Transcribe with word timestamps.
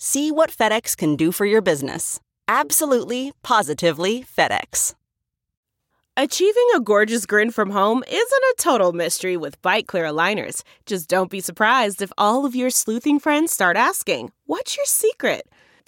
See 0.00 0.30
what 0.30 0.50
FedEx 0.52 0.96
can 0.96 1.16
do 1.16 1.32
for 1.32 1.44
your 1.44 1.60
business. 1.60 2.20
Absolutely, 2.46 3.32
positively 3.42 4.24
FedEx. 4.24 4.94
Achieving 6.16 6.68
a 6.76 6.80
gorgeous 6.80 7.26
grin 7.26 7.50
from 7.50 7.70
home 7.70 8.04
isn't 8.06 8.20
a 8.20 8.54
total 8.58 8.92
mystery 8.92 9.36
with 9.36 9.60
Byte 9.60 9.88
Clear 9.88 10.04
aligners. 10.04 10.62
Just 10.86 11.08
don't 11.08 11.30
be 11.30 11.40
surprised 11.40 12.00
if 12.00 12.12
all 12.16 12.46
of 12.46 12.54
your 12.54 12.70
sleuthing 12.70 13.18
friends 13.18 13.50
start 13.50 13.76
asking, 13.76 14.30
What's 14.46 14.76
your 14.76 14.86
secret? 14.86 15.48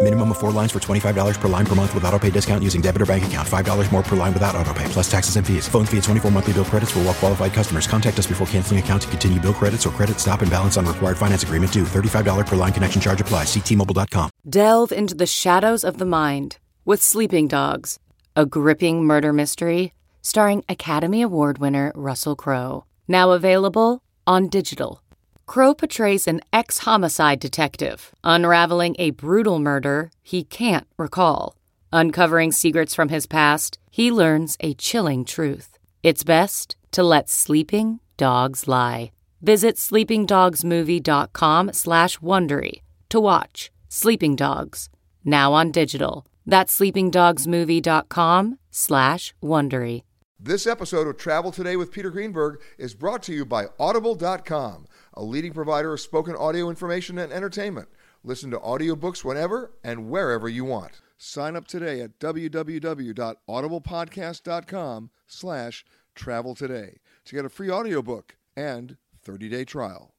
Minimum 0.00 0.30
of 0.30 0.38
four 0.38 0.52
lines 0.52 0.70
for 0.70 0.78
$25 0.78 1.40
per 1.40 1.48
line 1.48 1.66
per 1.66 1.74
month 1.74 1.92
with 1.92 2.04
auto 2.04 2.20
pay 2.20 2.30
discount 2.30 2.62
using 2.62 2.80
debit 2.80 3.02
or 3.02 3.06
bank 3.06 3.26
account. 3.26 3.46
$5 3.48 3.92
more 3.92 4.02
per 4.02 4.14
line 4.14 4.32
without 4.32 4.54
auto 4.54 4.72
pay, 4.72 4.84
plus 4.86 5.10
taxes 5.10 5.34
and 5.34 5.44
fees. 5.44 5.66
Phone 5.66 5.84
fee 5.84 5.96
at 5.96 6.04
24 6.04 6.30
monthly 6.30 6.52
bill 6.52 6.64
credits 6.64 6.92
for 6.92 7.00
all 7.00 7.06
well 7.06 7.14
qualified 7.14 7.52
customers. 7.52 7.88
Contact 7.88 8.16
us 8.16 8.26
before 8.26 8.46
canceling 8.46 8.78
account 8.78 9.02
to 9.02 9.08
continue 9.08 9.40
bill 9.40 9.52
credits 9.52 9.86
or 9.86 9.90
credit 9.90 10.20
stop 10.20 10.40
and 10.42 10.50
balance 10.52 10.76
on 10.76 10.86
required 10.86 11.18
finance 11.18 11.42
agreement 11.42 11.72
due. 11.72 11.82
$35 11.82 12.46
per 12.46 12.54
line 12.54 12.72
connection 12.72 13.00
charge 13.00 13.20
apply. 13.20 13.42
Ctmobile.com. 13.42 14.30
Delve 14.48 14.92
into 14.92 15.16
the 15.16 15.26
shadows 15.26 15.82
of 15.82 15.98
the 15.98 16.06
mind 16.06 16.58
with 16.84 17.02
Sleeping 17.02 17.48
Dogs, 17.48 17.98
a 18.36 18.46
gripping 18.46 19.02
murder 19.02 19.32
mystery 19.32 19.92
starring 20.22 20.62
Academy 20.68 21.22
Award 21.22 21.58
winner 21.58 21.92
Russell 21.96 22.36
Crowe. 22.36 22.84
Now 23.08 23.32
available 23.32 24.02
on 24.26 24.48
digital. 24.48 25.02
Crowe 25.48 25.72
portrays 25.74 26.28
an 26.28 26.42
ex 26.52 26.80
homicide 26.80 27.40
detective 27.40 28.14
unraveling 28.22 28.94
a 28.98 29.10
brutal 29.12 29.58
murder 29.58 30.12
he 30.22 30.44
can't 30.44 30.86
recall. 30.98 31.56
Uncovering 31.90 32.52
secrets 32.52 32.94
from 32.94 33.08
his 33.08 33.26
past, 33.26 33.78
he 33.90 34.12
learns 34.12 34.58
a 34.60 34.74
chilling 34.74 35.24
truth. 35.24 35.78
It's 36.02 36.22
best 36.22 36.76
to 36.92 37.02
let 37.02 37.30
sleeping 37.30 37.98
dogs 38.18 38.68
lie. 38.68 39.10
Visit 39.40 39.76
sleepingdogsmovie.com 39.76 41.72
slash 41.72 42.18
Wondery 42.18 42.82
to 43.08 43.18
watch 43.18 43.70
Sleeping 43.88 44.36
Dogs, 44.36 44.90
now 45.24 45.54
on 45.54 45.70
digital. 45.70 46.26
That's 46.44 46.78
sleepingdogsmovie.com 46.78 48.58
slash 48.70 49.34
Wondery. 49.42 50.02
This 50.40 50.68
episode 50.68 51.08
of 51.08 51.16
Travel 51.16 51.50
Today 51.50 51.74
with 51.74 51.90
Peter 51.90 52.10
Greenberg 52.10 52.60
is 52.78 52.94
brought 52.94 53.24
to 53.24 53.32
you 53.32 53.44
by 53.44 53.66
Audible.com, 53.80 54.86
a 55.18 55.22
leading 55.22 55.52
provider 55.52 55.92
of 55.92 56.00
spoken 56.00 56.34
audio 56.36 56.70
information 56.70 57.18
and 57.18 57.30
entertainment. 57.32 57.88
Listen 58.22 58.52
to 58.52 58.58
audiobooks 58.58 59.24
whenever 59.24 59.72
and 59.82 60.08
wherever 60.08 60.48
you 60.48 60.64
want. 60.64 61.00
Sign 61.18 61.56
up 61.56 61.66
today 61.66 62.00
at 62.00 62.20
www.audiblepodcast.com 62.20 65.10
slash 65.26 65.84
travel 66.14 66.54
today 66.54 67.00
to 67.24 67.34
get 67.34 67.44
a 67.44 67.48
free 67.48 67.68
audiobook 67.68 68.36
and 68.56 68.96
30-day 69.26 69.64
trial. 69.64 70.14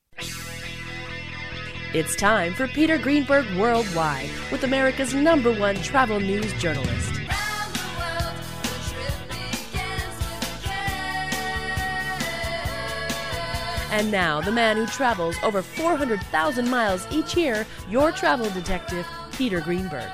It's 1.94 2.18
time 2.18 2.54
for 2.54 2.68
Peter 2.68 2.98
Greenberg 2.98 3.46
Worldwide 3.58 4.30
with 4.52 4.66
America's 4.66 5.14
number 5.14 5.54
one 5.54 5.78
travel 5.78 6.20
news 6.20 6.52
journalist. 6.62 7.19
And 14.00 14.12
now, 14.12 14.40
the 14.40 14.50
man 14.50 14.78
who 14.78 14.86
travels 14.86 15.36
over 15.44 15.62
400,000 15.62 16.70
miles 16.70 17.06
each 17.12 17.36
year, 17.36 17.68
your 17.90 18.14
travel 18.14 18.50
detective, 18.52 19.06
Peter 19.34 19.60
Greenberg. 19.60 20.10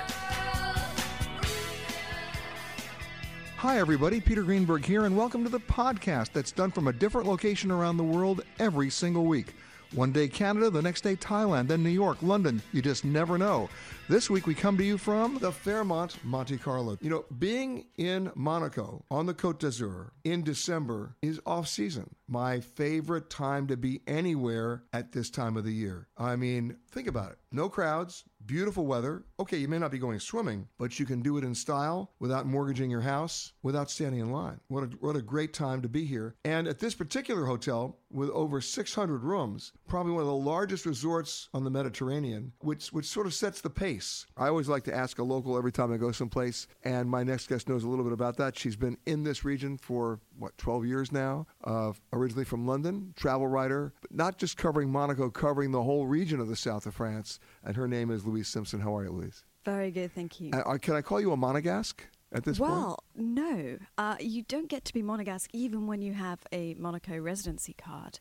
Hi, 3.58 3.78
everybody. 3.78 4.20
Peter 4.20 4.42
Greenberg 4.42 4.84
here, 4.84 5.04
and 5.04 5.16
welcome 5.16 5.44
to 5.44 5.48
the 5.48 5.60
podcast 5.60 6.32
that's 6.32 6.50
done 6.50 6.72
from 6.72 6.88
a 6.88 6.92
different 6.92 7.28
location 7.28 7.70
around 7.70 7.96
the 7.96 8.02
world 8.02 8.40
every 8.58 8.90
single 8.90 9.24
week. 9.24 9.54
One 9.96 10.12
day 10.12 10.28
Canada, 10.28 10.68
the 10.68 10.82
next 10.82 11.00
day 11.00 11.16
Thailand, 11.16 11.68
then 11.68 11.82
New 11.82 11.88
York, 11.88 12.18
London. 12.20 12.60
You 12.70 12.82
just 12.82 13.02
never 13.02 13.38
know. 13.38 13.70
This 14.10 14.28
week 14.28 14.46
we 14.46 14.54
come 14.54 14.76
to 14.76 14.84
you 14.84 14.98
from 14.98 15.38
the 15.38 15.50
Fairmont 15.50 16.22
Monte 16.22 16.58
Carlo. 16.58 16.98
You 17.00 17.08
know, 17.08 17.24
being 17.38 17.86
in 17.96 18.30
Monaco 18.34 19.02
on 19.10 19.24
the 19.24 19.32
Côte 19.32 19.58
d'Azur 19.58 20.10
in 20.22 20.42
December 20.42 21.16
is 21.22 21.40
off 21.46 21.66
season. 21.66 22.14
My 22.28 22.60
favorite 22.60 23.30
time 23.30 23.68
to 23.68 23.76
be 23.78 24.02
anywhere 24.06 24.82
at 24.92 25.12
this 25.12 25.30
time 25.30 25.56
of 25.56 25.64
the 25.64 25.72
year. 25.72 26.08
I 26.18 26.36
mean, 26.36 26.76
think 26.92 27.08
about 27.08 27.32
it. 27.32 27.38
No 27.50 27.70
crowds, 27.70 28.24
beautiful 28.46 28.86
weather. 28.86 29.24
Okay, 29.40 29.56
you 29.56 29.68
may 29.68 29.78
not 29.78 29.90
be 29.90 29.98
going 29.98 30.20
swimming, 30.20 30.68
but 30.78 30.98
you 30.98 31.06
can 31.06 31.20
do 31.20 31.36
it 31.36 31.44
in 31.44 31.54
style 31.54 32.12
without 32.18 32.46
mortgaging 32.46 32.90
your 32.90 33.00
house, 33.00 33.52
without 33.62 33.90
standing 33.90 34.20
in 34.20 34.30
line. 34.30 34.60
What 34.68 34.84
a, 34.84 34.86
what 35.00 35.16
a 35.16 35.22
great 35.22 35.52
time 35.52 35.82
to 35.82 35.88
be 35.88 36.04
here. 36.04 36.34
And 36.44 36.68
at 36.68 36.78
this 36.78 36.94
particular 36.94 37.46
hotel, 37.46 37.98
with 38.10 38.30
over 38.30 38.60
600 38.60 39.22
rooms, 39.22 39.72
probably 39.88 40.12
one 40.12 40.22
of 40.22 40.28
the 40.28 40.34
largest 40.34 40.86
resorts 40.86 41.48
on 41.52 41.64
the 41.64 41.70
Mediterranean, 41.70 42.52
which, 42.60 42.92
which 42.92 43.06
sort 43.06 43.26
of 43.26 43.34
sets 43.34 43.60
the 43.60 43.70
pace. 43.70 44.26
I 44.36 44.48
always 44.48 44.68
like 44.68 44.84
to 44.84 44.94
ask 44.94 45.18
a 45.18 45.24
local 45.24 45.58
every 45.58 45.72
time 45.72 45.92
I 45.92 45.96
go 45.96 46.12
someplace, 46.12 46.66
and 46.84 47.10
my 47.10 47.24
next 47.24 47.48
guest 47.48 47.68
knows 47.68 47.84
a 47.84 47.88
little 47.88 48.04
bit 48.04 48.12
about 48.12 48.36
that. 48.36 48.56
She's 48.56 48.76
been 48.76 48.96
in 49.06 49.24
this 49.24 49.44
region 49.44 49.76
for, 49.76 50.20
what, 50.38 50.56
12 50.58 50.86
years 50.86 51.12
now, 51.12 51.46
uh, 51.64 51.92
originally 52.12 52.44
from 52.44 52.66
London, 52.66 53.12
travel 53.16 53.48
writer, 53.48 53.92
but 54.00 54.14
not 54.14 54.38
just 54.38 54.56
covering 54.56 54.90
Monaco, 54.90 55.28
covering 55.28 55.72
the 55.72 55.82
whole 55.82 56.06
region 56.06 56.40
of 56.40 56.48
the 56.48 56.56
south 56.56 56.86
of 56.86 56.94
France. 56.94 57.40
And 57.64 57.76
her 57.76 57.88
name 57.88 58.10
is 58.10 58.24
Louise 58.24 58.35
Simpson. 58.42 58.80
How 58.80 58.96
are 58.96 59.04
you, 59.04 59.10
Louise? 59.10 59.44
Very 59.64 59.90
good, 59.90 60.14
thank 60.14 60.40
you. 60.40 60.52
Uh, 60.52 60.78
can 60.78 60.94
I 60.94 61.02
call 61.02 61.20
you 61.20 61.32
a 61.32 61.36
Monegasque? 61.36 62.00
at 62.32 62.44
this 62.44 62.58
well, 62.58 62.98
point? 63.14 63.36
Well, 63.36 63.54
no. 63.54 63.78
Uh, 63.98 64.16
you 64.20 64.42
don't 64.42 64.68
get 64.68 64.84
to 64.86 64.92
be 64.92 65.02
Monegasque 65.02 65.48
even 65.52 65.86
when 65.86 66.02
you 66.02 66.12
have 66.12 66.40
a 66.52 66.74
Monaco 66.74 67.18
residency 67.18 67.72
card. 67.72 68.20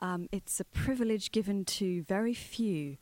Um, 0.00 0.28
it's 0.32 0.60
a 0.60 0.64
privilege 0.64 1.32
given 1.32 1.64
to 1.64 2.02
very 2.02 2.34
few. 2.34 2.96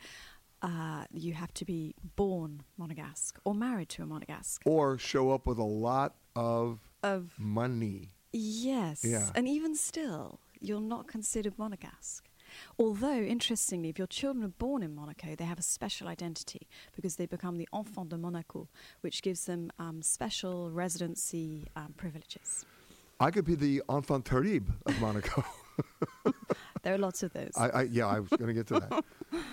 Uh, 0.63 1.05
you 1.13 1.35
have 1.35 1.53
to 1.55 1.65
be 1.65 1.95
born 2.17 2.63
Monegasque 2.81 3.35
or 3.45 3.55
married 3.55 3.91
to 3.91 4.03
a 4.03 4.07
Monegasque. 4.07 4.61
Or 4.65 4.97
show 4.97 5.31
up 5.31 5.47
with 5.47 5.59
a 5.59 5.65
lot 5.65 6.15
of, 6.35 6.79
of 7.03 7.35
money. 7.39 8.15
Yes. 8.33 9.05
Yeah. 9.05 9.29
And 9.35 9.47
even 9.47 9.75
still, 9.77 10.41
you're 10.61 10.81
not 10.81 11.07
considered 11.07 11.57
Monegasque. 11.59 12.23
Although, 12.79 13.21
interestingly, 13.21 13.89
if 13.89 13.99
your 13.99 14.07
children 14.07 14.45
are 14.45 14.49
born 14.49 14.83
in 14.83 14.95
Monaco, 14.95 15.35
they 15.35 15.45
have 15.45 15.59
a 15.59 15.63
special 15.63 16.09
identity 16.09 16.69
because 16.95 17.17
they 17.17 17.27
become 17.27 17.57
the 17.57 17.69
enfant 17.73 18.11
de 18.11 18.19
Monaco, 18.19 18.69
which 19.01 19.23
gives 19.23 19.47
them 19.47 19.71
um, 19.79 20.03
special 20.03 20.71
residency 20.71 21.67
um, 21.77 21.95
privileges. 21.97 22.67
I 23.21 23.31
could 23.31 23.45
be 23.45 23.55
the 23.55 23.83
enfant 23.89 24.25
terrible 24.25 24.75
of 24.87 25.01
Monaco. 25.01 25.45
there 26.83 26.95
are 26.95 26.99
lots 26.99 27.23
of 27.23 27.33
those. 27.33 27.53
I, 27.57 27.69
I, 27.69 27.83
yeah, 27.83 28.07
I 28.07 28.21
was 28.21 28.31
going 28.31 28.49
to 28.49 28.55
get 28.55 28.67
to 28.69 28.81
that. 28.81 29.05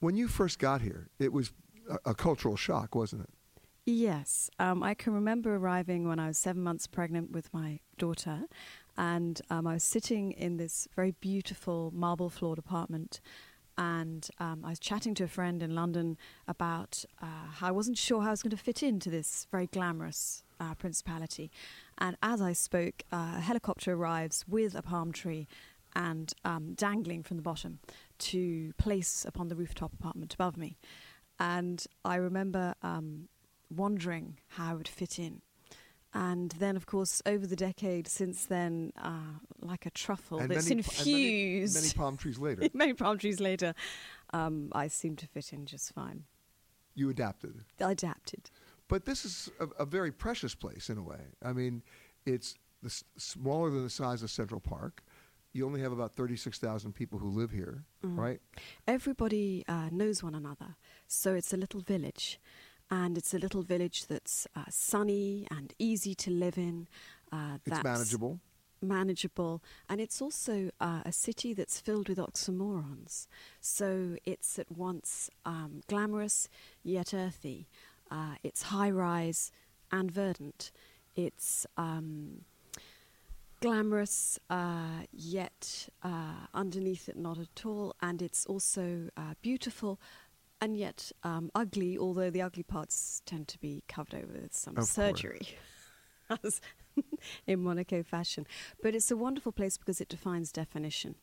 when 0.00 0.16
you 0.16 0.28
first 0.28 0.58
got 0.58 0.80
here, 0.80 1.08
it 1.18 1.32
was 1.32 1.52
a, 1.88 2.10
a 2.10 2.14
cultural 2.14 2.56
shock, 2.56 2.94
wasn't 2.94 3.22
it? 3.22 3.30
Yes. 3.86 4.50
Um, 4.58 4.82
I 4.82 4.94
can 4.94 5.14
remember 5.14 5.56
arriving 5.56 6.06
when 6.06 6.18
I 6.18 6.28
was 6.28 6.38
seven 6.38 6.62
months 6.62 6.86
pregnant 6.86 7.32
with 7.32 7.52
my 7.52 7.80
daughter, 7.98 8.42
and 9.00 9.40
um, 9.48 9.66
I 9.66 9.72
was 9.72 9.82
sitting 9.82 10.32
in 10.32 10.58
this 10.58 10.86
very 10.94 11.12
beautiful 11.12 11.90
marble 11.94 12.28
floored 12.28 12.58
apartment. 12.58 13.22
And 13.78 14.28
um, 14.38 14.62
I 14.62 14.68
was 14.68 14.78
chatting 14.78 15.14
to 15.14 15.24
a 15.24 15.28
friend 15.28 15.62
in 15.62 15.74
London 15.74 16.18
about 16.46 17.06
uh, 17.22 17.46
how 17.50 17.68
I 17.68 17.70
wasn't 17.70 17.96
sure 17.96 18.20
how 18.20 18.28
I 18.28 18.32
was 18.32 18.42
going 18.42 18.50
to 18.50 18.58
fit 18.58 18.82
into 18.82 19.08
this 19.08 19.46
very 19.50 19.68
glamorous 19.68 20.44
uh, 20.60 20.74
principality. 20.74 21.50
And 21.96 22.14
as 22.22 22.42
I 22.42 22.52
spoke, 22.52 23.04
uh, 23.10 23.36
a 23.36 23.40
helicopter 23.40 23.94
arrives 23.94 24.44
with 24.46 24.74
a 24.74 24.82
palm 24.82 25.12
tree 25.12 25.48
and 25.96 26.34
um, 26.44 26.74
dangling 26.74 27.22
from 27.22 27.38
the 27.38 27.42
bottom 27.42 27.78
to 28.18 28.74
place 28.76 29.24
upon 29.26 29.48
the 29.48 29.56
rooftop 29.56 29.94
apartment 29.94 30.34
above 30.34 30.58
me. 30.58 30.76
And 31.38 31.82
I 32.04 32.16
remember 32.16 32.74
um, 32.82 33.28
wondering 33.74 34.40
how 34.48 34.72
I 34.72 34.74
would 34.74 34.88
fit 34.88 35.18
in. 35.18 35.40
And 36.12 36.50
then, 36.52 36.76
of 36.76 36.86
course, 36.86 37.22
over 37.24 37.46
the 37.46 37.54
decade 37.56 38.08
since 38.08 38.44
then, 38.46 38.92
uh, 39.00 39.38
like 39.60 39.86
a 39.86 39.90
truffle 39.90 40.38
And 40.40 40.50
that's 40.50 40.68
many- 40.68 40.78
infused. 40.80 41.74
many- 41.74 41.86
many 41.86 41.94
palm 41.94 42.16
trees 42.16 42.38
later. 42.46 42.68
many 42.74 42.94
palm 42.94 43.16
trees 43.18 43.38
later, 43.40 43.74
um, 44.32 44.70
I 44.72 44.88
seem 44.88 45.14
to 45.16 45.26
fit 45.28 45.52
in 45.52 45.66
just 45.66 45.92
fine. 45.94 46.24
You 46.94 47.10
adapted. 47.10 47.64
I 47.80 47.92
adapted. 47.92 48.50
But 48.88 49.04
this 49.04 49.24
is 49.24 49.50
a, 49.60 49.66
a 49.82 49.86
very 49.86 50.10
precious 50.10 50.54
place 50.56 50.90
in 50.90 50.98
a 50.98 51.02
way. 51.02 51.20
I 51.44 51.52
mean, 51.52 51.82
it's 52.26 52.56
the 52.82 52.88
s- 52.88 53.04
smaller 53.16 53.70
than 53.70 53.84
the 53.84 53.90
size 53.90 54.24
of 54.24 54.30
Central 54.32 54.60
Park. 54.60 55.04
You 55.52 55.64
only 55.66 55.80
have 55.80 55.92
about 55.92 56.16
36,000 56.16 56.92
people 56.92 57.18
who 57.20 57.28
live 57.28 57.52
here, 57.52 57.84
Mm. 58.04 58.16
right? 58.18 58.40
Everybody 58.88 59.64
uh, 59.68 59.88
knows 59.92 60.22
one 60.24 60.34
another, 60.34 60.74
so 61.06 61.34
it's 61.34 61.52
a 61.52 61.56
little 61.56 61.80
village. 61.80 62.40
And 62.90 63.16
it's 63.16 63.32
a 63.32 63.38
little 63.38 63.62
village 63.62 64.06
that's 64.06 64.46
uh, 64.56 64.64
sunny 64.68 65.46
and 65.50 65.72
easy 65.78 66.14
to 66.16 66.30
live 66.30 66.58
in. 66.58 66.88
Uh, 67.32 67.58
It's 67.64 67.82
manageable. 67.84 68.40
Manageable. 68.82 69.62
And 69.88 70.00
it's 70.00 70.20
also 70.20 70.70
uh, 70.80 71.02
a 71.04 71.12
city 71.12 71.54
that's 71.54 71.78
filled 71.78 72.08
with 72.08 72.18
oxymorons. 72.18 73.28
So 73.60 74.16
it's 74.24 74.58
at 74.58 74.72
once 74.72 75.30
um, 75.44 75.82
glamorous 75.86 76.48
yet 76.82 77.14
earthy. 77.14 77.68
Uh, 78.10 78.34
it's 78.42 78.62
high 78.64 78.90
rise 78.90 79.52
and 79.92 80.10
verdant. 80.10 80.72
It's 81.14 81.66
um, 81.76 82.44
glamorous 83.60 84.38
uh, 84.48 85.04
yet 85.12 85.88
uh, 86.02 86.46
underneath 86.54 87.08
it 87.08 87.16
not 87.16 87.38
at 87.38 87.64
all. 87.64 87.94
And 88.00 88.20
it's 88.22 88.46
also 88.46 89.10
uh, 89.16 89.34
beautiful 89.42 90.00
and 90.60 90.76
yet 90.76 91.10
um, 91.22 91.50
ugly, 91.54 91.98
although 91.98 92.30
the 92.30 92.42
ugly 92.42 92.62
parts 92.62 93.22
tend 93.26 93.48
to 93.48 93.58
be 93.58 93.82
covered 93.88 94.14
over 94.14 94.40
with 94.42 94.54
some 94.54 94.76
Of 94.76 94.84
surgery. 94.84 95.40
As 96.44 96.60
in 97.46 97.62
Monaco 97.62 98.02
fashion. 98.02 98.46
But 98.82 98.94
it's 98.94 99.10
a 99.10 99.16
wonderful 99.16 99.52
place 99.52 99.76
because 99.76 100.00
it 100.00 100.08
defines 100.08 100.52
definition. 100.52 101.16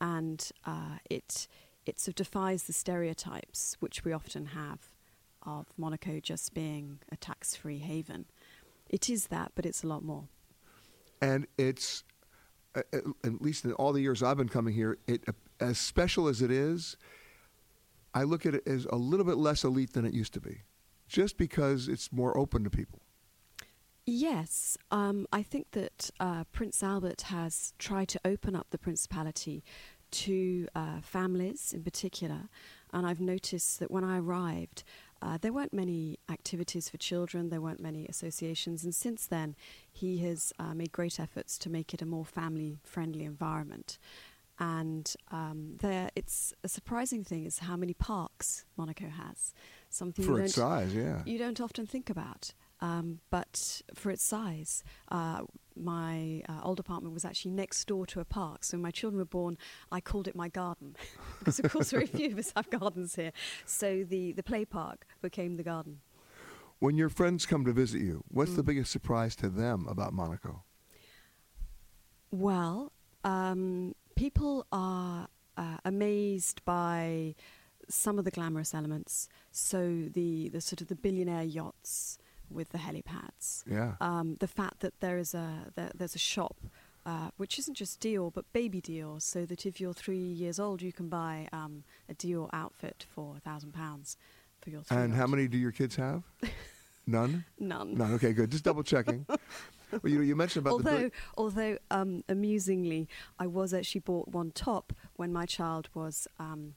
And 0.00 0.48
uh, 0.64 0.98
it, 1.10 1.48
it 1.84 1.98
sort 1.98 2.08
of 2.20 2.26
defies 2.26 2.64
the 2.64 2.72
stereotypes 2.72 3.76
which 3.80 4.04
we 4.04 4.12
often 4.12 4.46
have 4.46 4.78
of 5.42 5.66
Monaco 5.76 6.20
just 6.20 6.54
being 6.54 7.00
a 7.10 7.16
tax 7.16 7.54
free 7.56 7.78
haven. 7.78 8.26
It 8.88 9.10
is 9.10 9.26
that, 9.26 9.52
but 9.54 9.66
it's 9.66 9.82
a 9.82 9.86
lot 9.86 10.02
more. 10.02 10.28
And 11.20 11.46
it's, 11.58 12.04
uh, 12.74 12.82
at 12.92 13.02
at 13.24 13.42
least 13.42 13.64
in 13.64 13.72
all 13.72 13.92
the 13.92 14.00
years 14.00 14.22
I've 14.22 14.36
been 14.36 14.48
coming 14.48 14.74
here, 14.74 14.98
it 15.06 15.24
as 15.60 15.78
special 15.78 16.28
as 16.28 16.42
it 16.42 16.50
is, 16.50 16.96
I 18.18 18.24
look 18.24 18.44
at 18.44 18.52
it 18.52 18.66
as 18.66 18.84
a 18.86 18.96
little 18.96 19.24
bit 19.24 19.36
less 19.36 19.62
elite 19.62 19.92
than 19.92 20.04
it 20.04 20.12
used 20.12 20.34
to 20.34 20.40
be, 20.40 20.62
just 21.06 21.38
because 21.38 21.86
it's 21.86 22.12
more 22.12 22.36
open 22.36 22.64
to 22.64 22.70
people. 22.70 23.00
Yes, 24.06 24.76
um, 24.90 25.28
I 25.32 25.44
think 25.44 25.70
that 25.70 26.10
uh, 26.18 26.42
Prince 26.50 26.82
Albert 26.82 27.22
has 27.22 27.74
tried 27.78 28.08
to 28.08 28.20
open 28.24 28.56
up 28.56 28.70
the 28.70 28.78
principality 28.78 29.62
to 30.10 30.66
uh, 30.74 31.00
families 31.00 31.72
in 31.72 31.84
particular. 31.84 32.48
And 32.92 33.06
I've 33.06 33.20
noticed 33.20 33.78
that 33.78 33.90
when 33.92 34.02
I 34.02 34.18
arrived, 34.18 34.82
uh, 35.22 35.38
there 35.40 35.52
weren't 35.52 35.72
many 35.72 36.18
activities 36.28 36.88
for 36.88 36.96
children, 36.96 37.50
there 37.50 37.60
weren't 37.60 37.80
many 37.80 38.04
associations. 38.06 38.82
And 38.82 38.94
since 38.94 39.26
then, 39.26 39.54
he 39.92 40.18
has 40.18 40.52
uh, 40.58 40.74
made 40.74 40.90
great 40.90 41.20
efforts 41.20 41.56
to 41.58 41.70
make 41.70 41.94
it 41.94 42.02
a 42.02 42.06
more 42.06 42.24
family 42.24 42.78
friendly 42.82 43.24
environment. 43.24 43.98
And 44.60 45.14
um, 45.30 45.76
there, 45.80 46.10
it's 46.16 46.52
a 46.64 46.68
surprising 46.68 47.22
thing 47.22 47.44
is 47.44 47.60
how 47.60 47.76
many 47.76 47.94
parks 47.94 48.64
Monaco 48.76 49.08
has. 49.08 49.52
Something 49.88 50.24
For 50.24 50.38
you 50.38 50.44
its 50.44 50.54
don't- 50.54 50.64
size, 50.68 50.94
yeah. 50.94 51.22
You 51.24 51.38
don't 51.38 51.60
often 51.60 51.86
think 51.86 52.10
about. 52.10 52.52
Um, 52.80 53.18
but 53.30 53.82
for 53.94 54.10
its 54.10 54.22
size, 54.24 54.84
uh, 55.10 55.42
my 55.76 56.42
uh, 56.48 56.60
old 56.62 56.78
apartment 56.78 57.12
was 57.14 57.24
actually 57.24 57.50
next 57.52 57.84
door 57.86 58.06
to 58.06 58.20
a 58.20 58.24
park. 58.24 58.62
So 58.64 58.76
when 58.76 58.82
my 58.82 58.90
children 58.92 59.18
were 59.18 59.24
born, 59.24 59.58
I 59.90 60.00
called 60.00 60.28
it 60.28 60.36
my 60.36 60.48
garden 60.48 60.94
because, 61.40 61.58
of 61.58 61.72
course, 61.72 61.90
very 61.90 62.06
few 62.06 62.30
of 62.32 62.38
us 62.38 62.52
have 62.56 62.70
gardens 62.70 63.16
here. 63.16 63.32
So 63.66 64.04
the, 64.04 64.32
the 64.32 64.42
play 64.44 64.64
park 64.64 65.06
became 65.22 65.56
the 65.56 65.64
garden. 65.64 66.00
When 66.78 66.96
your 66.96 67.08
friends 67.08 67.46
come 67.46 67.64
to 67.64 67.72
visit 67.72 68.00
you, 68.00 68.22
what's 68.28 68.52
Mm. 68.52 68.56
the 68.56 68.62
biggest 68.62 68.92
surprise 68.92 69.34
to 69.36 69.48
them 69.48 69.86
about 69.88 70.12
Monaco? 70.12 70.62
Well, 72.30 72.92
um, 73.24 73.94
people 74.18 74.66
are 74.72 75.28
uh, 75.56 75.76
amazed 75.84 76.64
by 76.64 77.34
some 77.88 78.18
of 78.18 78.24
the 78.24 78.30
glamorous 78.30 78.74
elements. 78.74 79.28
So 79.52 80.08
the, 80.12 80.48
the 80.48 80.60
sort 80.60 80.80
of 80.80 80.88
the 80.88 80.96
billionaire 80.96 81.44
yachts 81.44 82.18
with 82.50 82.70
the 82.70 82.78
helipads. 82.78 83.62
Yeah. 83.66 83.92
Um, 84.00 84.36
the 84.40 84.48
fact 84.48 84.80
that 84.80 85.00
there 85.00 85.18
is 85.18 85.34
a 85.34 85.72
there, 85.76 85.90
there's 85.94 86.14
a 86.14 86.24
shop. 86.34 86.56
Uh, 87.06 87.30
which 87.38 87.58
isn't 87.58 87.74
just 87.74 88.02
Dior, 88.02 88.30
but 88.30 88.52
baby 88.52 88.82
Dior, 88.82 89.22
so 89.22 89.46
that 89.46 89.64
if 89.64 89.80
you're 89.80 89.94
three 89.94 90.18
years 90.18 90.60
old, 90.60 90.82
you 90.82 90.92
can 90.92 91.08
buy 91.08 91.48
um, 91.54 91.82
a 92.06 92.12
Dior 92.12 92.50
outfit 92.52 93.06
for 93.08 93.34
a 93.34 93.40
thousand 93.40 93.72
pounds 93.72 94.18
for 94.60 94.68
your. 94.68 94.82
And 94.90 95.14
how 95.14 95.26
many 95.26 95.48
do 95.48 95.56
your 95.56 95.72
kids 95.72 95.96
have? 95.96 96.22
None? 97.06 97.46
None. 97.58 97.96
None. 97.96 98.12
Okay, 98.14 98.34
good. 98.34 98.50
Just 98.50 98.64
double 98.64 98.82
checking. 98.82 99.24
well, 100.02 100.12
you, 100.12 100.20
you 100.20 100.36
mentioned 100.36 100.66
about 100.66 100.82
the. 100.82 100.90
although, 100.90 101.10
although 101.36 101.78
um, 101.90 102.24
amusingly, 102.28 103.08
I 103.38 103.46
was 103.46 103.72
actually 103.72 104.00
bought 104.00 104.28
one 104.28 104.50
top 104.50 104.92
when 105.16 105.32
my 105.32 105.46
child 105.46 105.88
was. 105.94 106.26
Um, 106.38 106.74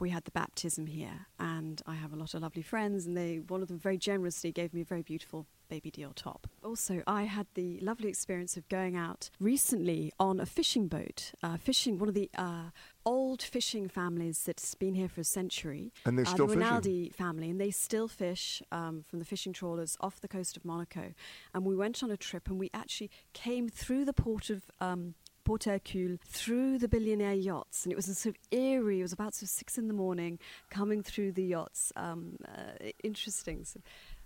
we 0.00 0.10
had 0.10 0.24
the 0.24 0.30
baptism 0.30 0.86
here, 0.86 1.26
and 1.38 1.80
I 1.86 1.94
have 1.94 2.12
a 2.12 2.16
lot 2.16 2.34
of 2.34 2.42
lovely 2.42 2.62
friends, 2.62 3.06
and 3.06 3.16
they 3.16 3.38
one 3.38 3.62
of 3.62 3.68
them 3.68 3.78
very 3.78 3.98
generously 3.98 4.52
gave 4.52 4.74
me 4.74 4.80
a 4.80 4.84
very 4.84 5.02
beautiful 5.02 5.46
baby 5.68 5.90
Dior 5.90 6.14
top. 6.14 6.46
Also, 6.62 7.02
I 7.06 7.24
had 7.24 7.46
the 7.54 7.80
lovely 7.80 8.08
experience 8.08 8.56
of 8.56 8.68
going 8.68 8.96
out 8.96 9.30
recently 9.40 10.12
on 10.20 10.40
a 10.40 10.46
fishing 10.46 10.88
boat, 10.88 11.32
uh, 11.42 11.56
fishing 11.56 11.98
one 11.98 12.08
of 12.08 12.14
the 12.14 12.30
uh, 12.36 12.70
old 13.04 13.42
fishing 13.42 13.88
families 13.88 14.42
that's 14.44 14.74
been 14.74 14.94
here 14.94 15.08
for 15.08 15.20
a 15.20 15.24
century. 15.24 15.92
And 16.04 16.18
they're 16.18 16.26
uh, 16.26 16.30
still 16.30 16.46
the 16.46 16.54
fishing? 16.54 17.10
Family, 17.12 17.50
and 17.50 17.60
they 17.60 17.70
still 17.70 18.08
fish 18.08 18.62
um, 18.72 19.02
from 19.08 19.18
the 19.18 19.24
fishing 19.24 19.52
trawlers 19.52 19.96
off 20.00 20.20
the 20.20 20.28
coast 20.28 20.56
of 20.56 20.64
Monaco. 20.64 21.14
And 21.54 21.64
we 21.64 21.74
went 21.74 22.02
on 22.02 22.10
a 22.10 22.16
trip, 22.16 22.48
and 22.48 22.58
we 22.58 22.70
actually 22.74 23.10
came 23.32 23.68
through 23.68 24.04
the 24.04 24.14
port 24.14 24.50
of. 24.50 24.62
Um, 24.80 25.14
Port 25.44 25.64
Hercule 25.64 26.18
through 26.26 26.78
the 26.78 26.88
billionaire 26.88 27.34
yachts, 27.34 27.84
and 27.84 27.92
it 27.92 27.96
was 27.96 28.08
a 28.08 28.14
sort 28.14 28.34
of 28.34 28.40
eerie. 28.50 29.00
It 29.00 29.02
was 29.02 29.12
about 29.12 29.34
sort 29.34 29.44
of 29.44 29.48
six 29.50 29.78
in 29.78 29.88
the 29.88 29.94
morning, 29.94 30.38
coming 30.70 31.02
through 31.02 31.32
the 31.32 31.44
yachts. 31.44 31.92
Um, 31.96 32.36
uh, 32.46 32.88
interesting, 33.02 33.64
so, 33.64 33.80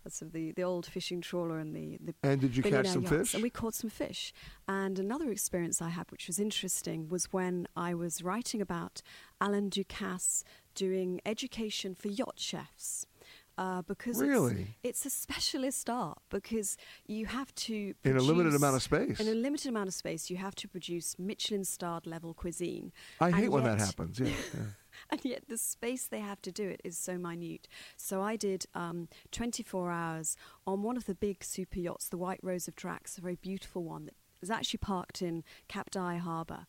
uh, 0.07 0.11
sort 0.11 0.29
of 0.29 0.33
the, 0.33 0.53
the 0.53 0.63
old 0.63 0.87
fishing 0.87 1.21
trawler 1.21 1.59
and 1.59 1.75
the, 1.75 1.99
the 2.03 2.15
And 2.23 2.41
did 2.41 2.57
you 2.57 2.63
catch 2.63 2.87
some 2.87 3.03
yachts. 3.03 3.17
fish? 3.17 3.35
And 3.35 3.43
we 3.43 3.51
caught 3.51 3.75
some 3.75 3.91
fish. 3.91 4.33
And 4.69 4.99
another 4.99 5.31
experience 5.31 5.83
I 5.83 5.89
had, 5.91 6.11
which 6.11 6.27
was 6.29 6.39
interesting, 6.39 7.09
was 7.09 7.33
when 7.33 7.67
I 7.77 7.95
was 7.95 8.23
writing 8.23 8.61
about 8.61 9.03
Alain 9.41 9.71
Ducasse 9.71 10.45
doing 10.75 11.21
education 11.27 11.95
for 11.95 12.09
yacht 12.09 12.39
chefs. 12.39 13.07
Uh, 13.59 13.83
because 13.83 14.21
Really? 14.21 14.77
it's, 14.85 15.05
it's 15.05 15.07
a 15.07 15.11
specialist 15.11 15.91
art 15.91 16.19
because 16.31 16.77
you 17.09 17.27
have 17.27 17.53
to 17.57 17.93
In 18.05 18.17
a 18.17 18.21
limited 18.21 18.55
amount 18.55 18.77
of 18.77 18.83
space. 18.85 19.19
In 19.19 19.27
a 19.27 19.35
limited 19.35 19.69
amount 19.69 19.89
of 19.89 19.95
space, 19.95 20.31
you 20.31 20.37
have 20.37 20.55
to 20.55 20.69
produce 20.69 21.17
Michelin 21.19 21.65
starred 21.65 22.07
level 22.07 22.35
cuisine. 22.35 22.93
I 23.21 23.33
hate 23.33 23.49
when 23.51 23.65
that 23.65 23.81
happens. 23.81 24.21
Yeah. 24.21 24.29
yeah. 24.55 24.61
and 25.11 25.25
yet 25.25 25.49
the 25.49 25.59
space 25.59 26.07
they 26.07 26.21
have 26.21 26.41
to 26.43 26.53
do 26.53 26.69
it 26.69 26.81
is 26.85 26.97
so 26.97 27.19
minute. 27.19 27.67
So 27.97 28.23
I 28.23 28.37
did 28.37 28.67
um, 28.77 29.09
24 29.33 29.91
hours 29.91 30.37
on 30.65 30.85
one 30.85 30.97
of 30.97 31.07
the 31.07 31.17
big 31.17 31.43
super 31.43 31.81
yachts, 31.81 32.09
the 32.09 32.17
White 32.19 32.41
Rose 32.45 32.69
of 32.69 32.77
Drax, 32.77 33.19
a 33.19 33.21
very 33.21 33.37
beautiful 33.37 33.83
one 33.83 34.05
that 34.05 34.15
is 34.41 34.51
actually 34.51 34.79
parked 34.79 35.21
in 35.21 35.43
Cap 35.67 35.91
d'Ail 35.91 36.19
Harbour. 36.21 36.67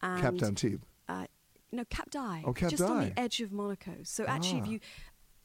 And, 0.00 0.22
Cap 0.22 0.34
Antibes. 0.40 0.84
Uh, 1.08 1.26
no, 1.72 1.84
Cap 1.90 2.10
d'Ail. 2.10 2.42
Oh, 2.46 2.52
Cap 2.52 2.70
just 2.70 2.82
on 2.82 3.00
the 3.00 3.18
edge 3.18 3.40
of 3.40 3.52
Monaco. 3.52 3.96
So 4.04 4.24
actually, 4.24 4.58
if 4.60 4.64
Ah. 4.66 4.70
you 4.70 4.80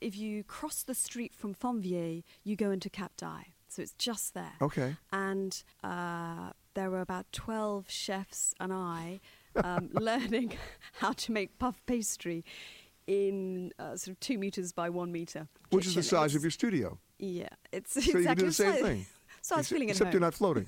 if 0.04 0.18
you 0.18 0.44
cross 0.44 0.84
the 0.84 0.94
street 0.96 1.34
from 1.34 1.54
Fontvieille, 1.56 2.24
you 2.44 2.56
go 2.56 2.72
into 2.72 2.90
Cap 2.90 3.14
d'Ail. 3.18 3.46
So 3.70 3.82
it's 3.82 3.94
just 3.94 4.34
there. 4.34 4.54
Okay. 4.62 4.96
And 5.12 5.64
uh, 5.84 6.52
there 6.76 6.90
were 6.92 7.02
about 7.02 7.26
12 7.32 7.90
chefs 7.90 8.54
and 8.60 8.72
I 8.72 9.20
um, 9.64 9.90
learning 10.10 10.54
how 11.02 11.14
to 11.14 11.32
make 11.32 11.58
puff 11.58 11.82
pastry 11.88 12.44
in 13.08 13.72
uh, 13.80 13.96
sort 13.96 14.10
of 14.16 14.20
two 14.20 14.38
meters 14.38 14.72
by 14.74 14.90
one 14.90 15.12
meter. 15.12 15.48
Which 15.72 15.86
is 15.88 15.96
the 15.96 16.04
size 16.04 16.32
It's- 16.32 16.36
of 16.36 16.44
your 16.44 16.52
studio. 16.52 17.00
Yeah, 17.20 17.48
it's 17.72 17.94
So 17.94 18.00
exactly 18.00 18.22
you 18.22 18.28
can 18.28 18.38
do 18.38 18.46
the 18.48 18.54
same 18.54 18.74
so- 18.76 18.84
thing. 18.84 19.06
So 19.42 19.56
I 19.56 19.58
was 19.58 19.66
Ex- 19.66 19.72
feeling 19.74 19.90
Except 19.90 20.06
home. 20.08 20.14
you're 20.14 20.22
not 20.22 20.34
floating. 20.34 20.68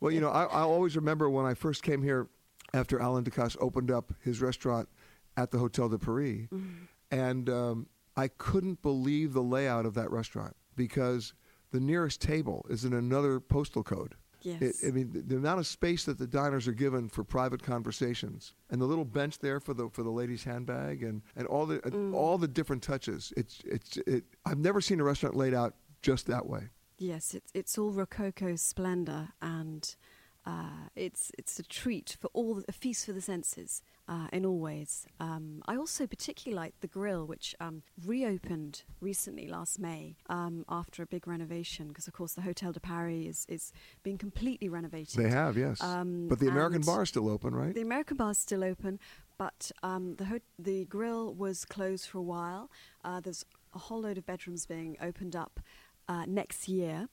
well, 0.00 0.10
you 0.10 0.20
know, 0.20 0.30
I, 0.30 0.44
I 0.44 0.60
always 0.62 0.96
remember 0.96 1.30
when 1.30 1.46
I 1.46 1.54
first 1.54 1.82
came 1.84 2.02
here 2.02 2.26
after 2.72 2.98
Alain 2.98 3.22
Ducasse 3.24 3.56
opened 3.60 3.92
up 3.92 4.12
his 4.24 4.40
restaurant 4.40 4.88
at 5.36 5.50
the 5.52 5.58
Hotel 5.58 5.88
de 5.88 5.98
Paris, 5.98 6.48
Mm-hmm. 6.52 6.84
and 7.12 7.48
um, 7.48 7.86
I 8.16 8.28
couldn't 8.28 8.82
believe 8.82 9.32
the 9.32 9.42
layout 9.42 9.86
of 9.86 9.94
that 9.94 10.10
restaurant 10.10 10.54
because 10.76 11.34
the 11.72 11.80
nearest 11.80 12.20
table 12.20 12.64
is 12.70 12.84
in 12.84 12.92
another 12.92 13.40
postal 13.40 13.82
code. 13.82 14.14
Yes. 14.42 14.60
It, 14.60 14.88
I 14.88 14.90
mean, 14.90 15.10
the, 15.10 15.20
the 15.22 15.36
amount 15.36 15.58
of 15.60 15.66
space 15.66 16.04
that 16.04 16.18
the 16.18 16.26
diners 16.26 16.68
are 16.68 16.72
given 16.74 17.08
for 17.08 17.24
private 17.24 17.62
conversations, 17.62 18.52
and 18.70 18.78
the 18.80 18.84
little 18.84 19.06
bench 19.06 19.38
there 19.38 19.58
for 19.58 19.72
the 19.72 19.88
for 19.88 20.02
the 20.02 20.10
lady's 20.10 20.44
handbag, 20.44 21.02
and, 21.02 21.22
and 21.34 21.46
all 21.46 21.64
the 21.64 21.78
Mm. 21.80 22.14
all 22.14 22.36
the 22.36 22.46
different 22.48 22.82
touches. 22.82 23.32
It's 23.38 23.62
it's 23.64 23.96
it. 24.06 24.24
I've 24.44 24.58
never 24.58 24.80
seen 24.82 25.00
a 25.00 25.04
restaurant 25.04 25.34
laid 25.34 25.54
out 25.54 25.74
just 26.02 26.26
that 26.26 26.46
way. 26.46 26.68
Yes, 26.98 27.34
it's 27.34 27.50
it's 27.54 27.78
all 27.78 27.90
rococo 27.90 28.54
splendor, 28.56 29.30
and 29.40 29.96
uh, 30.46 30.88
it's 30.94 31.32
it's 31.38 31.58
a 31.58 31.62
treat 31.62 32.16
for 32.20 32.28
all 32.34 32.54
the, 32.54 32.64
a 32.68 32.72
feast 32.72 33.06
for 33.06 33.12
the 33.12 33.20
senses 33.20 33.82
uh, 34.08 34.28
in 34.32 34.44
all 34.44 34.58
ways. 34.58 35.06
Um, 35.18 35.62
I 35.66 35.76
also 35.76 36.06
particularly 36.06 36.54
like 36.54 36.74
the 36.80 36.86
grill, 36.86 37.26
which 37.26 37.54
um, 37.60 37.82
reopened 38.04 38.82
recently 39.00 39.48
last 39.48 39.78
May 39.78 40.16
um, 40.28 40.64
after 40.68 41.02
a 41.02 41.06
big 41.06 41.26
renovation, 41.26 41.88
because 41.88 42.06
of 42.06 42.12
course 42.12 42.34
the 42.34 42.42
Hotel 42.42 42.72
de 42.72 42.80
Paris 42.80 43.26
is 43.26 43.46
is 43.48 43.72
being 44.02 44.18
completely 44.18 44.68
renovated. 44.68 45.16
They 45.22 45.30
have, 45.30 45.56
yes. 45.56 45.82
Um, 45.82 46.28
but 46.28 46.40
the 46.40 46.48
American 46.48 46.82
bar 46.82 47.02
is 47.02 47.08
still 47.08 47.28
open, 47.28 47.54
right? 47.54 47.74
The 47.74 47.80
American 47.82 48.16
bar 48.16 48.32
is 48.32 48.38
still 48.38 48.64
open, 48.64 49.00
but 49.38 49.72
um, 49.82 50.16
the 50.16 50.26
ho- 50.26 50.38
the 50.58 50.84
grill 50.84 51.32
was 51.34 51.64
closed 51.64 52.06
for 52.06 52.18
a 52.18 52.22
while. 52.22 52.70
Uh, 53.02 53.20
there's 53.20 53.44
a 53.74 53.78
whole 53.78 54.02
load 54.02 54.18
of 54.18 54.26
bedrooms 54.26 54.66
being 54.66 54.96
opened 55.00 55.34
up 55.34 55.60
uh, 56.06 56.26
next 56.26 56.68
year, 56.68 57.08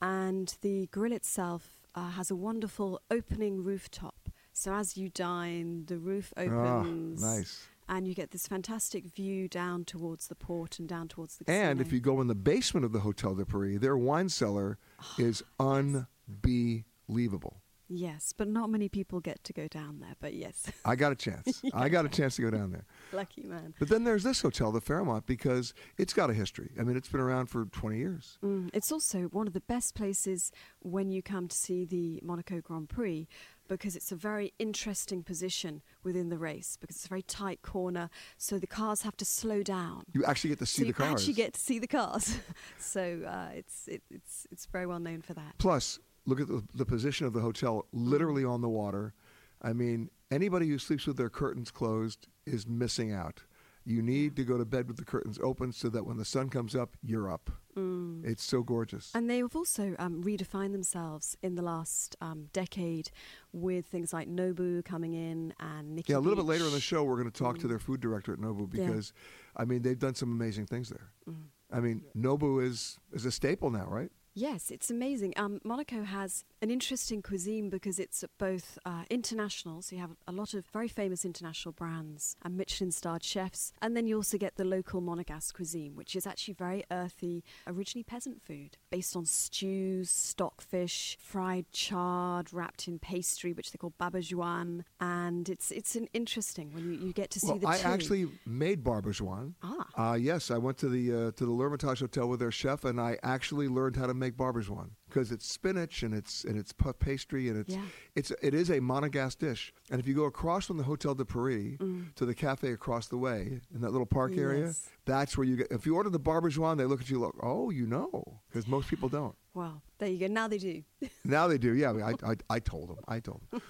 and 0.00 0.56
the 0.62 0.88
grill 0.88 1.12
itself 1.12 1.78
uh, 1.94 2.10
has 2.10 2.30
a 2.30 2.36
wonderful 2.36 3.00
opening 3.10 3.62
rooftop. 3.62 4.28
So 4.52 4.74
as 4.74 4.96
you 4.96 5.08
dine, 5.08 5.84
the 5.86 5.98
roof 5.98 6.32
opens. 6.36 7.22
Ah, 7.22 7.36
nice. 7.36 7.66
And 7.88 8.06
you 8.06 8.14
get 8.14 8.30
this 8.30 8.46
fantastic 8.46 9.06
view 9.06 9.48
down 9.48 9.84
towards 9.84 10.28
the 10.28 10.34
port 10.34 10.78
and 10.78 10.88
down 10.88 11.08
towards 11.08 11.36
the 11.36 11.50
And 11.50 11.80
if 11.80 11.92
you 11.92 12.00
go 12.00 12.20
in 12.20 12.28
the 12.28 12.34
basement 12.34 12.86
of 12.86 12.92
the 12.92 13.00
Hotel 13.00 13.34
de 13.34 13.44
Paris, 13.44 13.80
their 13.80 13.96
wine 13.96 14.28
cellar 14.28 14.78
is 15.18 15.42
unbelievable. 15.58 17.62
Yes, 17.96 18.32
but 18.36 18.48
not 18.48 18.70
many 18.70 18.88
people 18.88 19.20
get 19.20 19.42
to 19.44 19.52
go 19.52 19.68
down 19.68 20.00
there. 20.00 20.14
But 20.20 20.34
yes, 20.34 20.70
I 20.84 20.96
got 20.96 21.12
a 21.12 21.14
chance. 21.14 21.62
I 21.74 21.88
got 21.88 22.04
a 22.04 22.08
chance 22.08 22.36
to 22.36 22.42
go 22.42 22.50
down 22.50 22.72
there. 22.72 22.84
lucky 23.12 23.42
man. 23.42 23.74
But 23.78 23.88
then 23.88 24.04
there's 24.04 24.22
this 24.22 24.40
hotel, 24.40 24.72
the 24.72 24.80
Fairmont, 24.80 25.26
because 25.26 25.74
it's 25.98 26.12
got 26.12 26.30
a 26.30 26.34
history. 26.34 26.70
I 26.78 26.82
mean, 26.82 26.96
it's 26.96 27.08
been 27.08 27.20
around 27.20 27.46
for 27.46 27.64
20 27.66 27.98
years. 27.98 28.38
Mm, 28.44 28.70
it's 28.72 28.92
also 28.92 29.22
one 29.24 29.46
of 29.46 29.52
the 29.52 29.60
best 29.60 29.94
places 29.94 30.52
when 30.80 31.10
you 31.10 31.22
come 31.22 31.48
to 31.48 31.56
see 31.56 31.84
the 31.84 32.20
Monaco 32.22 32.60
Grand 32.60 32.88
Prix 32.88 33.28
because 33.68 33.96
it's 33.96 34.12
a 34.12 34.16
very 34.16 34.52
interesting 34.58 35.22
position 35.22 35.82
within 36.02 36.28
the 36.28 36.38
race 36.38 36.76
because 36.80 36.96
it's 36.96 37.06
a 37.06 37.08
very 37.08 37.22
tight 37.22 37.62
corner, 37.62 38.10
so 38.36 38.58
the 38.58 38.66
cars 38.66 39.02
have 39.02 39.16
to 39.16 39.24
slow 39.24 39.62
down. 39.62 40.04
You 40.12 40.24
actually 40.24 40.50
get 40.50 40.58
to 40.60 40.66
see 40.66 40.82
so 40.82 40.88
the 40.88 40.92
cars. 40.92 41.08
you 41.08 41.14
actually 41.14 41.34
get 41.34 41.54
to 41.54 41.60
see 41.60 41.78
the 41.78 41.86
cars. 41.86 42.36
so 42.78 43.22
uh, 43.26 43.48
it's 43.54 43.88
it, 43.88 44.02
it's 44.10 44.46
it's 44.50 44.66
very 44.66 44.86
well 44.86 44.98
known 44.98 45.22
for 45.22 45.34
that. 45.34 45.54
Plus, 45.58 45.98
look 46.26 46.40
at 46.40 46.48
the, 46.48 46.62
the 46.74 46.86
position 46.86 47.26
of 47.26 47.32
the 47.32 47.40
hotel, 47.40 47.86
literally 47.92 48.44
on 48.44 48.60
the 48.60 48.68
water. 48.68 49.14
I 49.60 49.72
mean, 49.72 50.10
anybody 50.30 50.68
who 50.68 50.78
sleeps 50.78 51.06
with 51.06 51.16
their 51.16 51.30
curtains 51.30 51.70
closed 51.70 52.26
is 52.46 52.66
missing 52.66 53.12
out. 53.12 53.42
You 53.84 54.00
need 54.00 54.36
to 54.36 54.44
go 54.44 54.56
to 54.58 54.64
bed 54.64 54.86
with 54.86 54.96
the 54.96 55.04
curtains 55.04 55.40
open 55.42 55.72
so 55.72 55.88
that 55.88 56.06
when 56.06 56.16
the 56.16 56.24
sun 56.24 56.48
comes 56.50 56.76
up, 56.76 56.96
you're 57.02 57.28
up. 57.28 57.50
Mm. 57.76 58.24
It's 58.24 58.44
so 58.44 58.62
gorgeous. 58.62 59.10
And 59.12 59.28
they 59.28 59.38
have 59.38 59.56
also 59.56 59.96
um, 59.98 60.22
redefined 60.22 60.70
themselves 60.70 61.36
in 61.42 61.56
the 61.56 61.62
last 61.62 62.14
um, 62.20 62.48
decade 62.52 63.10
with 63.52 63.86
things 63.86 64.12
like 64.12 64.28
Nobu 64.28 64.84
coming 64.84 65.14
in 65.14 65.52
and 65.58 65.96
Nikki 65.96 66.12
yeah, 66.12 66.18
a 66.18 66.20
little 66.20 66.36
bit 66.36 66.42
Beach. 66.42 66.60
later 66.60 66.66
in 66.66 66.72
the 66.72 66.80
show, 66.80 67.02
we're 67.02 67.16
going 67.16 67.30
to 67.30 67.36
talk 67.36 67.58
to 67.58 67.66
their 67.66 67.80
food 67.80 68.00
director 68.00 68.32
at 68.32 68.38
Nobu 68.38 68.72
Yeah. 68.72 68.86
because, 68.86 69.12
I 69.56 69.64
mean, 69.64 69.82
they've 69.82 69.98
done 69.98 70.14
some 70.14 70.30
amazing 70.30 70.66
things 70.66 70.88
there. 70.88 71.10
Mm. 71.28 71.46
I 71.72 71.80
mean, 71.80 72.04
Nobu 72.16 72.62
is 72.62 72.98
is 73.12 73.24
a 73.24 73.32
staple 73.32 73.70
now, 73.70 73.86
right? 73.86 74.10
Yes, 74.34 74.70
it's 74.70 74.90
amazing. 74.90 75.34
Um, 75.36 75.60
Monaco 75.62 76.04
has 76.04 76.44
an 76.62 76.70
interesting 76.70 77.20
cuisine 77.20 77.68
because 77.68 77.98
it's 77.98 78.24
both 78.38 78.78
uh, 78.86 79.02
international, 79.10 79.82
so 79.82 79.94
you 79.94 80.00
have 80.00 80.16
a 80.26 80.32
lot 80.32 80.54
of 80.54 80.64
very 80.72 80.88
famous 80.88 81.26
international 81.26 81.72
brands 81.72 82.36
and 82.42 82.56
Michelin 82.56 82.92
starred 82.92 83.22
chefs, 83.22 83.74
and 83.82 83.94
then 83.94 84.06
you 84.06 84.16
also 84.16 84.38
get 84.38 84.56
the 84.56 84.64
local 84.64 85.02
Monegasque 85.02 85.52
cuisine, 85.52 85.96
which 85.96 86.16
is 86.16 86.26
actually 86.26 86.54
very 86.54 86.82
earthy, 86.90 87.44
originally 87.66 88.04
peasant 88.04 88.40
food, 88.40 88.78
based 88.90 89.16
on 89.16 89.26
stews, 89.26 90.08
stockfish, 90.10 91.18
fried 91.20 91.70
chard, 91.72 92.54
wrapped 92.54 92.88
in 92.88 92.98
pastry, 92.98 93.52
which 93.52 93.70
they 93.72 93.76
call 93.76 93.92
barbajuan, 94.00 94.84
and 95.00 95.50
it's 95.50 95.70
it's 95.70 95.94
an 95.94 96.08
interesting 96.14 96.72
when 96.72 96.84
you, 96.90 96.98
you 97.06 97.12
get 97.12 97.30
to 97.32 97.40
see 97.40 97.48
well, 97.48 97.58
the 97.58 97.68
I 97.68 97.76
two. 97.76 97.88
actually 97.88 98.28
made 98.46 98.82
barbajuan. 98.82 99.52
Ah. 99.62 100.12
Uh, 100.12 100.14
yes, 100.14 100.50
I 100.50 100.56
went 100.56 100.78
to 100.78 100.88
the 100.88 101.12
uh, 101.12 101.30
to 101.32 101.44
the 101.44 101.52
L'Hermitage 101.52 102.00
Hotel 102.00 102.26
with 102.26 102.40
their 102.40 102.50
chef, 102.50 102.84
and 102.84 102.98
I 102.98 103.18
actually 103.22 103.68
learned 103.68 103.96
how 103.96 104.06
to 104.06 104.21
make 104.24 104.34
barbajuan 104.36 104.88
because 105.08 105.28
it's 105.34 105.46
spinach 105.58 106.02
and 106.02 106.12
it's 106.20 106.44
and 106.48 106.56
it's 106.60 106.72
puff 106.72 106.96
pastry 106.98 107.48
and 107.50 107.56
it's 107.62 107.74
Yeah. 107.74 107.82
it's 108.18 108.30
it 108.48 108.54
is 108.54 108.68
a 108.70 108.78
Monegasque 108.80 109.38
dish. 109.38 109.62
And 109.90 110.00
if 110.00 110.06
you 110.08 110.14
go 110.14 110.24
across 110.24 110.66
from 110.66 110.78
the 110.78 110.84
Hotel 110.92 111.14
de 111.14 111.24
Paris 111.24 111.76
Mm. 111.78 112.14
to 112.18 112.24
the 112.30 112.34
cafe 112.34 112.68
across 112.72 113.08
the 113.08 113.18
way 113.26 113.40
in 113.74 113.80
that 113.82 113.90
little 113.96 114.10
park 114.18 114.32
area, 114.46 114.72
that's 115.04 115.36
where 115.36 115.46
you 115.46 115.56
get. 115.56 115.68
If 115.70 115.86
you 115.86 115.94
order 115.96 116.10
the 116.10 116.20
barbajuan, 116.30 116.76
they 116.78 116.84
look 116.86 117.00
at 117.00 117.10
you 117.10 117.18
like, 117.18 117.32
oh, 117.42 117.70
you 117.70 117.86
know, 117.86 118.10
because 118.48 118.66
most 118.66 118.88
people 118.88 119.08
don't. 119.08 119.34
Well, 119.54 119.82
there 119.98 120.08
you 120.08 120.18
go. 120.18 120.26
Now 120.40 120.48
they 120.48 120.58
do. 120.58 120.82
Now 121.24 121.44
they 121.48 121.58
do. 121.58 121.72
Yeah, 121.74 121.92
I, 122.10 122.12
I, 122.32 122.34
I 122.56 122.58
told 122.60 122.86
them. 122.90 122.98
I 123.06 123.20
told 123.20 123.42
them. 123.50 123.60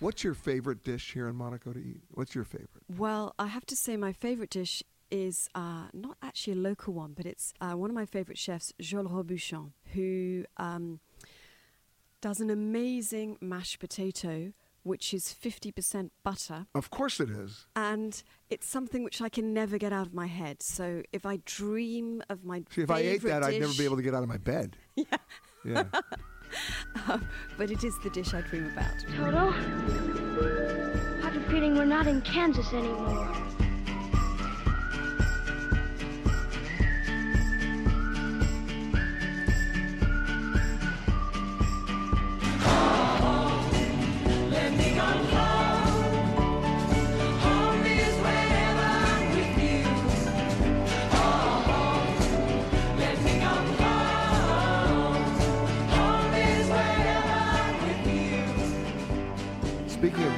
What's 0.00 0.24
your 0.24 0.32
favorite 0.34 0.82
dish 0.82 1.12
here 1.12 1.28
in 1.28 1.36
Monaco 1.36 1.72
to 1.74 1.78
eat? 1.78 2.00
What's 2.12 2.34
your 2.34 2.44
favorite? 2.44 2.84
Well, 3.04 3.34
I 3.38 3.46
have 3.48 3.66
to 3.66 3.76
say 3.76 3.96
my 3.98 4.12
favorite 4.14 4.48
dish 4.50 4.82
is 5.10 5.48
uh, 5.54 5.86
not 5.92 6.16
actually 6.22 6.54
a 6.54 6.56
local 6.56 6.94
one, 6.94 7.12
but 7.16 7.26
it's 7.26 7.52
uh, 7.60 7.72
one 7.72 7.90
of 7.90 7.94
my 7.94 8.06
favorite 8.06 8.38
chefs, 8.38 8.72
Joel 8.80 9.04
Robuchon, 9.04 9.72
who 9.94 10.44
um, 10.56 11.00
does 12.20 12.40
an 12.40 12.50
amazing 12.50 13.36
mashed 13.40 13.78
potato, 13.78 14.52
which 14.82 15.12
is 15.12 15.34
50% 15.42 16.10
butter. 16.22 16.66
Of 16.74 16.90
course 16.90 17.20
it 17.20 17.30
is. 17.30 17.66
And 17.76 18.22
it's 18.48 18.66
something 18.66 19.04
which 19.04 19.20
I 19.20 19.28
can 19.28 19.52
never 19.52 19.78
get 19.78 19.92
out 19.92 20.06
of 20.06 20.14
my 20.14 20.26
head. 20.26 20.62
So 20.62 21.02
if 21.12 21.26
I 21.26 21.40
dream 21.44 22.22
of 22.28 22.44
my 22.44 22.62
See, 22.70 22.82
if 22.82 22.90
I 22.90 23.00
ate 23.00 23.22
favorite 23.22 23.30
that, 23.30 23.42
I'd 23.44 23.60
never 23.60 23.74
be 23.74 23.84
able 23.84 23.96
to 23.96 24.02
get 24.02 24.14
out 24.14 24.22
of 24.22 24.28
my 24.28 24.38
bed. 24.38 24.76
Yeah. 24.96 25.16
Yeah. 25.64 25.84
Um, 27.06 27.28
but 27.56 27.70
it 27.70 27.84
is 27.84 27.96
the 28.00 28.10
dish 28.10 28.34
I 28.34 28.40
dream 28.40 28.66
about. 28.72 28.92
Toto, 29.16 29.50
I 29.50 31.20
have 31.22 31.36
a 31.36 31.40
feeling 31.48 31.76
we're 31.76 31.84
not 31.84 32.08
in 32.08 32.20
Kansas 32.22 32.72
anymore. 32.72 33.32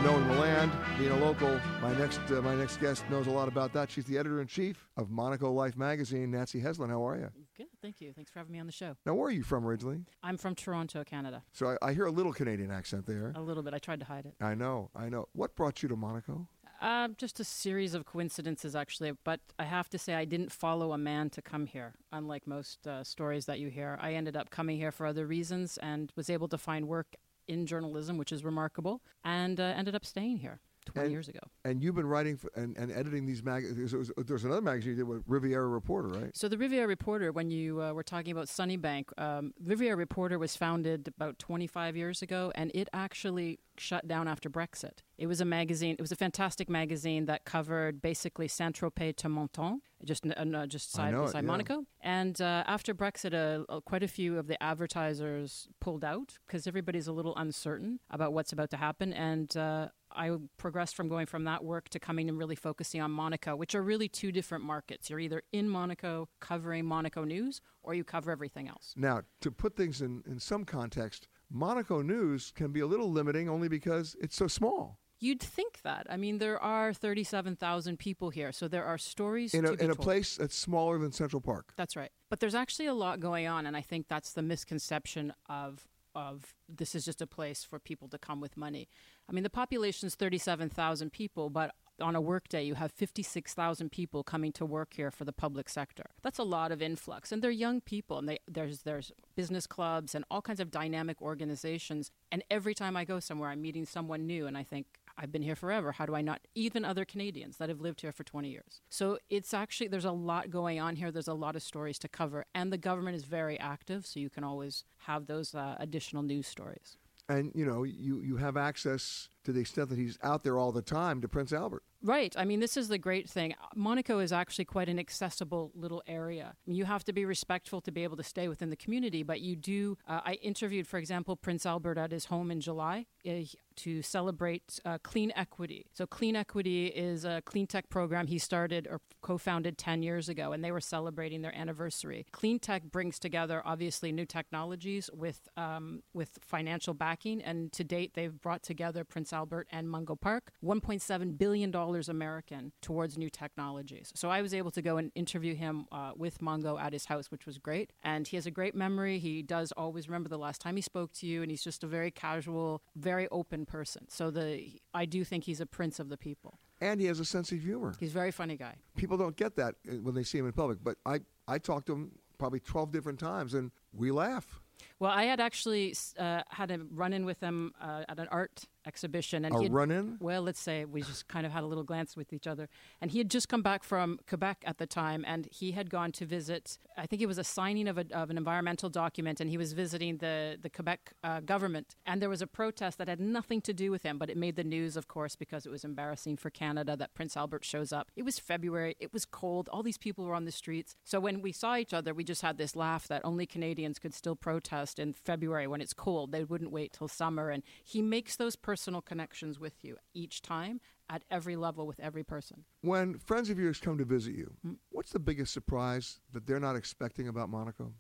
Knowing 0.03 0.27
the 0.27 0.35
land, 0.35 0.73
being 0.99 1.13
a 1.13 1.17
local, 1.17 1.61
my 1.81 1.95
next 1.97 2.19
uh, 2.31 2.43
my 2.43 2.57
next 2.57 2.81
guest 2.81 3.09
knows 3.09 3.29
a 3.29 3.31
lot 3.31 3.47
about 3.47 3.73
that. 3.73 3.89
She's 3.91 4.05
the 4.05 4.19
editor 4.19 4.41
in 4.41 4.49
chief 4.49 4.89
of 4.97 5.11
Monaco 5.11 5.53
Life 5.53 5.77
magazine. 5.77 6.31
Nancy 6.33 6.61
Heslin, 6.61 6.89
how 6.89 7.07
are 7.07 7.17
you? 7.17 7.29
Good, 7.57 7.69
thank 7.81 8.01
you. 8.01 8.13
Thanks 8.13 8.31
for 8.31 8.41
having 8.41 8.53
me 8.53 8.59
on 8.59 8.67
the 8.67 8.73
show. 8.73 8.97
Now, 9.07 9.15
where 9.15 9.29
are 9.29 9.33
you 9.33 9.45
from 9.45 9.65
originally? 9.65 10.01
I'm 10.23 10.37
from 10.39 10.57
Toronto, 10.57 11.05
Canada. 11.05 11.45
So 11.53 11.77
I, 11.83 11.91
I 11.91 11.93
hear 11.93 12.07
a 12.07 12.11
little 12.11 12.33
Canadian 12.33 12.73
accent 12.73 13.07
there. 13.07 13.33
A 13.37 13.41
little 13.41 13.63
bit. 13.63 13.75
I 13.75 13.79
tried 13.79 14.01
to 14.01 14.07
hide 14.07 14.27
it. 14.27 14.35
I 14.41 14.55
know, 14.55 14.91
I 14.97 15.09
know. 15.09 15.29
What 15.35 15.55
brought 15.55 15.83
you 15.83 15.89
to 15.89 15.97
Monaco? 15.97 16.49
Uh, 16.81 17.09
just 17.17 17.39
a 17.39 17.45
series 17.45 17.95
of 17.95 18.05
coincidences, 18.05 18.75
actually. 18.75 19.13
But 19.23 19.39
I 19.57 19.65
have 19.65 19.89
to 19.91 19.99
say, 19.99 20.15
I 20.15 20.25
didn't 20.25 20.51
follow 20.51 20.93
a 20.93 20.99
man 20.99 21.31
to 21.31 21.43
come 21.43 21.67
here, 21.67 21.95
unlike 22.11 22.49
most 22.49 22.89
uh, 22.89 23.05
stories 23.05 23.47
that 23.47 23.61
you 23.61 23.69
hear. 23.69 23.99
I 24.01 24.15
ended 24.15 24.37
up 24.37 24.51
coming 24.51 24.79
here 24.79 24.91
for 24.91 25.07
other 25.07 25.27
reasons 25.29 25.79
and 25.79 26.13
was 26.17 26.29
able 26.29 26.49
to 26.49 26.59
find 26.59 26.89
work 26.89 27.15
in 27.49 27.67
journalism, 27.67 28.17
which 28.19 28.33
is 28.33 28.45
remarkable, 28.45 29.03
and 29.25 29.59
uh, 29.61 29.65
ended 29.77 29.95
up 29.95 30.05
staying 30.05 30.39
here 30.39 30.61
20 30.87 31.05
And- 31.07 31.13
years 31.13 31.29
ago. 31.29 31.41
And 31.65 31.83
you've 31.83 31.95
been 31.95 32.07
writing 32.07 32.37
for, 32.37 32.51
and, 32.57 32.77
and 32.77 32.91
editing 32.91 33.25
these 33.27 33.43
magazines. 33.43 33.93
There's, 33.93 34.11
there's 34.17 34.45
another 34.45 34.61
magazine 34.61 34.91
you 34.93 34.97
did 34.97 35.05
with 35.09 35.23
Riviera 35.27 35.67
Reporter, 35.69 36.09
right? 36.09 36.37
So 36.37 36.49
the 36.49 36.59
Riviera 36.59 36.87
Reporter, 36.89 37.31
when 37.33 37.51
you 37.51 37.81
uh, 37.81 37.93
were 37.93 38.03
talking 38.03 38.33
about 38.33 38.49
Sunnybank, 38.49 39.05
um, 39.17 39.53
Riviera 39.65 39.97
Reporter 39.97 40.39
was 40.39 40.57
founded 40.57 41.09
about 41.09 41.39
25 41.39 41.97
years 41.97 42.21
ago, 42.23 42.51
and 42.55 42.71
it 42.75 42.89
actually 42.93 43.61
shut 43.79 44.07
down 44.09 44.29
after 44.29 44.51
Brexit. 44.51 44.99
It 45.19 45.27
was 45.27 45.41
a 45.41 45.45
magazine. 45.45 45.97
It 45.99 46.01
was 46.01 46.13
a 46.13 46.17
fantastic 46.17 46.69
magazine 46.69 47.27
that 47.27 47.45
covered 47.45 48.03
basically 48.03 48.49
Saint 48.49 48.79
Tropez 48.79 49.17
to 49.17 49.29
Menton, 49.29 49.81
just 50.05 50.27
uh, 50.27 50.67
just 50.67 50.93
side 50.93 51.15
it, 51.15 51.21
beside 51.21 51.45
yeah. 51.45 51.47
Monaco. 51.47 51.85
And 52.01 52.41
uh, 52.41 52.65
after 52.67 52.95
Brexit, 52.95 53.33
uh, 53.35 53.65
uh, 53.73 53.81
quite 53.81 54.03
a 54.03 54.09
few 54.09 54.39
of 54.39 54.49
the 54.49 54.61
advertisers 54.63 55.69
pulled 55.81 56.05
out 56.05 56.39
because 56.47 56.67
everybody's 56.67 57.07
a 57.07 57.13
little 57.13 57.37
uncertain 57.37 58.01
about 58.11 58.33
what's 58.33 58.53
about 58.53 58.71
to 58.71 58.77
happen. 58.77 59.13
And 59.13 59.57
uh, 59.57 59.89
I 60.11 60.37
progressed 60.57 60.97
from 60.97 61.09
going 61.09 61.27
from 61.27 61.45
that 61.45 61.65
work 61.65 61.89
to 61.91 62.01
coming 62.01 62.29
and 62.29 62.39
really 62.39 62.57
focusing 62.57 63.01
on 63.01 63.11
Monaco, 63.11 63.57
which 63.57 63.75
are 63.75 63.83
really 63.83 64.09
two 64.09 64.33
different 64.33 64.65
markets. 64.65 65.09
You're 65.11 65.21
either 65.21 65.43
in 65.53 65.69
Monaco 65.69 66.29
covering 66.41 66.85
Monaco 66.85 67.25
news, 67.25 67.61
or 67.83 67.95
you 67.95 68.05
cover 68.05 68.31
everything 68.31 68.69
else. 68.69 68.95
Now, 68.97 69.23
to 69.41 69.51
put 69.51 69.77
things 69.77 70.01
in, 70.01 70.23
in 70.27 70.39
some 70.39 70.65
context, 70.65 71.29
Monaco 71.53 72.01
news 72.03 72.51
can 72.55 72.73
be 72.73 72.81
a 72.81 72.87
little 72.87 73.11
limiting 73.11 73.49
only 73.49 73.69
because 73.69 74.17
it's 74.21 74.35
so 74.37 74.49
small. 74.49 74.99
You'd 75.21 75.41
think 75.41 75.83
that. 75.83 76.07
I 76.11 76.17
mean, 76.17 76.39
there 76.39 76.61
are 76.61 76.93
37,000 76.93 77.97
people 77.97 78.31
here, 78.31 78.51
so 78.51 78.67
there 78.67 78.85
are 78.85 78.99
stories 78.99 79.55
In 79.55 79.65
a, 79.65 79.71
to 79.71 79.77
be 79.77 79.85
in 79.85 79.91
a 79.91 79.95
told. 79.95 80.05
place 80.05 80.37
that's 80.37 80.57
smaller 80.57 80.99
than 80.99 81.13
Central 81.13 81.41
Park. 81.41 81.73
That's 81.77 81.95
right. 81.95 82.11
But 82.29 82.41
there's 82.41 82.57
actually 82.57 82.87
a 82.87 82.95
lot 82.95 83.21
going 83.21 83.47
on, 83.47 83.67
and 83.67 83.77
I 83.77 83.83
think 83.83 84.09
that's 84.09 84.33
the 84.33 84.43
misconception 84.43 85.33
of 85.49 85.87
of 86.15 86.55
this 86.69 86.95
is 86.95 87.07
just 87.07 87.23
a 87.23 87.27
place 87.27 87.65
for 87.65 87.79
people 87.79 88.07
to 88.09 88.19
come 88.19 88.39
with 88.39 88.55
money. 88.55 88.87
I 89.29 89.33
mean, 89.33 89.45
the 89.45 89.49
population 89.49 90.07
is 90.07 90.15
37,000 90.15 91.11
people, 91.11 91.49
but 91.49 91.75
on 92.01 92.17
a 92.17 92.21
workday, 92.21 92.63
you 92.65 92.75
have 92.75 92.93
56,000 92.93 93.91
people 93.91 94.23
coming 94.23 94.53
to 94.53 94.65
work 94.65 94.95
here 94.95 95.11
for 95.11 95.25
the 95.25 95.33
public 95.33 95.69
sector. 95.69 96.07
That's 96.23 96.39
a 96.39 96.45
lot 96.45 96.73
of 96.73 96.83
influx, 96.83 97.33
and 97.33 97.43
they're 97.43 97.51
young 97.51 97.81
people, 97.81 98.19
and 98.19 98.29
they, 98.29 98.39
there's 98.49 98.83
there's 98.83 99.13
business 99.37 99.67
clubs 99.67 100.15
and 100.15 100.25
all 100.31 100.43
kinds 100.43 100.61
of 100.61 100.71
dynamic 100.71 101.21
organizations. 101.21 102.11
And 102.31 102.43
every 102.51 102.75
time 102.75 102.97
I 102.97 103.05
go 103.05 103.21
somewhere, 103.21 103.51
I'm 103.51 103.63
meeting 103.63 103.85
someone 103.85 104.27
new, 104.27 104.47
and 104.47 104.57
I 104.57 104.63
think 104.63 104.87
I've 105.17 105.33
been 105.33 105.43
here 105.43 105.57
forever. 105.57 105.93
How 105.93 106.07
do 106.07 106.15
I 106.15 106.23
not? 106.23 106.41
Even 106.55 106.85
other 106.85 107.05
Canadians 107.05 107.59
that 107.59 107.69
have 107.69 107.81
lived 107.81 108.01
here 108.01 108.13
for 108.13 108.25
20 108.25 108.49
years. 108.49 108.81
So 108.89 109.19
it's 109.31 109.53
actually, 109.53 109.89
there's 109.89 110.05
a 110.05 110.13
lot 110.13 110.51
going 110.51 110.81
on 110.81 110.97
here. 110.97 111.11
There's 111.11 111.29
a 111.29 111.35
lot 111.35 111.57
of 111.57 111.63
stories 111.63 111.99
to 112.01 112.09
cover. 112.09 112.47
And 112.55 112.73
the 112.73 112.79
government 112.79 113.17
is 113.17 113.25
very 113.25 113.59
active, 113.59 114.07
so 114.07 114.21
you 114.21 114.31
can 114.31 114.45
always 114.45 114.85
have 115.01 115.27
those 115.27 115.55
uh, 115.55 115.77
additional 115.79 116.23
news 116.23 116.47
stories. 116.47 116.97
And, 117.29 117.53
you 117.55 117.65
know, 117.65 117.85
you, 117.85 118.21
you 118.21 118.37
have 118.37 118.57
access 118.57 119.29
to 119.45 119.53
the 119.53 119.61
extent 119.61 119.89
that 119.89 119.99
he's 119.99 120.19
out 120.23 120.43
there 120.43 120.59
all 120.59 120.73
the 120.73 120.83
time 120.83 121.21
to 121.21 121.29
Prince 121.29 121.53
Albert. 121.53 121.83
Right. 122.05 122.35
I 122.37 122.45
mean, 122.45 122.59
this 122.59 122.77
is 122.77 122.89
the 122.89 122.99
great 122.99 123.31
thing. 123.31 123.55
Monaco 123.77 124.19
is 124.19 124.33
actually 124.33 124.65
quite 124.65 124.89
an 124.89 124.99
accessible 124.99 125.71
little 125.75 126.03
area. 126.07 126.55
You 126.67 126.85
have 126.85 127.05
to 127.05 127.13
be 127.13 127.25
respectful 127.25 127.81
to 127.83 127.93
be 127.93 128.03
able 128.03 128.17
to 128.17 128.25
stay 128.25 128.49
within 128.49 128.71
the 128.71 128.77
community, 128.77 129.23
but 129.23 129.41
you 129.41 129.55
do. 129.55 129.97
Uh, 130.09 130.21
I 130.25 130.35
interviewed, 130.35 130.89
for 130.89 130.99
example, 130.99 131.37
Prince 131.37 131.65
Albert 131.65 131.99
at 131.99 132.11
his 132.11 132.25
home 132.25 132.51
in 132.51 132.61
July 132.61 133.07
uh, 133.27 133.31
to 133.77 134.03
celebrate 134.03 134.81
uh, 134.85 134.99
Clean 135.03 135.33
Equity. 135.37 135.87
So, 135.93 136.07
Clean 136.07 136.35
Equity 136.35 136.87
is 136.87 137.25
a 137.25 137.41
clean 137.45 137.69
tech 137.69 137.89
program 137.89 138.27
he 138.27 138.39
started 138.39 138.89
or 138.91 139.01
co 139.23 139.39
founded 139.39 139.79
10 139.79 140.03
years 140.03 140.29
ago, 140.29 140.53
and 140.53 140.65
they 140.65 140.73
were 140.73 140.81
celebrating 140.81 141.43
their 141.43 141.57
anniversary. 141.57 142.27
Clean 142.33 142.59
tech 142.59 142.83
brings 142.85 143.21
together, 143.21 143.63
obviously, 143.65 144.11
new 144.11 144.27
technologies 144.27 145.09
with, 145.13 145.49
um, 145.57 146.03
with 146.13 146.39
financial 146.43 146.95
backing, 146.95 147.41
and 147.43 147.73
to 147.73 147.85
date, 147.85 148.15
they've 148.15 148.41
brought 148.41 148.65
together 148.65 149.05
Prince 149.05 149.33
Albert 149.33 149.69
and 149.71 149.89
Mungo 149.89 150.17
Park, 150.17 150.53
$1.7 150.65 151.39
billion 151.39 151.71
American 152.09 152.73
towards 152.81 153.19
new 153.19 153.31
technologies. 153.31 154.13
So 154.15 154.31
I 154.31 154.43
was 154.43 154.55
able 154.55 154.71
to 154.73 154.83
go 154.83 154.97
and 154.97 155.11
interview 155.15 155.55
him 155.55 155.87
uh, 155.93 156.13
with 156.17 156.41
Mungo 156.41 156.79
at 156.79 156.93
his 156.93 157.07
house, 157.07 157.31
which 157.31 157.47
was 157.47 157.59
great. 157.59 157.93
And 158.03 158.27
he 158.27 158.37
has 158.37 158.47
a 158.47 158.51
great 158.51 158.75
memory. 158.75 159.19
He 159.19 159.43
does 159.43 159.73
always 159.73 160.09
remember 160.09 160.29
the 160.29 160.39
last 160.39 160.61
time 160.61 160.77
he 160.77 160.83
spoke 160.83 161.13
to 161.15 161.27
you, 161.27 161.43
and 161.43 161.51
he's 161.51 161.63
just 161.63 161.85
a 161.85 161.87
very 161.87 162.11
casual, 162.11 162.83
very 162.97 163.29
open 163.31 163.67
person. 163.67 164.07
So 164.09 164.31
the 164.31 164.81
I 164.95 165.05
do 165.05 165.25
think 165.25 165.45
he's 165.45 165.61
a 165.61 165.67
prince 165.67 165.99
of 165.99 166.09
the 166.09 166.17
people. 166.17 166.59
And 166.81 167.01
he 167.01 167.07
has 167.07 167.21
a 167.21 167.25
sense 167.25 167.53
of 167.53 167.61
humor. 167.61 167.95
He's 168.01 168.11
a 168.11 168.15
very 168.15 168.33
funny 168.33 168.57
guy. 168.57 168.75
People 168.97 169.17
don't 169.17 169.37
get 169.37 169.55
that 169.57 169.77
uh, 169.89 169.95
when 170.03 170.15
they 170.17 170.25
see 170.25 170.39
him 170.39 170.47
in 170.47 170.53
public, 170.53 170.79
but 170.83 170.97
I, 171.07 171.21
I 171.47 171.59
talked 171.59 171.87
to 171.87 171.93
him 171.93 172.13
probably 172.39 172.59
12 172.59 172.91
different 172.91 173.21
times, 173.21 173.55
and 173.55 173.71
we 173.93 174.11
laugh. 174.11 174.61
Well, 174.99 175.13
I 175.13 175.25
had 175.25 175.39
actually 175.39 175.95
uh, 176.19 176.43
had 176.49 176.73
a 176.73 176.79
run 176.91 177.13
in 177.13 177.25
with 177.25 177.41
him 177.41 177.73
uh, 177.81 178.03
at 178.09 178.19
an 178.19 178.27
art 178.33 178.65
exhibition. 178.87 179.45
And 179.45 179.55
A 179.55 179.71
run-in? 179.71 180.17
Well, 180.21 180.43
let's 180.43 180.61
say 180.61 180.85
we 180.85 181.03
just 181.03 181.29
kind 181.29 181.47
of 181.47 181.53
had 181.53 181.63
a 181.63 181.67
little 181.67 181.85
glance 181.85 182.17
with 182.17 182.33
each 182.33 182.47
other. 182.47 182.69
And 183.01 183.11
he 183.11 183.19
had 183.19 183.31
just 183.31 183.49
come 183.49 183.63
back 183.63 183.85
from 183.85 184.19
Quebec 184.29 184.65
at 184.67 184.79
the 184.79 184.87
time, 184.87 185.25
and 185.27 185.49
he 185.51 185.73
had 185.73 185.91
gone 185.91 186.13
to 186.13 186.27
visit. 186.27 186.79
I 186.97 187.07
think 187.07 187.23
it 187.23 187.27
was 187.27 187.39
a 187.39 187.45
signing 187.45 187.89
of, 187.89 187.99
a, 187.99 188.07
of 188.13 188.31
an 188.31 188.37
environmental 188.37 188.89
document, 188.89 189.41
and 189.41 189.51
he 189.51 189.57
was 189.57 189.73
visiting 189.73 190.19
the 190.19 190.59
the 190.61 190.71
Quebec 190.71 191.13
uh, 191.23 191.41
government. 191.41 191.97
And 192.07 192.21
there 192.21 192.29
was 192.29 192.43
a 192.43 192.47
protest 192.47 192.99
that 192.99 193.09
had 193.09 193.21
nothing 193.21 193.61
to 193.63 193.73
do 193.73 193.91
with 193.91 194.03
him, 194.03 194.19
but 194.19 194.31
it 194.31 194.37
made 194.37 194.57
the 194.57 194.65
news, 194.65 194.97
of 194.97 195.09
course, 195.09 195.37
because 195.37 195.67
it 195.67 195.71
was 195.71 195.85
embarrassing 195.85 196.37
for 196.37 196.51
Canada 196.51 196.97
that 196.97 197.15
Prince 197.15 197.37
Albert 197.37 197.65
shows 197.65 197.93
up. 197.93 198.11
It 198.17 198.25
was 198.25 198.39
February. 198.39 198.97
It 198.99 199.13
was 199.13 199.25
cold. 199.25 199.69
All 199.73 199.83
these 199.83 199.99
people 199.99 200.25
were 200.25 200.35
on 200.35 200.45
the 200.45 200.53
streets. 200.53 200.97
So 201.05 201.21
when 201.21 201.43
we 201.43 201.53
saw 201.53 201.77
each 201.77 201.95
other, 201.95 202.15
we 202.15 202.25
just 202.25 202.43
had 202.43 202.59
this 202.59 202.77
laugh 202.77 203.09
that 203.09 203.23
only 203.25 203.47
Canadians 203.47 203.99
could 203.99 204.15
still 204.15 204.37
protest 204.37 204.99
in 204.99 205.13
February 205.13 205.67
when 205.67 205.81
it's 205.81 205.95
cold. 205.95 206.33
They 206.33 206.45
wouldn't 206.45 206.71
wait 206.71 206.93
till 206.93 207.09
summer. 207.09 207.51
And 207.51 207.63
he 207.85 208.03
makes 208.03 208.37
those 208.37 208.57
personal 208.73 209.03
connections 209.03 209.61
with 209.61 209.85
you 209.85 209.99
each 210.15 210.41
time 210.41 210.81
at 211.11 211.23
every 211.31 211.57
level 211.57 211.87
with 211.87 212.01
every 212.01 212.25
person. 212.25 212.65
When 212.81 213.19
friends 213.19 213.51
of 213.51 213.59
yours 213.59 213.79
come 213.79 213.99
to 213.99 214.05
visit 214.07 214.35
you, 214.35 214.55
Hmm. 214.63 214.77
what's 214.89 215.13
the 215.13 215.19
biggest 215.19 215.53
surprise 215.53 216.21
that 216.33 216.47
they're 216.47 216.59
not 216.69 216.75
expecting 216.75 217.29
about 217.29 217.51
Monaco? 217.51 217.93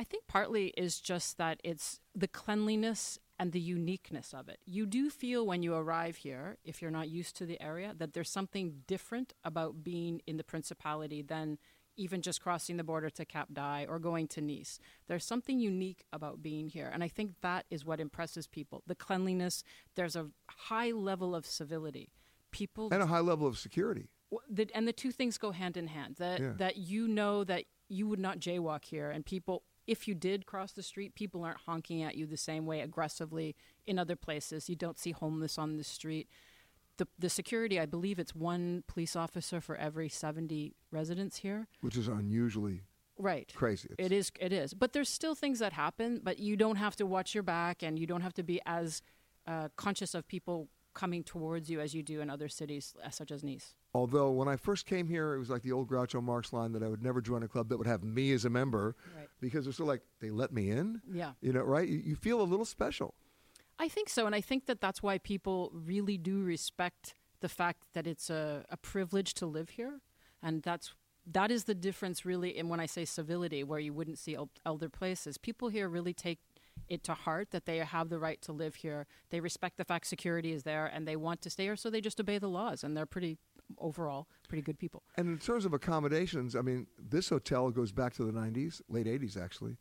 I 0.00 0.04
think 0.04 0.26
partly 0.26 0.68
is 0.76 1.00
just 1.00 1.38
that 1.38 1.60
it's 1.62 2.00
the 2.12 2.26
cleanliness 2.26 3.20
and 3.38 3.52
the 3.52 3.60
uniqueness 3.60 4.34
of 4.34 4.48
it. 4.48 4.58
You 4.64 4.84
do 4.84 5.10
feel 5.10 5.46
when 5.46 5.62
you 5.62 5.74
arrive 5.74 6.16
here, 6.16 6.58
if 6.64 6.82
you're 6.82 6.90
not 7.00 7.08
used 7.08 7.36
to 7.36 7.46
the 7.46 7.60
area, 7.62 7.94
that 7.98 8.14
there's 8.14 8.30
something 8.30 8.82
different 8.88 9.32
about 9.44 9.84
being 9.84 10.22
in 10.26 10.38
the 10.38 10.44
Principality 10.44 11.22
than 11.22 11.56
even 11.98 12.22
just 12.22 12.40
crossing 12.40 12.78
the 12.78 12.84
border 12.84 13.10
to 13.10 13.24
Cap 13.26 13.48
d'Ail 13.52 13.86
or 13.88 13.98
going 13.98 14.26
to 14.28 14.40
Nice. 14.40 14.78
There's 15.08 15.24
something 15.24 15.58
unique 15.58 16.04
about 16.12 16.40
being 16.40 16.70
here. 16.70 16.90
And 16.92 17.04
I 17.04 17.08
think 17.08 17.32
that 17.42 17.66
is 17.70 17.84
what 17.84 18.00
impresses 18.00 18.46
people. 18.46 18.82
The 18.86 18.94
cleanliness, 18.94 19.62
there's 19.96 20.16
a 20.16 20.30
high 20.46 20.92
level 20.92 21.34
of 21.34 21.44
civility. 21.44 22.12
People 22.50 22.88
And 22.92 23.02
a 23.02 23.06
high 23.06 23.20
level 23.20 23.46
of 23.46 23.58
security. 23.58 24.08
The, 24.48 24.68
and 24.74 24.88
the 24.88 24.92
two 24.92 25.10
things 25.10 25.36
go 25.36 25.50
hand 25.50 25.76
in 25.76 25.88
hand. 25.88 26.16
That 26.16 26.40
Yeah. 26.40 26.52
that 26.56 26.76
you 26.76 27.08
know 27.08 27.44
that 27.44 27.64
you 27.88 28.06
would 28.08 28.18
not 28.18 28.38
jaywalk 28.38 28.84
here, 28.84 29.10
and 29.10 29.24
people, 29.24 29.64
if 29.86 30.06
you 30.06 30.14
did 30.14 30.44
cross 30.46 30.72
the 30.72 30.82
street, 30.82 31.14
people 31.14 31.42
aren't 31.44 31.60
honking 31.60 32.02
at 32.02 32.14
you 32.14 32.26
the 32.26 32.36
same 32.36 32.66
way 32.66 32.80
aggressively 32.80 33.56
in 33.86 33.98
other 33.98 34.16
places. 34.16 34.68
You 34.68 34.76
don't 34.76 34.98
see 34.98 35.12
homeless 35.12 35.58
on 35.58 35.76
the 35.78 35.84
street. 35.84 36.28
The 36.98 37.06
the 37.18 37.30
security, 37.30 37.80
I 37.80 37.86
believe, 37.86 38.18
it's 38.18 38.34
one 38.34 38.84
police 38.86 39.16
officer 39.16 39.60
for 39.60 39.76
every 39.76 40.08
seventy 40.08 40.74
residents 40.90 41.38
here. 41.38 41.66
which 41.80 41.96
is 41.96 42.08
unusually 42.08 42.82
Right. 43.20 43.52
crazy. 43.56 43.90
It 43.98 44.12
is. 44.12 44.30
It 44.38 44.52
is. 44.52 44.74
But 44.74 44.92
there's 44.92 45.08
still 45.08 45.34
things 45.34 45.58
that 45.58 45.72
happen. 45.72 46.20
But 46.22 46.38
you 46.38 46.56
don't 46.56 46.76
have 46.76 46.94
to 46.96 47.06
watch 47.06 47.34
your 47.34 47.42
back, 47.42 47.82
and 47.82 47.98
you 47.98 48.06
don't 48.06 48.20
have 48.20 48.34
to 48.34 48.42
be 48.44 48.60
as 48.66 49.02
uh, 49.46 49.68
conscious 49.76 50.14
of 50.14 50.28
people 50.28 50.68
coming 50.94 51.22
towards 51.24 51.70
you 51.70 51.80
as 51.80 51.94
you 51.94 52.02
do 52.02 52.20
in 52.20 52.28
other 52.30 52.48
cities, 52.48 52.94
uh, 53.04 53.10
such 53.10 53.30
as 53.30 53.42
Nice. 53.44 53.74
Although 53.94 54.30
when 54.32 54.48
I 54.48 54.56
first 54.56 54.84
came 54.86 55.06
here, 55.08 55.34
it 55.34 55.38
was 55.38 55.48
like 55.50 55.62
the 55.62 55.72
old 55.72 55.88
Groucho 55.88 56.22
Marx 56.22 56.52
line 56.52 56.72
that 56.72 56.82
I 56.82 56.88
would 56.88 57.02
never 57.02 57.20
join 57.20 57.42
a 57.44 57.48
club 57.48 57.68
that 57.70 57.78
would 57.78 57.86
have 57.86 58.02
me 58.02 58.32
as 58.32 58.44
a 58.44 58.50
member, 58.50 58.94
Right. 59.16 59.28
because 59.40 59.64
they're 59.64 59.72
of 59.72 59.86
like 59.88 60.02
they 60.20 60.30
let 60.30 60.52
me 60.52 60.70
in. 60.70 61.00
Yeah. 61.10 61.32
You 61.40 61.52
know, 61.52 61.62
right? 61.62 61.88
You, 61.88 61.98
you 61.98 62.16
feel 62.16 62.40
a 62.40 62.48
little 62.52 62.64
special. 62.66 63.14
I 63.78 63.88
think 63.88 64.08
so, 64.08 64.26
and 64.26 64.34
I 64.34 64.40
think 64.40 64.66
that 64.66 64.80
that's 64.80 65.02
why 65.02 65.18
people 65.18 65.70
really 65.72 66.18
do 66.18 66.42
respect 66.42 67.14
the 67.40 67.48
fact 67.48 67.84
that 67.94 68.06
it's 68.06 68.30
a, 68.30 68.64
a 68.70 68.76
privilege 68.76 69.34
to 69.34 69.46
live 69.46 69.70
here, 69.70 70.00
and 70.42 70.62
that's 70.62 70.94
that 71.30 71.50
is 71.50 71.64
the 71.64 71.74
difference 71.74 72.24
really 72.24 72.56
in 72.56 72.68
when 72.68 72.80
I 72.80 72.86
say 72.86 73.04
civility, 73.04 73.62
where 73.62 73.78
you 73.78 73.92
wouldn't 73.92 74.18
see 74.18 74.34
el- 74.34 74.50
elder 74.64 74.88
places. 74.88 75.36
People 75.36 75.68
here 75.68 75.88
really 75.88 76.14
take 76.14 76.38
it 76.88 77.04
to 77.04 77.14
heart 77.14 77.50
that 77.50 77.66
they 77.66 77.78
have 77.78 78.08
the 78.08 78.18
right 78.18 78.40
to 78.42 78.52
live 78.52 78.76
here. 78.76 79.06
They 79.30 79.40
respect 79.40 79.76
the 79.76 79.84
fact 79.84 80.06
security 80.06 80.52
is 80.52 80.62
there 80.62 80.86
and 80.86 81.06
they 81.06 81.16
want 81.16 81.42
to 81.42 81.50
stay 81.50 81.64
here, 81.64 81.76
so 81.76 81.90
they 81.90 82.00
just 82.00 82.20
obey 82.20 82.38
the 82.38 82.48
laws. 82.48 82.82
And 82.82 82.96
they're 82.96 83.06
pretty, 83.06 83.38
overall, 83.78 84.28
pretty 84.48 84.62
good 84.62 84.78
people. 84.78 85.02
And 85.16 85.28
in 85.28 85.38
terms 85.38 85.64
of 85.64 85.72
accommodations, 85.74 86.56
I 86.56 86.62
mean, 86.62 86.86
this 86.98 87.28
hotel 87.28 87.70
goes 87.70 87.92
back 87.92 88.14
to 88.14 88.24
the 88.24 88.32
90s, 88.32 88.80
late 88.88 89.06
80s 89.06 89.40
actually, 89.40 89.76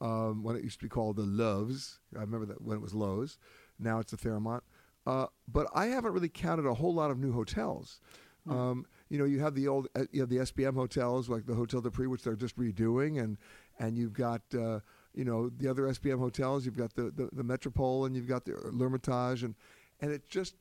um, 0.00 0.42
when 0.42 0.56
it 0.56 0.64
used 0.64 0.80
to 0.80 0.84
be 0.84 0.88
called 0.88 1.16
the 1.16 1.22
Loews. 1.22 1.98
I 2.16 2.20
remember 2.20 2.46
that 2.46 2.62
when 2.62 2.76
it 2.76 2.80
was 2.80 2.92
Loews. 2.92 3.36
Now 3.78 3.98
it's 3.98 4.10
the 4.10 4.16
Fairmont. 4.16 4.62
Uh, 5.06 5.26
but 5.48 5.66
I 5.74 5.86
haven't 5.86 6.12
really 6.12 6.28
counted 6.28 6.66
a 6.66 6.74
whole 6.74 6.94
lot 6.94 7.10
of 7.10 7.18
new 7.18 7.32
hotels. 7.32 8.00
Um, 8.48 8.86
you 9.08 9.18
know, 9.18 9.24
you 9.24 9.40
have 9.40 9.54
the 9.54 9.68
old, 9.68 9.88
uh, 9.94 10.04
you 10.12 10.20
have 10.20 10.30
the 10.30 10.38
SBM 10.38 10.74
hotels 10.74 11.28
like 11.28 11.46
the 11.46 11.54
Hotel 11.54 11.80
de 11.80 11.90
Paris, 11.90 12.08
which 12.08 12.22
they're 12.22 12.36
just 12.36 12.56
redoing, 12.56 13.22
and 13.22 13.36
and 13.78 13.96
you've 13.96 14.12
got 14.12 14.42
uh, 14.54 14.80
you 15.14 15.24
know 15.24 15.50
the 15.50 15.68
other 15.68 15.84
SBM 15.84 16.18
hotels. 16.18 16.64
You've 16.64 16.76
got 16.76 16.94
the 16.94 17.10
the, 17.10 17.28
the 17.32 17.44
Metropole, 17.44 18.06
and 18.06 18.16
you've 18.16 18.28
got 18.28 18.44
the 18.44 18.54
L'Hermitage, 18.72 19.44
and 19.44 19.54
and 20.00 20.10
it 20.10 20.28
just, 20.28 20.54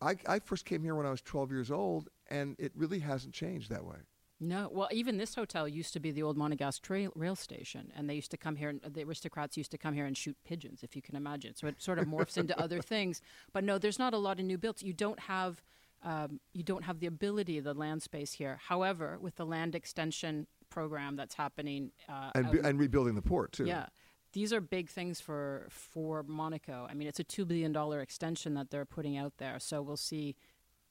I 0.00 0.16
I 0.26 0.38
first 0.38 0.64
came 0.64 0.82
here 0.82 0.94
when 0.94 1.06
I 1.06 1.10
was 1.10 1.20
12 1.22 1.50
years 1.50 1.70
old, 1.70 2.08
and 2.30 2.56
it 2.58 2.72
really 2.74 3.00
hasn't 3.00 3.34
changed 3.34 3.70
that 3.70 3.84
way. 3.84 3.98
No, 4.42 4.68
well, 4.72 4.88
even 4.90 5.18
this 5.18 5.36
hotel 5.36 5.68
used 5.68 5.92
to 5.92 6.00
be 6.00 6.10
the 6.10 6.24
old 6.24 6.36
Monegasque 6.36 6.82
trail, 6.82 7.12
rail 7.14 7.36
station, 7.36 7.92
and 7.96 8.10
they 8.10 8.14
used 8.14 8.32
to 8.32 8.36
come 8.36 8.56
here. 8.56 8.70
And 8.70 8.80
the 8.82 9.04
aristocrats 9.04 9.56
used 9.56 9.70
to 9.70 9.78
come 9.78 9.94
here 9.94 10.04
and 10.04 10.16
shoot 10.16 10.36
pigeons, 10.44 10.82
if 10.82 10.96
you 10.96 11.00
can 11.00 11.14
imagine. 11.14 11.54
So 11.54 11.68
it 11.68 11.80
sort 11.80 12.00
of 12.00 12.06
morphs 12.06 12.36
into 12.36 12.58
other 12.60 12.82
things. 12.82 13.22
But 13.52 13.62
no, 13.62 13.78
there's 13.78 14.00
not 14.00 14.14
a 14.14 14.18
lot 14.18 14.40
of 14.40 14.44
new 14.44 14.58
builds. 14.58 14.82
You 14.82 14.94
don't 14.94 15.20
have, 15.20 15.62
um, 16.02 16.40
you 16.54 16.64
don't 16.64 16.82
have 16.82 16.98
the 16.98 17.06
ability, 17.06 17.60
the 17.60 17.72
land 17.72 18.02
space 18.02 18.32
here. 18.32 18.58
However, 18.66 19.16
with 19.20 19.36
the 19.36 19.46
land 19.46 19.76
extension 19.76 20.48
program 20.70 21.14
that's 21.14 21.34
happening, 21.34 21.92
uh, 22.08 22.30
and 22.34 22.50
be, 22.50 22.58
and 22.58 22.80
rebuilding 22.80 23.14
the 23.14 23.22
port 23.22 23.52
too. 23.52 23.66
yeah. 23.66 23.86
These 24.32 24.52
are 24.54 24.62
big 24.62 24.88
things 24.88 25.20
for 25.20 25.66
for 25.68 26.22
Monaco. 26.22 26.86
I 26.90 26.94
mean, 26.94 27.06
it's 27.06 27.20
a 27.20 27.24
two 27.24 27.44
billion 27.44 27.70
dollar 27.70 28.00
extension 28.00 28.54
that 28.54 28.70
they're 28.70 28.86
putting 28.86 29.16
out 29.18 29.34
there. 29.36 29.58
So 29.58 29.82
we'll 29.82 29.98
see. 29.98 30.36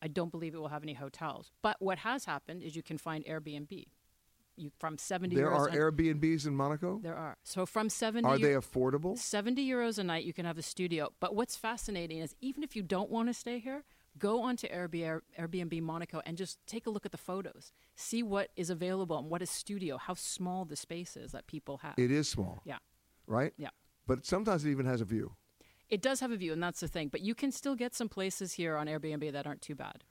I 0.02 0.08
don't 0.08 0.32
believe 0.32 0.56
it 0.56 0.58
will 0.58 0.70
have 0.70 0.84
any 0.84 0.94
hotels. 0.94 1.52
But 1.62 1.78
what 1.80 2.00
has 2.00 2.26
happened 2.26 2.64
is 2.64 2.76
you 2.76 2.84
can 2.84 2.98
find 2.98 3.24
Airbnb. 3.26 3.88
You 4.58 4.72
from 4.80 4.98
seventy. 4.98 5.36
There 5.36 5.50
euros 5.50 5.74
are 5.74 5.92
Airbnbs 5.92 6.46
in 6.46 6.56
Monaco. 6.56 7.00
There 7.02 7.16
are. 7.16 7.38
So 7.44 7.66
from 7.66 7.90
seventy. 7.90 8.28
Are 8.28 8.38
they 8.38 8.54
affordable? 8.54 9.18
Seventy 9.18 9.68
euros 9.68 9.98
a 9.98 10.04
night, 10.04 10.26
you 10.26 10.34
can 10.34 10.46
have 10.46 10.58
a 10.58 10.62
studio. 10.62 11.14
But 11.20 11.36
what's 11.36 11.56
fascinating 11.56 12.20
is 12.20 12.36
even 12.42 12.62
if 12.64 12.76
you 12.76 12.84
don't 12.84 13.10
want 13.10 13.30
to 13.30 13.34
stay 13.34 13.60
here, 13.60 13.84
go 14.18 14.42
onto 14.42 14.68
Airbnb, 14.68 15.22
Airbnb 15.40 15.82
Monaco 15.82 16.22
and 16.26 16.38
just 16.38 16.60
take 16.68 16.86
a 16.86 16.90
look 16.90 17.06
at 17.06 17.12
the 17.12 17.18
photos. 17.18 17.72
See 17.96 18.24
what 18.24 18.50
is 18.58 18.70
available 18.70 19.18
and 19.18 19.30
what 19.30 19.42
is 19.42 19.50
studio. 19.50 19.98
How 19.98 20.16
small 20.16 20.66
the 20.66 20.76
space 20.76 21.16
is 21.16 21.32
that 21.32 21.48
people 21.48 21.78
have. 21.78 21.94
It 21.98 22.12
is 22.12 22.28
small. 22.28 22.62
Yeah. 22.66 22.80
Right. 23.28 23.54
Yeah. 23.58 23.70
But 24.06 24.26
sometimes 24.26 24.66
it 24.66 24.72
even 24.72 24.86
has 24.86 25.00
a 25.00 25.06
view. 25.06 25.36
It 25.92 26.02
does 26.02 26.22
have 26.22 26.32
a 26.32 26.38
view, 26.38 26.54
and 26.54 26.64
that's 26.64 26.80
the 26.80 26.88
thing. 26.88 27.10
But 27.10 27.22
you 27.22 27.36
can 27.36 27.52
still 27.52 27.76
get 27.76 27.94
some 27.94 28.10
places 28.10 28.54
here 28.54 28.78
on 28.78 28.88
Airbnb 28.88 29.32
that 29.34 29.46
aren't 29.46 29.62
too 29.62 29.76
bad. 29.76 30.04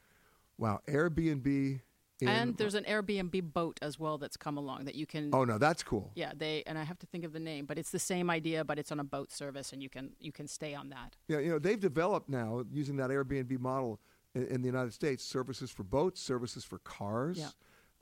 Wow. 0.59 0.81
Airbnb. 0.87 1.81
In, 2.21 2.29
and 2.29 2.57
there's 2.59 2.75
an 2.75 2.85
Airbnb 2.85 3.55
boat 3.55 3.79
as 3.81 3.99
well 3.99 4.19
that's 4.19 4.37
come 4.37 4.59
along 4.59 4.85
that 4.85 4.95
you 4.95 5.07
can. 5.07 5.31
Oh 5.33 5.45
no, 5.45 5.57
that's 5.57 5.83
cool. 5.83 6.11
Yeah, 6.15 6.33
they 6.37 6.63
and 6.67 6.77
I 6.77 6.85
have 6.85 6.99
to 6.99 7.07
think 7.07 7.25
of 7.25 7.33
the 7.33 7.41
name, 7.41 7.65
but 7.65 7.79
it's 7.79 7.91
the 7.91 7.99
same 7.99 8.29
idea, 8.29 8.63
but 8.63 8.79
it's 8.79 8.93
on 8.93 9.01
a 9.01 9.05
boat 9.05 9.33
service, 9.33 9.73
and 9.73 9.83
you 9.83 9.89
can 9.89 10.11
you 10.21 10.31
can 10.31 10.47
stay 10.47 10.75
on 10.75 10.91
that. 10.91 11.17
Yeah, 11.29 11.39
you 11.39 11.49
know 11.49 11.59
they've 11.59 11.81
developed 11.81 12.29
now 12.29 12.63
using 12.71 12.97
that 12.97 13.09
Airbnb 13.09 13.59
model 13.59 14.01
in, 14.35 14.47
in 14.49 14.61
the 14.61 14.67
United 14.67 14.93
States 14.93 15.25
services 15.25 15.71
for 15.71 15.83
boats, 15.83 16.21
services 16.21 16.63
for 16.63 16.79
cars. 16.81 17.39
Yeah. 17.39 17.49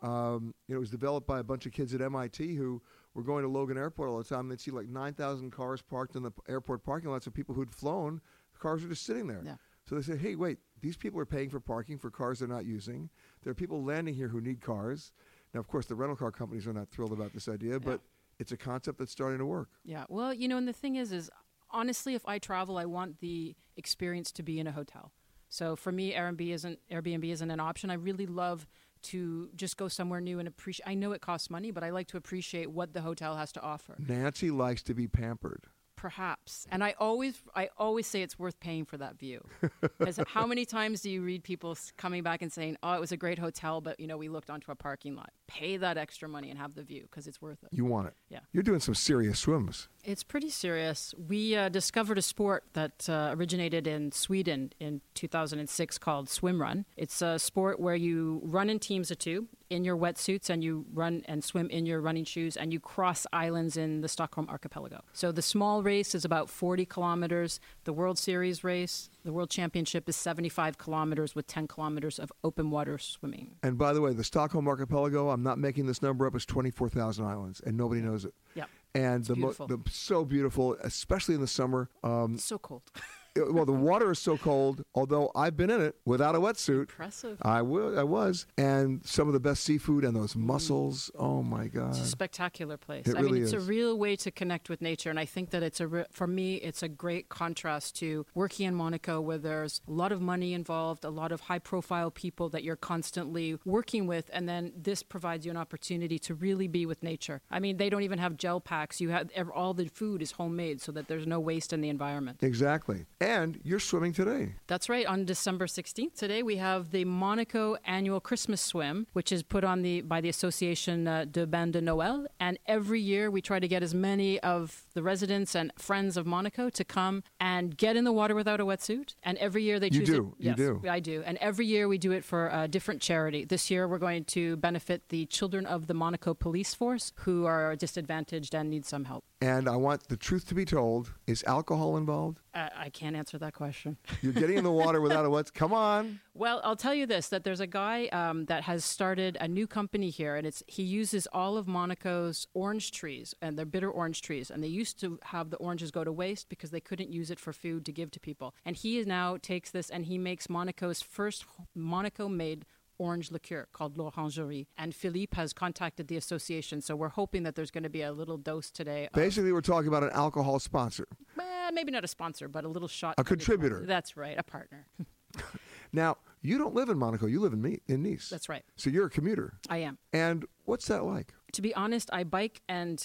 Um, 0.01 0.55
you 0.67 0.75
know, 0.75 0.79
it 0.79 0.81
was 0.81 0.91
developed 0.91 1.29
by 1.29 1.39
a 1.39 1.45
bunch 1.45 1.67
of 1.67 1.73
kids 1.73 1.95
at 1.95 2.01
MIT 2.01 2.55
who 2.55 2.83
were 3.15 3.23
going 3.23 3.43
to 3.43 3.49
Logan 3.49 3.77
Airport 3.77 4.09
all 4.09 4.19
the 4.19 4.25
time. 4.25 4.49
They'd 4.49 4.61
see 4.61 4.71
like 4.71 4.89
9,000 4.89 5.51
cars 5.51 5.83
parked 5.83 6.17
in 6.17 6.23
the 6.23 6.33
airport 6.49 6.85
parking 6.85 7.11
lots 7.11 7.27
of 7.27 7.35
people 7.35 7.55
who'd 7.55 7.71
flown. 7.71 8.21
The 8.53 8.59
cars 8.59 8.83
were 8.83 8.89
just 8.89 9.05
sitting 9.05 9.27
there. 9.27 9.43
Yeah. 9.45 9.57
So 9.89 9.95
they 9.95 10.03
said, 10.03 10.19
hey, 10.19 10.35
wait, 10.35 10.59
these 10.81 10.97
people 10.97 11.19
are 11.21 11.27
paying 11.27 11.49
for 11.49 11.61
parking 11.61 11.99
for 11.99 12.11
cars 12.11 12.41
they're 12.41 12.49
not 12.49 12.67
using. 12.67 13.09
There 13.43 13.51
are 13.51 13.55
people 13.55 13.83
landing 13.83 14.15
here 14.15 14.29
who 14.29 14.41
need 14.41 14.61
cars. 14.61 15.13
Now, 15.55 15.61
of 15.61 15.69
course, 15.69 15.87
the 15.87 15.95
rental 15.95 16.17
car 16.17 16.31
companies 16.31 16.67
are 16.67 16.75
not 16.75 16.91
thrilled 16.91 17.13
about 17.13 17.33
this 17.33 17.49
idea, 17.49 17.81
but 17.81 18.01
it's 18.39 18.53
a 18.53 18.57
concept 18.57 18.99
that's 18.99 19.13
starting 19.13 19.39
to 19.39 19.47
work. 19.47 19.71
Yeah. 19.85 20.05
Well, 20.09 20.35
you 20.35 20.47
know, 20.47 20.59
and 20.59 20.69
the 20.69 20.75
thing 20.75 20.97
is, 20.97 21.11
is 21.11 21.31
honestly, 21.71 22.15
if 22.15 22.27
I 22.27 22.39
travel, 22.39 22.77
I 22.77 22.85
want 22.85 23.21
the 23.21 23.57
experience 23.77 24.31
to 24.33 24.43
be 24.43 24.61
in 24.61 24.67
a 24.67 24.73
hotel. 24.73 25.13
So 25.49 25.75
for 25.75 25.91
me, 25.91 26.13
Airbnb 26.13 26.53
isn't 26.53 26.79
Airbnb 26.91 27.25
isn't 27.25 27.51
an 27.51 27.61
option. 27.61 27.91
I 27.91 27.95
really 27.95 28.27
love 28.27 28.67
to 29.03 29.51
just 29.57 29.77
go 29.77 29.89
somewhere 29.89 30.21
new 30.21 30.39
and 30.39 30.49
appreciate. 30.49 30.89
I 30.89 30.95
know 30.95 31.13
it 31.13 31.21
costs 31.21 31.51
money, 31.51 31.71
but 31.71 31.83
I 31.83 31.91
like 31.91 32.09
to 32.09 32.17
appreciate 32.17 32.71
what 32.71 32.93
the 32.93 33.01
hotel 33.01 33.37
has 33.37 33.53
to 33.53 33.61
offer. 33.61 33.97
Nancy 33.99 34.51
likes 34.51 34.83
to 34.85 34.95
be 34.95 35.07
pampered. 35.09 35.65
Perhaps, 35.97 36.65
and 36.71 36.85
I 36.85 36.95
always, 37.01 37.43
I 37.57 37.71
always 37.77 38.07
say 38.07 38.23
it's 38.23 38.39
worth 38.39 38.61
paying 38.61 38.85
for 38.85 38.97
that 38.99 39.19
view. 39.19 39.45
Because 39.99 40.21
how 40.29 40.47
many 40.47 40.65
times 40.65 41.01
do 41.01 41.11
you 41.11 41.23
read 41.23 41.43
people 41.43 41.77
coming 41.97 42.23
back 42.23 42.41
and 42.41 42.53
saying, 42.53 42.77
"Oh, 42.85 42.93
it 42.93 43.01
was 43.01 43.11
a 43.11 43.17
great 43.17 43.39
hotel, 43.39 43.81
but 43.81 43.99
you 43.99 44.07
know, 44.07 44.17
we 44.17 44.29
looked 44.29 44.49
onto 44.49 44.71
a 44.71 44.77
parking 44.77 45.17
lot." 45.17 45.31
Pay 45.49 45.77
that 45.79 45.99
extra 45.99 46.29
money 46.29 46.51
and 46.51 46.59
have 46.59 46.77
the 46.77 46.85
view 46.85 47.03
because 47.03 47.27
it's 47.27 47.43
worth 47.43 47.65
it. 47.65 47.71
You 47.73 47.85
want 47.85 48.07
it. 48.07 48.15
Yeah. 48.29 48.41
You're 48.53 48.63
doing 48.63 48.79
some 48.79 48.95
serious 48.95 49.41
swims. 49.41 49.89
It's 50.09 50.23
pretty 50.23 50.49
serious. 50.49 51.15
We 51.19 51.55
uh, 51.55 51.69
discovered 51.69 52.17
a 52.17 52.23
sport 52.23 52.65
that 52.73 53.11
uh, 53.11 53.35
originated 53.37 53.87
in 53.87 54.11
Sweden 54.11 54.73
in 54.81 55.03
2006 55.13 55.99
called 55.99 56.31
swim 56.31 56.63
run. 56.63 56.87
It's 56.97 57.21
a 57.21 57.39
sport 57.39 57.79
where 57.79 57.95
you 57.95 58.41
run 58.43 58.71
in 58.71 58.79
teams 58.79 59.11
of 59.11 59.19
two 59.19 59.49
in 59.69 59.85
your 59.85 59.99
wetsuits 59.99 60.49
and 60.49 60.65
you 60.65 60.87
run 60.95 61.25
and 61.27 61.45
swim 61.45 61.69
in 61.69 61.85
your 61.85 62.01
running 62.01 62.25
shoes 62.25 62.57
and 62.57 62.73
you 62.73 62.81
cross 62.81 63.27
islands 63.35 63.77
in 63.77 64.01
the 64.01 64.09
Stockholm 64.09 64.49
archipelago. 64.49 65.03
So 65.13 65.31
the 65.31 65.43
small 65.43 65.83
race 65.83 66.15
is 66.15 66.25
about 66.25 66.49
40 66.49 66.87
kilometers. 66.87 67.61
The 67.85 67.93
World 67.93 68.19
Series 68.19 68.65
race, 68.65 69.11
the 69.27 69.33
World 69.35 69.51
Championship 69.51 70.09
is 70.09 70.17
75 70.17 70.79
kilometers 70.79 71.35
with 71.35 71.47
10 71.49 71.69
kilometers 71.69 72.19
of 72.19 72.33
open 72.43 72.71
water 72.71 72.97
swimming. 72.97 73.57
And 73.63 73.77
by 73.77 73.93
the 73.93 74.01
way, 74.01 74.15
the 74.15 74.25
Stockholm 74.25 74.69
archipelago, 74.69 75.29
I'm 75.29 75.43
not 75.43 75.59
making 75.59 75.85
this 75.85 76.01
number 76.01 76.27
up, 76.27 76.35
is 76.35 76.47
24,000 76.47 77.27
islands, 77.27 77.61
and 77.61 77.77
nobody 77.77 78.01
knows 78.01 78.25
it. 78.25 78.33
Yeah. 78.55 78.65
And 78.99 79.21
It's 79.21 79.29
the, 79.29 79.37
mo- 79.37 79.53
the 79.53 79.79
so 79.91 80.25
beautiful, 80.25 80.77
especially 80.83 81.35
in 81.37 81.41
the 81.41 81.47
summer. 81.47 81.89
Um, 82.03 82.39
So 82.39 82.59
cold. 82.59 82.83
well, 83.51 83.65
the 83.65 83.73
water 83.73 84.11
is 84.11 84.19
so 84.19 84.37
cold. 84.37 84.83
Although 84.95 85.31
I've 85.35 85.57
been 85.57 85.71
in 85.71 85.81
it 85.81 85.97
without 86.05 86.35
a 86.35 86.41
wetsuit. 86.41 86.81
Impressive. 86.81 87.39
I 87.43 87.63
was, 87.63 88.47
and 88.57 89.05
some 89.05 89.27
of 89.29 89.35
the 89.35 89.41
best 89.41 89.65
seafood 89.65 90.05
and 90.05 90.17
those 90.17 90.35
mm. 90.35 90.41
mussels. 90.41 91.11
Oh 91.19 91.43
my 91.43 91.67
god! 91.69 91.91
It's 91.91 92.01
a 92.01 92.07
spectacular 92.07 92.77
place. 92.77 93.07
It 93.07 93.17
I 93.17 93.23
mean, 93.23 93.33
really 93.33 93.41
it's 93.43 93.53
a 93.53 93.61
real 93.61 93.99
way 93.99 94.17
to 94.17 94.31
connect 94.31 94.69
with 94.69 94.81
nature, 94.81 95.11
and 95.11 95.19
I 95.19 95.25
think 95.25 95.51
that 95.51 95.63
it's 95.63 95.81
a 95.81 95.87
re- 95.87 96.07
for 96.11 96.27
me, 96.27 96.57
it's 96.57 96.83
a 96.83 96.89
great 96.89 97.29
contrast 97.29 97.97
to 97.97 98.27
working 98.35 98.67
in 98.67 98.75
Monaco, 98.75 99.21
where 99.21 99.39
there's 99.39 99.81
a 99.87 99.93
lot 99.93 100.13
of 100.13 100.21
money 100.21 100.55
involved, 100.55 101.05
a 101.05 101.11
lot 101.11 101.33
of 101.33 101.43
high-profile 101.43 102.11
people 102.11 102.49
that 102.51 102.65
you're 102.65 102.77
constantly 102.77 103.59
working 103.65 104.07
with, 104.07 104.31
and 104.33 104.49
then 104.49 104.73
this 104.77 105.03
provides 105.03 105.45
you 105.45 105.51
an 105.51 105.57
opportunity 105.57 106.19
to 106.19 106.35
really 106.35 106.69
be 106.69 106.87
with 106.87 107.03
nature. 107.03 107.41
I 107.51 107.61
mean, 107.61 107.77
they 107.77 107.91
don't 107.91 108.03
even 108.03 108.19
have 108.19 108.37
gel 108.37 108.61
packs. 108.61 109.01
You 109.01 109.11
have 109.11 109.31
all 109.55 109.75
the 109.75 109.89
food 109.89 110.23
is 110.23 110.33
homemade, 110.33 110.81
so 110.81 110.93
that 110.93 111.09
there's 111.09 111.27
no 111.27 111.41
waste 111.41 111.73
in 111.73 111.81
the 111.81 111.89
environment. 111.89 112.43
Exactly. 112.43 113.07
And 113.29 113.61
you're 113.63 113.79
swimming 113.79 114.15
today. 114.15 114.55
That's 114.69 114.89
right. 114.89 115.05
On 115.05 115.27
December 115.27 115.67
16th, 115.67 116.15
today 116.15 116.43
we 116.43 116.57
have 116.57 116.93
the 116.93 117.05
Monaco 117.05 117.77
annual 117.85 118.21
Christmas 118.21 118.59
swim, 118.63 119.07
which 119.13 119.31
is 119.31 119.43
put 119.43 119.65
on 119.65 119.83
the 119.83 120.01
by 120.01 120.23
the 120.23 120.31
Association 120.31 121.07
uh, 121.07 121.27
de 121.31 121.47
Bain 121.47 121.71
de 121.71 121.83
Noël. 121.83 122.25
And 122.41 122.59
every 122.65 123.03
year 123.03 123.31
we 123.31 123.43
try 123.43 123.61
to 123.61 123.69
get 123.69 123.83
as 123.83 123.95
many 123.95 124.41
of 124.41 124.87
the 124.99 125.03
residents 125.05 125.55
and 125.55 125.71
friends 125.79 126.17
of 126.17 126.27
Monaco 126.27 126.69
to 126.71 126.85
come 126.85 127.23
and 127.39 127.77
get 127.77 127.95
in 127.97 128.03
the 128.03 128.11
water 128.11 128.35
without 128.35 128.59
a 128.59 128.65
wetsuit. 128.65 129.15
And 129.23 129.39
every 129.39 129.63
year 129.63 129.79
they 129.79 129.91
choose. 129.91 130.09
You 130.09 130.15
do. 130.17 130.35
it- 130.41 130.43
You 130.45 130.51
yes, 130.51 130.57
do. 130.57 130.83
I 130.91 130.99
do. 130.99 131.23
And 131.25 131.39
every 131.39 131.67
year 131.67 131.87
we 131.87 131.99
do 131.99 132.11
it 132.11 132.25
for 132.25 132.49
a 132.53 132.67
different 132.67 133.01
charity. 133.01 133.45
This 133.45 133.71
year 133.71 133.87
we're 133.87 133.99
going 133.99 134.25
to 134.37 134.57
benefit 134.57 135.09
the 135.11 135.27
children 135.27 135.67
of 135.67 135.87
the 135.87 135.95
Monaco 135.95 136.35
Police 136.35 136.75
Force 136.75 137.13
who 137.25 137.47
are 137.47 137.77
disadvantaged 137.77 138.55
and 138.57 138.69
need 138.71 138.85
some 138.85 139.05
help. 139.05 139.23
And 139.41 139.69
I 139.69 139.77
want 139.77 140.09
the 140.09 140.17
truth 140.17 140.49
to 140.49 140.55
be 140.57 140.65
told. 140.65 141.13
Is 141.29 141.45
alcohol 141.47 141.97
involved? 141.97 142.41
Uh, 142.53 142.71
I 142.77 142.89
can't 142.91 143.15
answer 143.15 143.39
that 143.39 143.55
question. 143.55 143.97
You're 144.23 144.33
getting 144.33 144.59
in 144.59 144.65
the 144.65 144.73
water 144.73 145.01
without 145.01 145.25
a 145.25 145.29
wetsuit. 145.29 145.55
Come 145.55 145.73
on. 145.73 146.19
Well, 146.35 146.61
I'll 146.65 146.75
tell 146.75 146.95
you 146.95 147.07
this: 147.07 147.29
that 147.29 147.45
there's 147.45 147.61
a 147.61 147.67
guy 147.69 148.07
um, 148.09 148.47
that 148.47 148.65
has 148.65 148.85
started 148.85 149.37
a 149.41 149.47
new 149.47 149.69
company 149.69 150.11
here, 150.11 150.35
and 150.35 150.45
it's 150.45 150.65
he 150.67 150.83
uses 150.83 151.29
all 151.33 151.57
of 151.57 151.69
Monaco's 151.69 152.49
orange 152.53 152.91
trees, 152.91 153.33
and 153.41 153.57
they're 153.57 153.65
bitter 153.65 153.91
orange 153.91 154.23
trees, 154.23 154.51
and 154.51 154.61
they 154.63 154.69
used 154.89 155.01
to 155.01 155.19
have 155.25 155.51
the 155.51 155.57
oranges 155.59 155.91
go 155.91 156.03
to 156.05 156.11
waste 156.13 156.49
because 156.49 156.71
they 156.71 156.81
couldn't 156.81 157.13
use 157.13 157.31
it 157.31 157.39
for 157.39 157.53
food 157.53 157.85
to 157.87 157.93
give 157.93 158.11
to 158.13 158.21
people. 158.21 158.55
And 158.65 158.75
he 158.77 159.03
now 159.05 159.37
takes 159.37 159.71
this 159.71 159.91
and 159.91 160.07
he 160.07 160.17
makes 160.19 160.49
Monaco's 160.49 161.03
first 161.03 161.45
Monaco-made 161.75 162.65
orange 162.99 163.31
liqueur 163.31 163.69
called 163.73 163.97
l'orangerie. 163.99 164.67
And 164.77 164.95
Philippe 164.95 165.37
has 165.37 165.53
contacted 165.53 166.09
the 166.09 166.17
association, 166.17 166.81
so 166.81 166.97
we're 166.97 167.11
hoping 167.11 167.43
that 167.45 167.55
there's 167.55 167.71
going 167.71 167.85
to 167.85 167.91
be 167.91 168.03
a 168.03 168.13
little 168.13 168.39
dose 168.39 168.71
today. 168.71 169.07
of- 169.07 169.13
Basically, 169.13 169.53
we're 169.53 169.61
talking 169.61 169.89
about 169.89 170.03
an 170.03 170.11
alcohol 170.15 170.59
sponsor. 170.59 171.07
eh, 171.39 171.71
maybe 171.73 171.93
not 171.93 172.03
a 172.05 172.09
sponsor, 172.09 172.49
but 172.49 172.65
a 172.65 172.69
little 172.69 172.89
shot. 172.89 173.15
A 173.19 173.25
contributor. 173.25 173.85
That's 173.87 174.17
right, 174.17 174.37
a 174.39 174.43
partner. 174.43 174.87
Now, 175.91 176.17
you 176.43 176.59
don't 176.59 176.75
live 176.75 176.91
in 176.91 176.99
Monaco. 176.99 177.25
You 177.27 177.41
live 177.41 177.55
in, 177.55 177.63
Me- 177.63 177.81
in 177.89 178.03
Nice. 178.03 178.29
That's 178.29 178.49
right. 178.51 178.63
So 178.77 178.91
you're 178.91 179.07
a 179.07 179.11
commuter. 179.11 179.55
I 179.71 179.79
am. 179.79 179.97
And 180.13 180.45
what's 180.67 180.87
that 180.89 181.05
like? 181.05 181.33
To 181.53 181.63
be 181.63 181.75
honest, 181.75 182.11
I 182.13 182.25
bike 182.25 182.61
and 182.69 183.05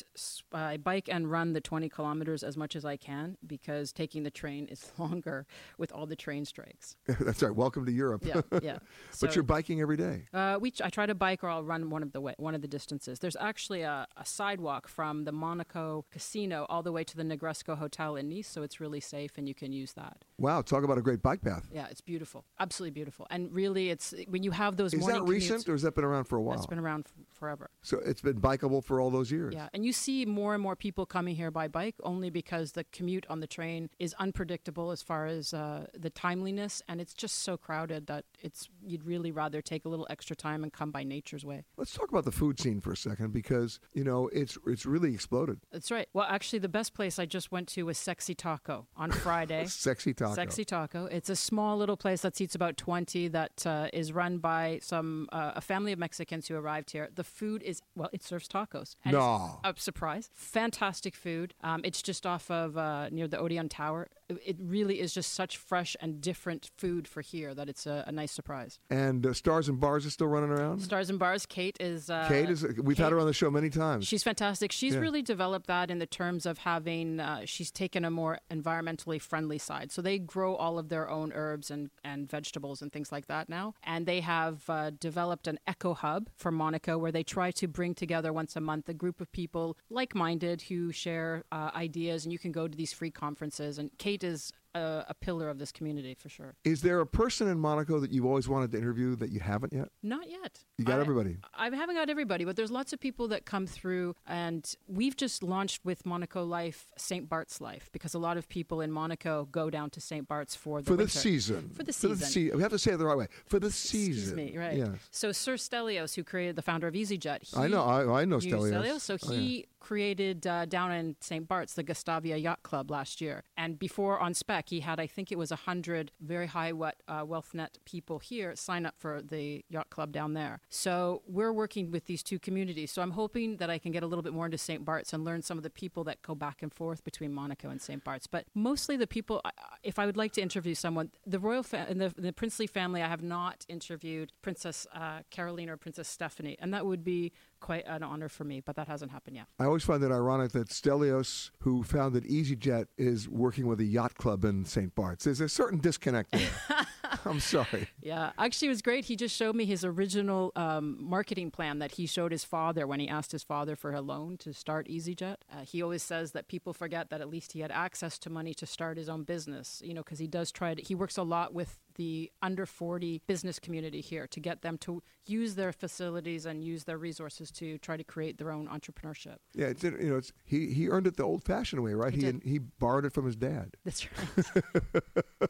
uh, 0.53 0.57
I 0.57 0.77
bike 0.77 1.07
and 1.09 1.31
run 1.31 1.53
the 1.53 1.61
20 1.61 1.87
kilometers 1.87 2.43
as 2.43 2.57
much 2.57 2.75
as 2.75 2.83
I 2.83 2.97
can 2.97 3.37
because 3.47 3.93
taking 3.93 4.23
the 4.23 4.29
train 4.31 4.67
is 4.67 4.91
longer 4.97 5.45
with 5.77 5.93
all 5.93 6.05
the 6.05 6.17
train 6.17 6.43
strikes. 6.43 6.97
That's 7.07 7.41
right. 7.41 7.55
Welcome 7.55 7.85
to 7.85 7.91
Europe. 7.91 8.25
Yeah, 8.25 8.41
yeah. 8.61 8.79
So- 9.11 9.27
but 9.27 9.35
you're 9.35 9.43
biking 9.43 9.79
every 9.79 9.95
day. 9.95 10.25
Uh, 10.33 10.57
we 10.59 10.73
I 10.83 10.89
try 10.89 11.05
to 11.05 11.15
bike 11.15 11.41
or 11.43 11.49
I'll 11.49 11.63
run 11.63 11.89
one 11.89 12.03
of 12.03 12.11
the 12.11 12.19
way, 12.19 12.33
one 12.37 12.53
of 12.53 12.61
the 12.61 12.67
distances. 12.67 13.19
There's 13.19 13.37
actually 13.37 13.83
a, 13.83 14.07
a 14.17 14.25
sidewalk 14.25 14.89
from 14.89 15.23
the 15.23 15.31
Monaco 15.31 16.05
Casino 16.11 16.65
all 16.69 16.83
the 16.83 16.91
way 16.91 17.05
to 17.05 17.15
the 17.15 17.23
Negresco 17.23 17.77
Hotel 17.77 18.17
in 18.17 18.27
Nice, 18.29 18.49
so 18.49 18.61
it's 18.61 18.81
really 18.81 18.99
safe 18.99 19.37
and 19.37 19.47
you 19.47 19.53
can 19.55 19.71
use 19.71 19.93
that. 19.93 20.25
Wow, 20.37 20.61
talk 20.63 20.83
about 20.83 20.97
a 20.97 21.01
great 21.01 21.21
bike 21.21 21.41
path. 21.41 21.69
Yeah, 21.71 21.87
it's 21.89 22.01
beautiful, 22.01 22.43
absolutely 22.59 22.91
beautiful. 22.91 23.25
And 23.29 23.53
really, 23.53 23.89
it's 23.89 24.13
when 24.27 24.43
you 24.43 24.51
have 24.51 24.75
those 24.75 24.93
Is 24.93 25.05
that 25.05 25.23
recent 25.23 25.61
commutes- 25.61 25.69
or 25.69 25.71
has 25.73 25.81
that 25.83 25.95
been 25.95 26.03
around 26.03 26.25
for 26.25 26.35
a 26.37 26.41
while? 26.41 26.57
It's 26.57 26.65
been 26.67 26.79
around 26.79 27.05
f- 27.07 27.25
forever. 27.31 27.69
so 27.81 27.99
it's 27.99 28.19
been 28.21 28.32
bikeable 28.41 28.83
for 28.83 28.99
all 28.99 29.09
those 29.09 29.31
years. 29.31 29.53
Yeah, 29.53 29.69
and 29.73 29.85
you 29.85 29.93
see 29.93 30.25
more 30.25 30.53
and 30.53 30.61
more 30.61 30.75
people 30.75 31.05
coming 31.05 31.35
here 31.35 31.51
by 31.51 31.67
bike 31.67 31.95
only 32.03 32.29
because 32.29 32.73
the 32.73 32.83
commute 32.85 33.25
on 33.29 33.39
the 33.39 33.47
train 33.47 33.89
is 33.99 34.13
unpredictable 34.19 34.91
as 34.91 35.01
far 35.01 35.25
as 35.25 35.53
uh, 35.53 35.87
the 35.97 36.09
timeliness, 36.09 36.81
and 36.87 37.01
it's 37.01 37.13
just 37.13 37.39
so 37.39 37.57
crowded 37.57 38.07
that 38.07 38.25
it's 38.41 38.69
you'd 38.85 39.05
really 39.05 39.31
rather 39.31 39.61
take 39.61 39.85
a 39.85 39.89
little 39.89 40.07
extra 40.09 40.35
time 40.35 40.63
and 40.63 40.73
come 40.73 40.91
by 40.91 41.03
nature's 41.03 41.45
way. 41.45 41.63
Let's 41.77 41.93
talk 41.93 42.09
about 42.09 42.25
the 42.25 42.31
food 42.31 42.59
scene 42.59 42.81
for 42.81 42.91
a 42.91 42.97
second 42.97 43.33
because 43.33 43.79
you 43.93 44.03
know 44.03 44.27
it's 44.29 44.57
it's 44.67 44.85
really 44.85 45.13
exploded. 45.13 45.59
That's 45.71 45.91
right. 45.91 46.07
Well, 46.13 46.27
actually, 46.29 46.59
the 46.59 46.69
best 46.69 46.93
place 46.93 47.19
I 47.19 47.25
just 47.25 47.51
went 47.51 47.67
to 47.69 47.83
was 47.83 47.97
Sexy 47.97 48.35
Taco 48.35 48.87
on 48.95 49.11
Friday. 49.25 49.65
Sexy 49.65 50.13
Taco. 50.13 50.35
Sexy 50.35 50.65
Taco. 50.65 51.05
It's 51.05 51.29
a 51.29 51.35
small 51.35 51.77
little 51.77 51.97
place 51.97 52.21
that 52.21 52.35
seats 52.35 52.55
about 52.55 52.77
20 52.77 53.29
that 53.29 53.65
uh, 53.65 53.87
is 53.93 54.13
run 54.13 54.37
by 54.37 54.79
some 54.81 55.29
uh, 55.31 55.53
a 55.55 55.61
family 55.61 55.91
of 55.91 55.99
Mexicans 55.99 56.47
who 56.47 56.55
arrived 56.55 56.91
here. 56.91 57.09
The 57.13 57.23
food 57.23 57.63
is, 57.63 57.81
well, 57.95 58.09
it 58.23 58.27
serves 58.27 58.47
tacos. 58.47 58.95
And 59.03 59.13
No. 59.13 59.59
A 59.63 59.73
surprise. 59.77 60.29
Fantastic 60.33 61.15
food. 61.15 61.53
Um, 61.61 61.81
it's 61.83 62.01
just 62.01 62.25
off 62.25 62.49
of 62.49 62.77
uh, 62.77 63.09
near 63.09 63.27
the 63.27 63.37
Odeon 63.39 63.69
Tower. 63.69 64.07
It- 64.29 64.57
really 64.63 65.01
is 65.01 65.13
just 65.13 65.33
such 65.33 65.57
fresh 65.57 65.95
and 65.99 66.21
different 66.21 66.71
food 66.77 67.05
for 67.07 67.21
here 67.21 67.53
that 67.53 67.67
it's 67.67 67.85
a, 67.85 68.03
a 68.07 68.11
nice 68.11 68.31
surprise. 68.31 68.79
And 68.89 69.25
uh, 69.25 69.33
Stars 69.33 69.67
and 69.67 69.79
Bars 69.79 70.05
is 70.05 70.13
still 70.13 70.27
running 70.27 70.49
around. 70.51 70.79
Stars 70.81 71.09
and 71.09 71.19
Bars, 71.19 71.45
Kate 71.45 71.75
is. 71.79 72.09
Uh, 72.09 72.25
Kate 72.29 72.49
is. 72.49 72.65
We've 72.81 72.97
had 72.97 73.11
her 73.11 73.19
on 73.19 73.25
the 73.27 73.33
show 73.33 73.51
many 73.51 73.69
times. 73.69 74.07
She's 74.07 74.23
fantastic. 74.23 74.71
She's 74.71 74.93
Yeah. 74.93 75.01
really 75.01 75.21
developed 75.21 75.67
that 75.67 75.91
in 75.91 75.99
the 75.99 76.05
terms 76.05 76.45
of 76.45 76.59
having, 76.59 77.19
uh, 77.19 77.41
she's 77.45 77.71
taken 77.71 78.05
a 78.05 78.09
more 78.11 78.39
environmentally 78.49 79.19
friendly 79.21 79.57
side. 79.57 79.91
So 79.91 80.01
they 80.01 80.17
grow 80.17 80.55
all 80.55 80.79
of 80.79 80.87
their 80.89 81.09
own 81.09 81.33
herbs 81.33 81.69
and, 81.69 81.89
and 82.03 82.29
vegetables 82.29 82.81
and 82.81 82.91
things 82.91 83.11
like 83.11 83.27
that 83.27 83.49
now. 83.49 83.73
And 83.83 84.05
they 84.05 84.21
have 84.21 84.63
uh, 84.69 84.91
developed 84.91 85.47
an 85.47 85.59
eco 85.67 85.93
hub 85.93 86.29
for 86.37 86.51
Monaco 86.51 86.97
where 86.97 87.11
they 87.11 87.23
try 87.23 87.51
to 87.51 87.67
bring 87.67 87.93
together 87.93 88.12
once 88.33 88.55
a 88.55 88.61
month 88.61 88.89
a 88.89 88.93
group 88.93 89.21
of 89.21 89.31
people 89.31 89.77
like 89.89 90.13
minded 90.13 90.61
who 90.63 90.91
share 90.91 91.43
uh, 91.51 91.71
ideas. 91.75 92.25
And 92.25 92.31
you 92.31 92.39
can 92.39 92.51
go 92.51 92.67
to 92.67 92.77
these 92.77 92.93
free 92.93 93.11
conferences. 93.11 93.77
And 93.79 93.89
Kate 93.97 94.23
is 94.23 94.51
a, 94.75 95.05
a 95.09 95.13
pillar 95.13 95.49
of 95.49 95.59
this 95.59 95.71
community 95.71 96.15
for 96.15 96.29
sure. 96.29 96.55
Is 96.63 96.81
there 96.81 96.99
a 96.99 97.05
person 97.05 97.47
in 97.47 97.59
Monaco 97.59 97.99
that 97.99 98.11
you've 98.11 98.25
always 98.25 98.47
wanted 98.49 98.71
to 98.71 98.77
interview 98.77 99.15
that 99.17 99.29
you 99.31 99.39
haven't 99.39 99.73
yet? 99.73 99.89
Not 100.01 100.29
yet. 100.29 100.59
You 100.77 100.85
got 100.85 100.97
I- 100.97 101.01
everybody. 101.01 101.37
I 101.53 101.69
haven't 101.69 101.95
got 101.95 102.09
everybody, 102.09 102.45
but 102.45 102.55
there's 102.55 102.71
lots 102.71 102.93
of 102.93 102.99
people 102.99 103.27
that 103.29 103.45
come 103.45 103.67
through, 103.67 104.15
and 104.27 104.69
we've 104.87 105.15
just 105.15 105.43
launched 105.43 105.83
with 105.85 106.05
Monaco 106.05 106.43
Life 106.43 106.87
St. 106.97 107.29
Bart's 107.29 107.61
Life 107.61 107.89
because 107.91 108.13
a 108.13 108.19
lot 108.19 108.37
of 108.37 108.47
people 108.49 108.81
in 108.81 108.91
Monaco 108.91 109.45
go 109.51 109.69
down 109.69 109.89
to 109.91 110.01
St. 110.01 110.27
Bart's 110.27 110.55
for 110.55 110.81
the 110.81 110.85
for 110.87 110.93
the 110.93 110.97
winter. 111.03 111.19
season. 111.19 111.69
For 111.73 111.83
the 111.83 111.93
For 111.93 112.07
the 112.09 112.15
season. 112.17 112.51
se- 112.51 112.55
we 112.55 112.61
have 112.61 112.71
to 112.71 112.79
say 112.79 112.93
it 112.93 112.97
the 112.97 113.05
right 113.05 113.17
way. 113.17 113.27
For 113.45 113.59
the 113.59 113.71
season. 113.71 114.37
Excuse 114.39 114.53
me, 114.53 114.57
right? 114.57 114.77
Yes. 114.77 114.89
So 115.11 115.31
Sir 115.31 115.55
Stelios, 115.55 116.15
who 116.15 116.23
created 116.23 116.55
the 116.55 116.61
founder 116.61 116.87
of 116.87 116.93
EasyJet, 116.93 117.43
he, 117.43 117.57
I 117.57 117.67
know- 117.67 117.83
I- 117.83 118.21
I 118.21 118.25
know 118.25 118.39
you 118.39 118.51
Stelios. 118.55 119.01
So 119.01 119.17
Oh, 119.27 119.33
yeah. 119.33 119.63
Created 119.83 120.47
uh, 120.47 120.65
down 120.65 120.91
in 120.91 121.15
St. 121.19 121.47
Bart's 121.47 121.73
the 121.73 121.83
Gustavia 121.83 122.37
Yacht 122.37 122.63
Club 122.63 122.89
last 122.89 123.21
year, 123.21 123.43
and 123.55 123.77
before 123.77 124.19
on 124.19 124.33
spec, 124.33 124.69
he 124.69 124.79
had 124.79 124.99
I 124.99 125.07
think 125.07 125.31
it 125.31 125.37
was 125.37 125.51
a 125.51 125.57
hundred 125.57 126.11
very 126.19 126.47
high 126.47 126.71
wet 126.71 127.03
uh, 127.07 127.23
wealth 127.25 127.53
net 127.53 127.77
people 127.85 128.19
here 128.19 128.55
sign 128.55 128.85
up 128.85 128.95
for 128.97 129.21
the 129.21 129.63
yacht 129.69 129.89
club 129.89 130.11
down 130.11 130.33
there. 130.33 130.61
So 130.69 131.21
we're 131.27 131.53
working 131.53 131.91
with 131.91 132.05
these 132.05 132.23
two 132.23 132.39
communities. 132.39 132.91
So 132.91 133.01
I'm 133.01 133.11
hoping 133.11 133.57
that 133.57 133.69
I 133.69 133.77
can 133.77 133.91
get 133.91 134.03
a 134.03 134.07
little 134.07 134.23
bit 134.23 134.33
more 134.33 134.45
into 134.45 134.57
St. 134.57 134.83
Bart's 134.85 135.13
and 135.13 135.23
learn 135.23 135.41
some 135.41 135.57
of 135.57 135.63
the 135.63 135.69
people 135.69 136.03
that 136.05 136.21
go 136.21 136.33
back 136.35 136.61
and 136.61 136.73
forth 136.73 137.03
between 137.03 137.33
Monaco 137.33 137.69
and 137.69 137.81
St. 137.81 138.03
Bart's. 138.03 138.27
But 138.27 138.45
mostly 138.53 138.97
the 138.97 139.07
people, 139.07 139.41
if 139.83 139.99
I 139.99 140.05
would 140.05 140.17
like 140.17 140.31
to 140.33 140.41
interview 140.41 140.75
someone, 140.75 141.11
the 141.25 141.39
royal 141.39 141.63
fa- 141.63 141.87
in 141.89 141.97
the, 141.97 142.13
the 142.17 142.33
princely 142.33 142.67
family, 142.67 143.01
I 143.01 143.07
have 143.07 143.23
not 143.23 143.65
interviewed 143.67 144.31
Princess 144.41 144.87
uh, 144.93 145.19
Caroline 145.29 145.69
or 145.69 145.77
Princess 145.77 146.07
Stephanie, 146.07 146.57
and 146.59 146.73
that 146.73 146.85
would 146.85 147.03
be 147.03 147.33
quite 147.63 147.85
an 147.87 148.03
honor 148.03 148.29
for 148.29 148.43
me. 148.43 148.59
But 148.59 148.75
that 148.75 148.87
hasn't 148.87 149.11
happened 149.11 149.37
yet. 149.37 149.47
I 149.57 149.65
always 149.65 149.83
find 149.83 150.03
it 150.03 150.11
ironic 150.11 150.51
that 150.51 150.69
Stelios, 150.69 151.49
who 151.59 151.81
founded 151.81 152.25
EasyJet, 152.25 152.87
is 152.97 153.27
working 153.27 153.65
with 153.65 153.79
a 153.79 153.85
yacht 153.85 154.15
club 154.15 154.45
in 154.45 154.65
St. 154.65 154.93
Bart's. 154.93 155.23
There's 155.23 155.41
a 155.41 155.49
certain 155.49 155.79
disconnect 155.79 156.31
there. 156.33 156.49
I'm 157.25 157.39
sorry. 157.39 157.87
Yeah, 158.01 158.31
actually, 158.37 158.67
it 158.67 158.69
was 158.69 158.81
great. 158.81 159.05
He 159.05 159.15
just 159.15 159.35
showed 159.35 159.55
me 159.55 159.65
his 159.65 159.83
original 159.83 160.51
um, 160.55 160.97
marketing 160.99 161.51
plan 161.51 161.79
that 161.79 161.93
he 161.93 162.05
showed 162.05 162.31
his 162.31 162.43
father 162.43 162.85
when 162.87 162.99
he 162.99 163.07
asked 163.07 163.31
his 163.31 163.43
father 163.43 163.75
for 163.75 163.93
a 163.93 164.01
loan 164.01 164.37
to 164.37 164.53
start 164.53 164.87
EasyJet. 164.87 165.37
Uh, 165.51 165.61
he 165.65 165.81
always 165.81 166.03
says 166.03 166.31
that 166.31 166.47
people 166.47 166.73
forget 166.73 167.09
that 167.09 167.21
at 167.21 167.29
least 167.29 167.53
he 167.53 167.59
had 167.59 167.71
access 167.71 168.17
to 168.19 168.29
money 168.29 168.53
to 168.53 168.65
start 168.65 168.97
his 168.97 169.09
own 169.09 169.23
business, 169.23 169.81
you 169.83 169.93
know, 169.93 170.01
because 170.01 170.19
he 170.19 170.27
does 170.27 170.51
try 170.51 170.73
to, 170.73 170.81
he 170.81 170.95
works 170.95 171.17
a 171.17 171.23
lot 171.23 171.53
with 171.53 171.79
the 171.95 172.31
under 172.41 172.65
40 172.65 173.21
business 173.27 173.59
community 173.59 174.01
here 174.01 174.27
to 174.27 174.39
get 174.39 174.61
them 174.61 174.77
to 174.79 175.03
use 175.25 175.55
their 175.55 175.71
facilities 175.71 176.45
and 176.45 176.63
use 176.63 176.85
their 176.85 176.97
resources 176.97 177.51
to 177.51 177.77
try 177.77 177.97
to 177.97 178.03
create 178.03 178.37
their 178.37 178.51
own 178.51 178.67
entrepreneurship. 178.67 179.37
Yeah, 179.53 179.67
it's 179.67 179.83
you 179.83 179.91
know, 179.91 180.17
it's 180.17 180.33
he 180.43 180.73
he 180.73 180.89
earned 180.89 181.07
it 181.07 181.17
the 181.17 181.23
old-fashioned 181.23 181.83
way, 181.83 181.93
right? 181.93 182.13
He 182.13 182.21
He 182.21 182.39
he 182.43 182.59
borrowed 182.59 183.05
it 183.05 183.13
from 183.13 183.25
his 183.25 183.35
dad, 183.35 183.75
That's 183.85 184.07
right. 184.11 185.49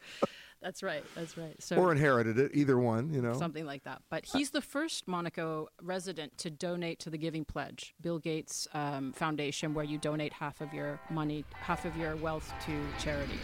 that's 0.64 0.82
right. 0.82 1.04
That's 1.14 1.36
right. 1.36 1.54
So 1.62 1.76
or 1.76 1.92
inherited 1.92 2.38
it, 2.38 2.52
either 2.54 2.78
one. 2.78 3.12
You 3.12 3.20
know. 3.20 3.34
Something 3.34 3.66
like 3.66 3.84
that. 3.84 4.00
But 4.08 4.24
he's 4.24 4.50
the 4.50 4.62
first 4.62 5.06
Monaco 5.06 5.68
resident 5.82 6.38
to 6.38 6.50
donate 6.50 6.98
to 7.00 7.10
the 7.10 7.18
Giving 7.18 7.44
Pledge, 7.44 7.94
Bill 8.00 8.18
Gates 8.18 8.66
um, 8.72 9.12
Foundation, 9.12 9.74
where 9.74 9.84
you 9.84 9.98
donate 9.98 10.32
half 10.32 10.62
of 10.62 10.72
your 10.72 10.98
money, 11.10 11.44
half 11.52 11.84
of 11.84 11.94
your 11.98 12.16
wealth 12.16 12.50
to 12.64 12.72
charity. 12.98 13.38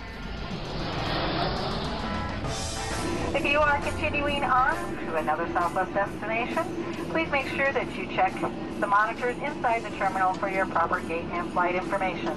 If 3.32 3.44
you 3.44 3.58
are 3.58 3.78
continuing 3.82 4.42
on 4.42 4.74
to 5.04 5.16
another 5.16 5.46
Southwest 5.52 5.92
destination, 5.92 6.64
please 7.10 7.30
make 7.30 7.46
sure 7.48 7.70
that 7.70 7.94
you 7.94 8.06
check 8.08 8.34
the 8.80 8.86
monitors 8.86 9.36
inside 9.38 9.84
the 9.84 9.90
terminal 9.90 10.32
for 10.34 10.48
your 10.48 10.64
proper 10.64 11.00
gate 11.00 11.26
and 11.32 11.52
flight 11.52 11.74
information. 11.74 12.34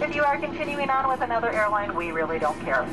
If 0.00 0.14
you 0.14 0.24
are 0.24 0.38
continuing 0.38 0.88
on 0.88 1.08
with 1.08 1.20
another 1.20 1.52
airline, 1.52 1.94
we 1.94 2.10
really 2.10 2.38
don't 2.38 2.58
care. 2.62 2.88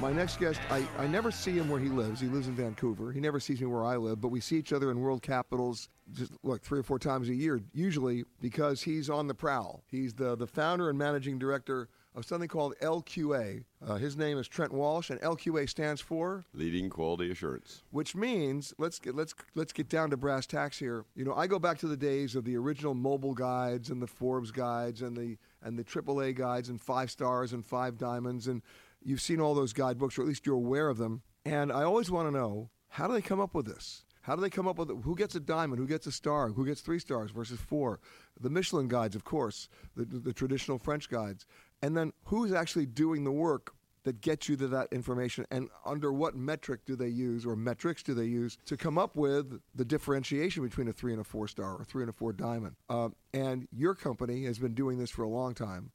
My 0.00 0.12
next 0.12 0.38
guest, 0.38 0.60
I, 0.70 0.86
I 0.96 1.08
never 1.08 1.32
see 1.32 1.52
him 1.52 1.68
where 1.68 1.80
he 1.80 1.88
lives. 1.88 2.20
He 2.20 2.28
lives 2.28 2.46
in 2.46 2.54
Vancouver. 2.54 3.10
He 3.10 3.18
never 3.18 3.40
sees 3.40 3.60
me 3.60 3.66
where 3.66 3.84
I 3.84 3.96
live, 3.96 4.20
but 4.20 4.28
we 4.28 4.38
see 4.40 4.56
each 4.56 4.72
other 4.72 4.92
in 4.92 5.00
world 5.00 5.22
capitals 5.22 5.88
just 6.12 6.32
like 6.44 6.62
three 6.62 6.78
or 6.78 6.84
four 6.84 7.00
times 7.00 7.28
a 7.28 7.34
year, 7.34 7.60
usually 7.74 8.22
because 8.40 8.80
he's 8.82 9.10
on 9.10 9.26
the 9.26 9.34
prowl. 9.34 9.82
He's 9.88 10.14
the, 10.14 10.36
the 10.36 10.46
founder 10.46 10.88
and 10.88 10.96
managing 10.96 11.40
director 11.40 11.88
of 12.14 12.24
something 12.24 12.48
called 12.48 12.74
LQA. 12.80 13.64
Uh, 13.84 13.96
his 13.96 14.16
name 14.16 14.38
is 14.38 14.46
Trent 14.46 14.72
Walsh, 14.72 15.10
and 15.10 15.20
LQA 15.20 15.68
stands 15.68 16.00
for 16.00 16.44
Leading 16.54 16.88
quality 16.90 17.30
assurance. 17.32 17.82
which 17.90 18.14
means 18.14 18.72
let's 18.78 18.98
get 18.98 19.14
let's 19.14 19.34
let's 19.54 19.72
get 19.72 19.88
down 19.88 20.10
to 20.10 20.16
brass 20.16 20.46
tacks 20.46 20.78
here. 20.78 21.04
You 21.16 21.24
know, 21.24 21.34
I 21.34 21.46
go 21.48 21.58
back 21.58 21.78
to 21.78 21.86
the 21.88 21.96
days 21.96 22.34
of 22.36 22.44
the 22.44 22.56
original 22.56 22.94
Mobil 22.94 23.34
guides 23.34 23.90
and 23.90 24.00
the 24.00 24.06
Forbes 24.06 24.50
guides 24.50 25.02
and 25.02 25.16
the 25.16 25.36
and 25.62 25.78
the 25.78 25.84
AAA 25.84 26.34
guides 26.36 26.68
and 26.68 26.80
five 26.80 27.10
stars 27.10 27.52
and 27.52 27.64
five 27.64 27.98
diamonds 27.98 28.46
and 28.48 28.62
you've 29.02 29.20
seen 29.20 29.40
all 29.40 29.54
those 29.54 29.72
guidebooks 29.72 30.18
or 30.18 30.22
at 30.22 30.28
least 30.28 30.46
you're 30.46 30.54
aware 30.54 30.88
of 30.88 30.98
them. 30.98 31.22
And 31.44 31.72
I 31.72 31.82
always 31.82 32.10
want 32.10 32.28
to 32.28 32.32
know 32.32 32.70
how 32.88 33.06
do 33.06 33.14
they 33.14 33.22
come 33.22 33.40
up 33.40 33.54
with 33.54 33.66
this? 33.66 34.04
How 34.22 34.36
do 34.36 34.42
they 34.42 34.50
come 34.50 34.68
up 34.68 34.78
with 34.78 34.90
it? 34.90 34.96
Who 35.04 35.16
gets 35.16 35.34
a 35.34 35.40
diamond? 35.40 35.78
Who 35.78 35.86
gets 35.86 36.06
a 36.06 36.12
star? 36.12 36.50
Who 36.50 36.66
gets 36.66 36.82
three 36.82 36.98
stars 36.98 37.30
versus 37.30 37.58
four? 37.58 38.00
The 38.38 38.50
Michelin 38.50 38.88
guides, 38.88 39.16
of 39.16 39.24
course, 39.24 39.68
the, 39.96 40.04
the, 40.04 40.34
traditional 40.34 40.78
French 40.78 41.08
guides. 41.08 41.46
And 41.80 41.96
then 41.96 42.12
who's 42.24 42.52
actually 42.52 42.84
doing 42.86 43.24
the 43.24 43.32
work 43.32 43.72
that 44.04 44.20
gets 44.20 44.48
you 44.48 44.56
to 44.56 44.68
that 44.68 44.88
information 44.92 45.44
and 45.50 45.68
under 45.84 46.12
what 46.12 46.34
metric 46.36 46.80
do 46.86 46.96
they 46.96 47.08
use 47.08 47.44
or 47.44 47.56
metrics 47.56 48.02
do 48.02 48.14
they 48.14 48.24
use 48.24 48.56
to 48.64 48.76
come 48.76 48.96
up 48.96 49.16
with 49.16 49.60
the 49.74 49.84
differentiation 49.84 50.62
between 50.62 50.88
a 50.88 50.92
three 50.92 51.12
and 51.12 51.20
a 51.20 51.24
four 51.24 51.48
star 51.48 51.76
or 51.76 51.84
three 51.84 52.02
and 52.02 52.08
a 52.08 52.12
four 52.12 52.32
diamond 52.32 52.74
um, 52.88 53.14
and 53.34 53.68
your 53.70 53.94
company 53.94 54.44
has 54.44 54.58
been 54.58 54.72
doing 54.72 54.98
this 54.98 55.10
for 55.10 55.24
a 55.24 55.28
long 55.28 55.52
time 55.52 55.90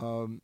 um, 0.00 0.40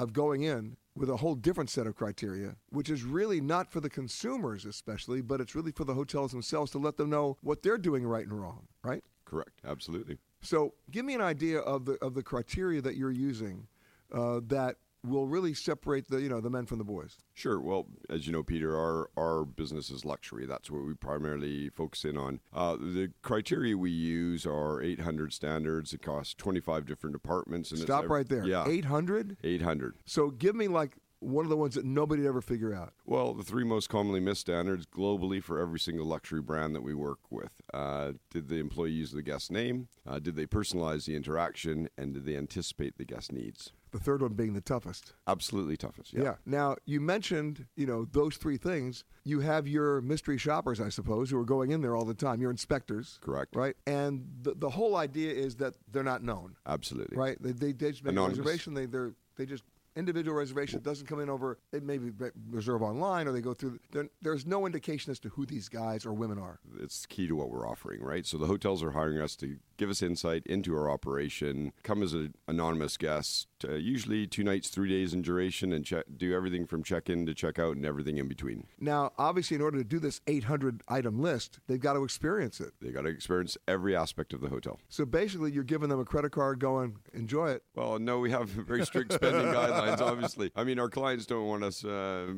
of 0.00 0.12
going 0.12 0.42
in 0.42 0.76
with 0.96 1.10
a 1.10 1.16
whole 1.16 1.34
different 1.34 1.70
set 1.70 1.86
of 1.86 1.94
criteria 1.94 2.56
which 2.70 2.90
is 2.90 3.02
really 3.04 3.40
not 3.40 3.70
for 3.70 3.80
the 3.80 3.90
consumers 3.90 4.64
especially 4.64 5.20
but 5.20 5.40
it's 5.40 5.54
really 5.54 5.72
for 5.72 5.84
the 5.84 5.94
hotels 5.94 6.32
themselves 6.32 6.70
to 6.70 6.78
let 6.78 6.96
them 6.96 7.10
know 7.10 7.36
what 7.42 7.62
they're 7.62 7.78
doing 7.78 8.06
right 8.06 8.26
and 8.26 8.40
wrong 8.40 8.66
right 8.82 9.04
Correct. 9.24 9.60
Absolutely. 9.64 10.18
so 10.42 10.74
give 10.90 11.04
me 11.04 11.14
an 11.14 11.20
idea 11.20 11.60
of 11.60 11.84
the 11.84 11.92
of 12.02 12.14
the 12.14 12.22
criteria 12.22 12.80
that 12.80 12.96
you're 12.96 13.12
using 13.12 13.68
uh, 14.12 14.40
that 14.48 14.76
will 15.04 15.26
really 15.26 15.54
separate 15.54 16.08
the 16.08 16.20
you 16.20 16.28
know 16.28 16.40
the 16.40 16.50
men 16.50 16.66
from 16.66 16.78
the 16.78 16.84
boys? 16.84 17.16
Sure. 17.34 17.60
Well, 17.60 17.86
as 18.08 18.26
you 18.26 18.32
know, 18.32 18.42
Peter, 18.42 18.76
our 18.76 19.10
our 19.16 19.44
business 19.44 19.90
is 19.90 20.04
luxury. 20.04 20.46
That's 20.46 20.70
what 20.70 20.84
we 20.84 20.94
primarily 20.94 21.68
focus 21.70 22.04
in 22.04 22.16
on. 22.16 22.40
Uh, 22.52 22.76
the 22.76 23.12
criteria 23.22 23.76
we 23.76 23.90
use 23.90 24.46
are 24.46 24.82
800 24.82 25.32
standards. 25.32 25.92
It 25.92 26.02
costs 26.02 26.34
25 26.34 26.86
different 26.86 27.14
departments. 27.14 27.70
And 27.70 27.80
Stop 27.80 28.08
right 28.08 28.28
there. 28.28 28.44
Yeah, 28.44 28.66
800? 28.66 29.38
800. 29.42 29.96
So 30.04 30.30
give 30.30 30.54
me 30.54 30.68
like 30.68 30.96
one 31.20 31.44
of 31.44 31.50
the 31.50 31.56
ones 31.56 31.74
that 31.74 31.84
nobody'd 31.84 32.26
ever 32.26 32.40
figure 32.40 32.74
out. 32.74 32.94
Well, 33.04 33.34
the 33.34 33.44
three 33.44 33.64
most 33.64 33.88
commonly 33.88 34.20
missed 34.20 34.40
standards 34.40 34.86
globally 34.86 35.42
for 35.42 35.60
every 35.60 35.78
single 35.78 36.06
luxury 36.06 36.40
brand 36.40 36.74
that 36.74 36.82
we 36.82 36.94
work 36.94 37.18
with. 37.30 37.60
Uh, 37.72 38.12
did 38.30 38.48
the 38.48 38.56
employee 38.56 38.92
use 38.92 39.12
the 39.12 39.22
guest 39.22 39.50
name? 39.50 39.88
Uh, 40.06 40.18
did 40.18 40.34
they 40.34 40.46
personalize 40.46 41.04
the 41.04 41.14
interaction? 41.14 41.88
And 41.98 42.14
did 42.14 42.24
they 42.24 42.36
anticipate 42.36 42.96
the 42.96 43.04
guest 43.04 43.32
needs? 43.32 43.72
The 43.92 43.98
third 43.98 44.22
one 44.22 44.34
being 44.34 44.52
the 44.54 44.60
toughest. 44.60 45.14
Absolutely 45.26 45.76
toughest. 45.76 46.12
Yeah. 46.12 46.34
Now 46.46 46.76
you 46.86 47.00
mentioned, 47.00 47.66
you 47.76 47.86
know, 47.86 48.06
those 48.12 48.36
three 48.36 48.56
things. 48.56 49.04
You 49.24 49.40
have 49.40 49.66
your 49.66 50.00
mystery 50.00 50.38
shoppers, 50.38 50.80
I 50.80 50.88
suppose, 50.88 51.30
who 51.30 51.38
are 51.38 51.44
going 51.44 51.70
in 51.72 51.80
there 51.82 51.96
all 51.96 52.04
the 52.04 52.14
time. 52.14 52.40
Your 52.40 52.50
inspectors, 52.50 53.18
Correct. 53.20 53.54
right? 53.56 53.74
And 53.86 54.26
the, 54.42 54.54
the 54.54 54.70
whole 54.70 54.96
idea 54.96 55.32
is 55.32 55.56
that 55.56 55.74
they're 55.90 56.02
not 56.04 56.22
known, 56.22 56.56
Absolutely. 56.66 57.16
right? 57.16 57.36
They, 57.42 57.52
they, 57.52 57.72
they 57.72 57.90
just 57.90 58.04
make 58.04 58.12
Anonymous. 58.12 58.38
a 58.38 58.42
reservation. 58.42 58.74
They 58.74 58.86
they're 58.86 59.12
they 59.36 59.46
just 59.46 59.64
individual 59.96 60.36
reservation 60.36 60.80
doesn't 60.82 61.06
come 61.08 61.18
in 61.18 61.28
over. 61.28 61.58
They 61.72 61.80
maybe 61.80 62.10
re- 62.10 62.30
reserve 62.48 62.80
online 62.80 63.26
or 63.26 63.32
they 63.32 63.40
go 63.40 63.54
through. 63.54 63.80
there- 63.90 64.08
There's 64.22 64.46
no 64.46 64.64
indication 64.64 65.10
as 65.10 65.18
to 65.20 65.30
who 65.30 65.44
these 65.44 65.68
guys 65.68 66.06
or 66.06 66.12
women 66.12 66.38
are. 66.38 66.60
It's 66.78 67.06
key 67.06 67.26
to 67.26 67.34
what 67.34 67.50
we're 67.50 67.68
offering, 67.68 68.00
right? 68.00 68.24
So 68.24 68.38
the 68.38 68.46
hotels 68.46 68.84
are 68.84 68.92
hiring 68.92 69.18
us 69.20 69.34
to 69.36 69.56
give 69.78 69.90
us 69.90 70.00
insight 70.00 70.44
into 70.46 70.76
our 70.76 70.88
operation, 70.88 71.72
come 71.82 72.04
as 72.04 72.12
an 72.12 72.34
anonymous 72.46 72.96
guest, 72.96 73.48
uh, 73.64 73.74
usually 73.74 74.26
two 74.26 74.44
nights, 74.44 74.68
three 74.68 74.88
days 74.88 75.12
in 75.12 75.22
duration, 75.22 75.72
and 75.72 75.84
check, 75.84 76.04
do 76.16 76.34
everything 76.34 76.66
from 76.66 76.82
check 76.82 77.08
in 77.10 77.26
to 77.26 77.34
check 77.34 77.58
out 77.58 77.76
and 77.76 77.84
everything 77.84 78.18
in 78.18 78.28
between. 78.28 78.66
Now, 78.78 79.12
obviously, 79.18 79.56
in 79.56 79.62
order 79.62 79.78
to 79.78 79.84
do 79.84 79.98
this 79.98 80.20
800 80.26 80.82
item 80.88 81.20
list, 81.20 81.60
they've 81.66 81.80
got 81.80 81.94
to 81.94 82.04
experience 82.04 82.60
it. 82.60 82.72
They 82.80 82.90
got 82.90 83.02
to 83.02 83.08
experience 83.08 83.56
every 83.68 83.96
aspect 83.96 84.32
of 84.32 84.40
the 84.40 84.48
hotel. 84.48 84.78
So 84.88 85.04
basically, 85.04 85.52
you're 85.52 85.64
giving 85.64 85.88
them 85.88 86.00
a 86.00 86.04
credit 86.04 86.32
card, 86.32 86.58
going 86.58 86.96
enjoy 87.12 87.50
it. 87.50 87.62
Well, 87.74 87.98
no, 87.98 88.18
we 88.18 88.30
have 88.30 88.48
very 88.48 88.84
strict 88.84 89.12
spending 89.12 89.46
guidelines, 89.46 90.00
obviously. 90.00 90.50
I 90.56 90.64
mean, 90.64 90.78
our 90.78 90.88
clients 90.88 91.26
don't 91.26 91.46
want 91.46 91.64
us 91.64 91.84
uh, 91.84 92.32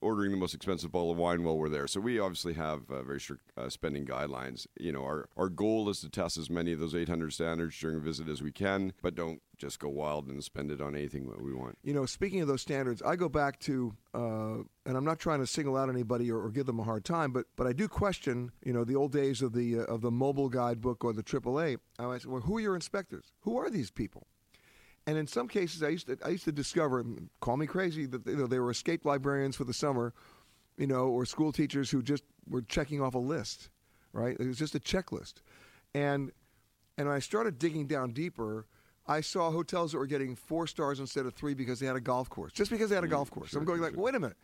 ordering 0.00 0.30
the 0.30 0.36
most 0.36 0.54
expensive 0.54 0.92
bottle 0.92 1.10
of 1.10 1.18
wine 1.18 1.42
while 1.42 1.56
we're 1.56 1.68
there. 1.68 1.86
So 1.86 2.00
we 2.00 2.18
obviously 2.18 2.54
have 2.54 2.90
uh, 2.90 3.02
very 3.02 3.20
strict 3.20 3.52
uh, 3.56 3.68
spending 3.68 4.06
guidelines. 4.06 4.66
You 4.78 4.92
know, 4.92 5.02
our, 5.02 5.28
our 5.36 5.48
goal 5.48 5.88
is 5.88 6.00
to 6.00 6.08
test 6.08 6.36
as 6.38 6.50
many 6.50 6.72
of 6.72 6.80
those 6.80 6.94
800 6.94 7.32
standards 7.32 7.78
during 7.78 7.96
a 7.96 8.00
visit 8.00 8.28
as 8.28 8.42
we 8.42 8.52
can, 8.52 8.92
but 9.02 9.14
don't 9.14 9.42
just 9.58 9.78
go 9.78 9.88
wild 9.88 10.28
and 10.28 10.42
spend 10.42 10.70
it 10.70 10.80
on 10.80 10.94
anything 10.94 11.28
that 11.28 11.42
we 11.42 11.52
want. 11.52 11.76
You 11.82 11.92
know, 11.92 12.06
speaking 12.06 12.40
of 12.40 12.48
those 12.48 12.62
standards, 12.62 13.02
I 13.02 13.16
go 13.16 13.28
back 13.28 13.58
to, 13.60 13.94
uh, 14.14 14.58
and 14.86 14.96
I'm 14.96 15.04
not 15.04 15.18
trying 15.18 15.40
to 15.40 15.46
single 15.46 15.76
out 15.76 15.88
anybody 15.88 16.30
or, 16.30 16.40
or 16.40 16.50
give 16.50 16.66
them 16.66 16.78
a 16.78 16.84
hard 16.84 17.04
time, 17.04 17.32
but 17.32 17.46
but 17.56 17.66
I 17.66 17.72
do 17.72 17.88
question, 17.88 18.52
you 18.64 18.72
know, 18.72 18.84
the 18.84 18.96
old 18.96 19.12
days 19.12 19.42
of 19.42 19.52
the 19.52 19.80
uh, 19.80 19.82
of 19.82 20.00
the 20.00 20.10
Mobil 20.10 20.50
guidebook 20.50 21.04
or 21.04 21.12
the 21.12 21.22
AAA. 21.22 21.78
I 21.98 22.18
said, 22.18 22.30
well, 22.30 22.40
who 22.40 22.56
are 22.56 22.60
your 22.60 22.74
inspectors? 22.74 23.32
Who 23.40 23.58
are 23.58 23.68
these 23.68 23.90
people? 23.90 24.26
And 25.06 25.16
in 25.16 25.26
some 25.26 25.48
cases, 25.48 25.82
I 25.82 25.88
used 25.88 26.06
to 26.06 26.18
I 26.22 26.28
used 26.28 26.44
to 26.44 26.52
discover, 26.52 27.04
call 27.40 27.56
me 27.56 27.66
crazy, 27.66 28.06
that 28.06 28.26
you 28.26 28.36
know 28.36 28.46
they 28.46 28.58
were 28.58 28.70
escaped 28.70 29.06
librarians 29.06 29.56
for 29.56 29.64
the 29.64 29.72
summer, 29.72 30.12
you 30.76 30.86
know, 30.86 31.06
or 31.08 31.24
school 31.24 31.50
teachers 31.50 31.90
who 31.90 32.02
just 32.02 32.24
were 32.46 32.62
checking 32.62 33.00
off 33.00 33.14
a 33.14 33.18
list, 33.18 33.70
right? 34.12 34.36
It 34.38 34.46
was 34.46 34.58
just 34.58 34.74
a 34.74 34.80
checklist, 34.80 35.34
and 35.94 36.30
and 36.98 37.08
I 37.08 37.20
started 37.20 37.58
digging 37.58 37.86
down 37.86 38.10
deeper, 38.10 38.66
I 39.08 39.22
saw 39.22 39.50
hotels 39.50 39.92
that 39.92 39.98
were 39.98 40.06
getting 40.06 40.36
four 40.36 40.66
stars 40.66 41.00
instead 41.00 41.24
of 41.26 41.34
three 41.34 41.54
because 41.54 41.80
they 41.80 41.86
had 41.86 41.96
a 41.96 42.00
golf 42.00 42.28
course, 42.28 42.52
just 42.52 42.70
because 42.70 42.90
they 42.90 42.94
had 42.94 43.04
a 43.04 43.08
golf 43.08 43.30
course. 43.30 43.54
I'm 43.54 43.64
going 43.64 43.80
like, 43.80 43.96
wait 43.96 44.14
a 44.14 44.20
minute, 44.20 44.36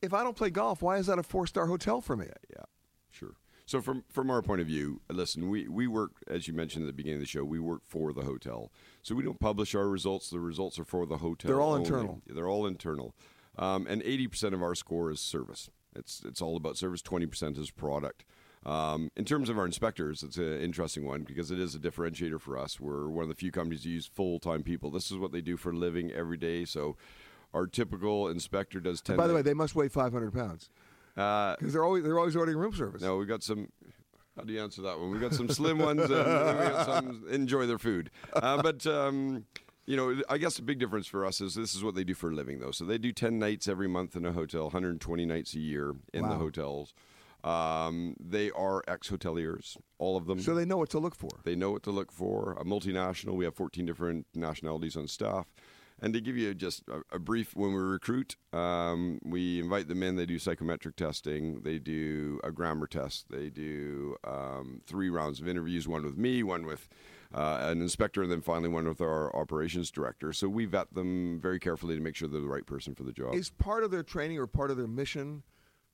if 0.00 0.14
I 0.14 0.24
don't 0.24 0.36
play 0.36 0.50
golf, 0.50 0.82
why 0.82 0.96
is 0.96 1.06
that 1.06 1.18
a 1.18 1.22
four 1.22 1.46
star 1.46 1.66
hotel 1.66 2.00
for 2.00 2.16
me? 2.16 2.26
Yeah, 2.50 2.64
sure. 3.10 3.36
So 3.66 3.80
from 3.80 4.04
from 4.10 4.30
our 4.30 4.42
point 4.42 4.60
of 4.60 4.66
view, 4.66 5.00
listen, 5.10 5.48
we, 5.48 5.68
we 5.68 5.86
work 5.86 6.12
as 6.26 6.48
you 6.48 6.54
mentioned 6.54 6.84
at 6.84 6.86
the 6.88 6.92
beginning 6.92 7.18
of 7.18 7.20
the 7.20 7.26
show, 7.26 7.44
we 7.44 7.60
work 7.60 7.82
for 7.86 8.12
the 8.12 8.22
hotel. 8.22 8.72
So 9.02 9.14
we 9.14 9.22
don't 9.22 9.38
publish 9.38 9.74
our 9.74 9.88
results. 9.88 10.30
The 10.30 10.40
results 10.40 10.78
are 10.78 10.84
for 10.84 11.06
the 11.06 11.18
hotel. 11.18 11.48
They're 11.48 11.60
all 11.60 11.74
only. 11.74 11.84
internal. 11.84 12.22
They're 12.26 12.48
all 12.48 12.66
internal. 12.66 13.14
Um, 13.58 13.86
and 13.86 14.02
eighty 14.02 14.26
percent 14.26 14.54
of 14.54 14.62
our 14.62 14.74
score 14.74 15.10
is 15.10 15.20
service. 15.20 15.70
It's 15.94 16.22
it's 16.24 16.40
all 16.40 16.56
about 16.56 16.76
service. 16.76 17.02
Twenty 17.02 17.26
percent 17.26 17.58
is 17.58 17.70
product. 17.70 18.24
Um, 18.64 19.10
in 19.16 19.24
terms 19.24 19.48
of 19.48 19.58
our 19.58 19.66
inspectors, 19.66 20.22
it's 20.22 20.36
an 20.36 20.60
interesting 20.60 21.04
one 21.04 21.24
because 21.24 21.50
it 21.50 21.58
is 21.58 21.74
a 21.74 21.78
differentiator 21.78 22.40
for 22.40 22.56
us. 22.56 22.78
We're 22.78 23.08
one 23.08 23.24
of 23.24 23.28
the 23.28 23.34
few 23.34 23.50
companies 23.50 23.84
who 23.84 23.90
use 23.90 24.06
full 24.06 24.38
time 24.38 24.62
people. 24.62 24.90
This 24.90 25.10
is 25.10 25.18
what 25.18 25.32
they 25.32 25.40
do 25.40 25.56
for 25.56 25.70
a 25.70 25.76
living 25.76 26.12
every 26.12 26.36
day. 26.36 26.64
So 26.64 26.96
our 27.52 27.66
typical 27.66 28.28
inspector 28.28 28.80
does 28.80 29.00
ten. 29.00 29.16
By 29.16 29.26
the 29.26 29.34
way, 29.34 29.42
they 29.42 29.54
must 29.54 29.74
weigh 29.74 29.88
500 29.88 30.32
pounds 30.32 30.70
uh, 31.16 31.56
because 31.58 31.72
they're 31.72 31.84
always 31.84 32.04
they're 32.04 32.18
always 32.18 32.36
ordering 32.36 32.58
room 32.58 32.74
service. 32.74 33.02
no, 33.02 33.16
we've 33.16 33.28
got 33.28 33.42
some. 33.42 33.68
How 34.36 34.44
do 34.44 34.52
you 34.52 34.62
answer 34.62 34.80
that 34.82 34.98
one? 34.98 35.10
We've 35.10 35.20
got 35.20 35.34
some 35.34 35.50
slim 35.50 35.78
ones, 35.78 36.02
and 36.02 36.10
we 36.10 36.64
got 36.64 36.86
some 36.86 37.24
enjoy 37.30 37.66
their 37.66 37.78
food. 37.78 38.10
Uh, 38.32 38.62
but 38.62 38.86
um, 38.86 39.44
you 39.86 39.96
know, 39.96 40.22
I 40.28 40.38
guess 40.38 40.56
the 40.56 40.62
big 40.62 40.78
difference 40.78 41.06
for 41.06 41.26
us 41.26 41.40
is 41.40 41.54
this 41.54 41.74
is 41.74 41.82
what 41.84 41.94
they 41.94 42.04
do 42.04 42.14
for 42.14 42.30
a 42.30 42.34
living, 42.34 42.60
though. 42.60 42.70
So 42.70 42.84
they 42.84 42.96
do 42.96 43.12
ten 43.12 43.38
nights 43.38 43.68
every 43.68 43.88
month 43.88 44.16
in 44.16 44.24
a 44.24 44.32
hotel, 44.32 44.64
120 44.64 45.26
nights 45.26 45.54
a 45.54 45.58
year 45.58 45.94
in 46.14 46.28
the 46.28 46.36
hotels. 46.36 46.94
Um, 47.44 48.14
they 48.20 48.50
are 48.52 48.82
ex-hoteliers, 48.86 49.76
all 49.98 50.16
of 50.16 50.26
them. 50.26 50.40
So 50.40 50.54
they 50.54 50.64
know 50.64 50.76
what 50.76 50.90
to 50.90 50.98
look 50.98 51.14
for. 51.14 51.30
They 51.44 51.56
know 51.56 51.72
what 51.72 51.82
to 51.84 51.90
look 51.90 52.12
for. 52.12 52.56
A 52.60 52.64
multinational. 52.64 53.34
We 53.34 53.44
have 53.44 53.54
14 53.54 53.84
different 53.84 54.26
nationalities 54.34 54.96
on 54.96 55.08
staff. 55.08 55.46
And 56.00 56.12
to 56.14 56.20
give 56.20 56.36
you 56.36 56.52
just 56.52 56.82
a, 56.88 57.16
a 57.16 57.18
brief, 57.20 57.54
when 57.54 57.72
we 57.72 57.78
recruit, 57.78 58.36
um, 58.52 59.20
we 59.24 59.60
invite 59.60 59.86
them 59.86 60.02
in. 60.02 60.16
They 60.16 60.26
do 60.26 60.38
psychometric 60.38 60.96
testing. 60.96 61.60
They 61.62 61.78
do 61.78 62.40
a 62.42 62.50
grammar 62.50 62.88
test. 62.88 63.26
They 63.30 63.50
do 63.50 64.16
um, 64.24 64.80
three 64.84 65.10
rounds 65.10 65.40
of 65.40 65.46
interviews: 65.46 65.86
one 65.86 66.02
with 66.02 66.16
me, 66.16 66.42
one 66.42 66.66
with 66.66 66.88
uh, 67.32 67.58
an 67.62 67.80
inspector, 67.80 68.20
and 68.20 68.32
then 68.32 68.40
finally 68.40 68.68
one 68.68 68.88
with 68.88 69.00
our 69.00 69.34
operations 69.36 69.92
director. 69.92 70.32
So 70.32 70.48
we 70.48 70.64
vet 70.64 70.92
them 70.92 71.38
very 71.40 71.60
carefully 71.60 71.94
to 71.94 72.00
make 72.00 72.16
sure 72.16 72.26
they're 72.26 72.40
the 72.40 72.48
right 72.48 72.66
person 72.66 72.96
for 72.96 73.04
the 73.04 73.12
job. 73.12 73.34
Is 73.34 73.50
part 73.50 73.84
of 73.84 73.92
their 73.92 74.02
training 74.02 74.38
or 74.38 74.48
part 74.48 74.72
of 74.72 74.76
their 74.76 74.88
mission 74.88 75.44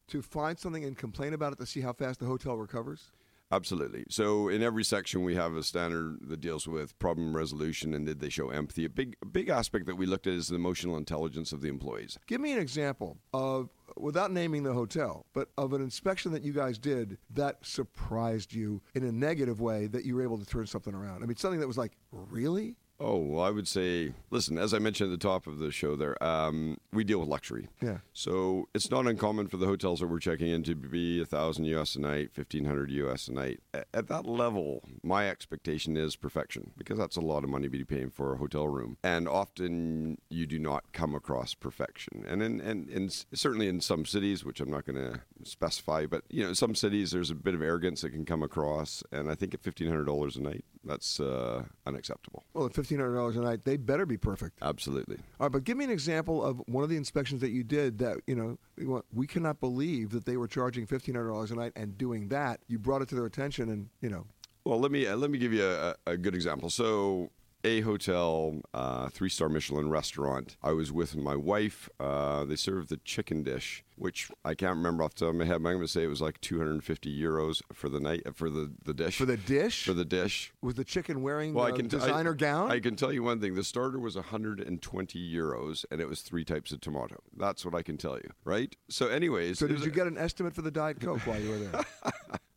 to 0.08 0.22
find 0.22 0.58
something 0.58 0.84
and 0.84 0.96
complain 0.96 1.32
about 1.32 1.52
it 1.52 1.58
to 1.58 1.66
see 1.66 1.80
how 1.80 1.92
fast 1.92 2.20
the 2.20 2.26
hotel 2.26 2.56
recovers? 2.56 3.10
Absolutely. 3.50 4.04
So 4.10 4.48
in 4.48 4.62
every 4.62 4.84
section, 4.84 5.24
we 5.24 5.34
have 5.34 5.56
a 5.56 5.62
standard 5.62 6.18
that 6.28 6.40
deals 6.40 6.68
with 6.68 6.98
problem 6.98 7.34
resolution 7.34 7.94
and 7.94 8.04
did 8.04 8.20
they 8.20 8.28
show 8.28 8.50
empathy. 8.50 8.84
A 8.84 8.90
big, 8.90 9.16
a 9.22 9.26
big 9.26 9.48
aspect 9.48 9.86
that 9.86 9.96
we 9.96 10.04
looked 10.04 10.26
at 10.26 10.34
is 10.34 10.48
the 10.48 10.56
emotional 10.56 10.98
intelligence 10.98 11.52
of 11.52 11.62
the 11.62 11.68
employees. 11.68 12.18
Give 12.26 12.42
me 12.42 12.52
an 12.52 12.58
example 12.58 13.16
of, 13.32 13.70
without 13.96 14.32
naming 14.32 14.64
the 14.64 14.74
hotel, 14.74 15.24
but 15.32 15.48
of 15.56 15.72
an 15.72 15.80
inspection 15.80 16.30
that 16.32 16.42
you 16.42 16.52
guys 16.52 16.76
did 16.78 17.16
that 17.30 17.64
surprised 17.64 18.52
you 18.52 18.82
in 18.94 19.02
a 19.02 19.12
negative 19.12 19.62
way 19.62 19.86
that 19.86 20.04
you 20.04 20.14
were 20.14 20.22
able 20.22 20.38
to 20.38 20.46
turn 20.46 20.66
something 20.66 20.94
around. 20.94 21.22
I 21.22 21.26
mean, 21.26 21.36
something 21.36 21.60
that 21.60 21.66
was 21.66 21.78
like, 21.78 21.92
really? 22.12 22.76
Oh, 23.00 23.16
well, 23.18 23.44
I 23.44 23.50
would 23.50 23.68
say, 23.68 24.12
listen, 24.30 24.58
as 24.58 24.74
I 24.74 24.80
mentioned 24.80 25.12
at 25.12 25.20
the 25.20 25.28
top 25.28 25.46
of 25.46 25.58
the 25.58 25.70
show 25.70 25.94
there, 25.94 26.20
um, 26.22 26.78
we 26.92 27.04
deal 27.04 27.20
with 27.20 27.28
luxury. 27.28 27.68
Yeah. 27.80 27.98
So 28.12 28.68
it's 28.74 28.90
not 28.90 29.06
uncommon 29.06 29.46
for 29.46 29.56
the 29.56 29.66
hotels 29.66 30.00
that 30.00 30.08
we're 30.08 30.18
checking 30.18 30.48
in 30.48 30.64
to 30.64 30.74
be 30.74 31.22
a 31.22 31.24
thousand 31.24 31.66
US 31.66 31.94
a 31.94 32.00
night, 32.00 32.32
fifteen 32.32 32.64
hundred 32.64 32.90
US 32.90 33.28
a 33.28 33.32
night. 33.32 33.60
At 33.94 34.08
that 34.08 34.26
level, 34.26 34.82
my 35.04 35.28
expectation 35.28 35.96
is 35.96 36.16
perfection 36.16 36.72
because 36.76 36.98
that's 36.98 37.16
a 37.16 37.20
lot 37.20 37.44
of 37.44 37.50
money 37.50 37.68
to 37.68 37.70
be 37.70 37.84
paying 37.84 38.10
for 38.10 38.34
a 38.34 38.36
hotel 38.36 38.66
room, 38.66 38.96
and 39.04 39.28
often 39.28 40.18
you 40.28 40.46
do 40.46 40.58
not 40.58 40.92
come 40.92 41.14
across 41.14 41.54
perfection. 41.54 42.24
And 42.26 42.42
in 42.42 42.60
and, 42.60 42.88
and 42.88 43.24
certainly 43.32 43.68
in 43.68 43.80
some 43.80 44.06
cities, 44.06 44.44
which 44.44 44.60
I'm 44.60 44.70
not 44.70 44.84
going 44.84 44.96
to 44.96 45.20
specify, 45.44 46.06
but 46.06 46.24
you 46.30 46.42
know, 46.42 46.48
in 46.48 46.54
some 46.56 46.74
cities 46.74 47.12
there's 47.12 47.30
a 47.30 47.36
bit 47.36 47.54
of 47.54 47.62
arrogance 47.62 48.00
that 48.00 48.10
can 48.10 48.24
come 48.24 48.42
across, 48.42 49.04
and 49.12 49.30
I 49.30 49.36
think 49.36 49.54
at 49.54 49.62
fifteen 49.62 49.86
hundred 49.86 50.06
dollars 50.06 50.34
a 50.36 50.42
night, 50.42 50.64
that's 50.84 51.20
uh, 51.20 51.64
unacceptable. 51.86 52.42
Well, 52.54 52.66
at 52.66 52.74
fifteen 52.88 53.00
hundred 53.00 53.16
dollars 53.16 53.36
a 53.36 53.40
night, 53.40 53.64
they 53.64 53.76
better 53.76 54.06
be 54.06 54.16
perfect. 54.16 54.58
Absolutely. 54.62 55.16
All 55.38 55.46
right, 55.46 55.52
but 55.52 55.64
give 55.64 55.76
me 55.76 55.84
an 55.84 55.90
example 55.90 56.42
of 56.42 56.62
one 56.66 56.82
of 56.84 56.88
the 56.88 56.96
inspections 56.96 57.42
that 57.42 57.50
you 57.50 57.62
did 57.62 57.98
that 57.98 58.18
you 58.26 58.34
know 58.34 59.02
we 59.12 59.26
cannot 59.26 59.60
believe 59.60 60.10
that 60.10 60.24
they 60.24 60.38
were 60.38 60.48
charging 60.48 60.86
fifteen 60.86 61.14
hundred 61.14 61.28
dollars 61.28 61.50
a 61.50 61.54
night 61.54 61.72
and 61.76 61.98
doing 61.98 62.28
that. 62.28 62.60
You 62.66 62.78
brought 62.78 63.02
it 63.02 63.08
to 63.10 63.14
their 63.14 63.26
attention, 63.26 63.68
and 63.68 63.90
you 64.00 64.08
know, 64.08 64.24
Well, 64.64 64.80
let 64.80 64.90
me 64.90 65.06
uh, 65.06 65.16
let 65.16 65.30
me 65.30 65.36
give 65.36 65.52
you 65.52 65.64
a, 65.66 65.96
a 66.06 66.16
good 66.16 66.34
example. 66.34 66.70
So, 66.70 67.30
a 67.64 67.80
hotel, 67.80 68.60
uh, 68.72 69.08
three 69.08 69.28
star 69.28 69.48
Michelin 69.48 69.90
restaurant. 69.90 70.56
I 70.62 70.72
was 70.72 70.92
with 70.92 71.16
my 71.16 71.34
wife. 71.36 71.88
Uh, 71.98 72.44
they 72.44 72.56
served 72.56 72.88
the 72.88 72.98
chicken 72.98 73.42
dish, 73.42 73.84
which 73.96 74.30
I 74.44 74.54
can't 74.54 74.76
remember 74.76 75.02
off 75.04 75.14
the 75.14 75.26
top 75.26 75.30
of 75.30 75.34
my 75.36 75.44
head. 75.44 75.62
But 75.62 75.70
I'm 75.70 75.76
going 75.76 75.86
to 75.86 75.92
say 75.92 76.04
it 76.04 76.08
was 76.08 76.20
like 76.20 76.40
250 76.40 77.20
euros 77.20 77.62
for 77.72 77.88
the 77.88 78.00
night 78.00 78.22
for 78.34 78.48
the 78.48 78.72
the 78.84 78.94
dish. 78.94 79.16
for 79.16 79.24
the 79.26 79.36
dish 79.36 79.84
for 79.84 79.92
the 79.92 80.04
dish. 80.04 80.52
was 80.62 80.76
the 80.76 80.84
chicken 80.84 81.22
wearing 81.22 81.52
Well, 81.54 81.66
the 81.66 81.72
I 81.72 81.76
can 81.76 81.88
designer 81.88 82.32
I, 82.32 82.36
gown. 82.36 82.70
I 82.70 82.80
can 82.80 82.96
tell 82.96 83.12
you 83.12 83.22
one 83.22 83.40
thing: 83.40 83.54
the 83.54 83.64
starter 83.64 83.98
was 83.98 84.14
120 84.14 85.34
euros, 85.34 85.84
and 85.90 86.00
it 86.00 86.08
was 86.08 86.22
three 86.22 86.44
types 86.44 86.72
of 86.72 86.80
tomato. 86.80 87.16
That's 87.36 87.64
what 87.64 87.74
I 87.74 87.82
can 87.82 87.96
tell 87.96 88.16
you, 88.16 88.30
right? 88.44 88.74
So, 88.88 89.08
anyways, 89.08 89.58
so 89.58 89.66
did 89.66 89.84
you 89.84 89.90
get 89.90 90.06
an 90.06 90.16
estimate 90.18 90.54
for 90.54 90.62
the 90.62 90.70
diet 90.70 91.00
coke 91.00 91.20
while 91.26 91.40
you 91.40 91.50
were 91.50 91.58
there? 91.58 91.84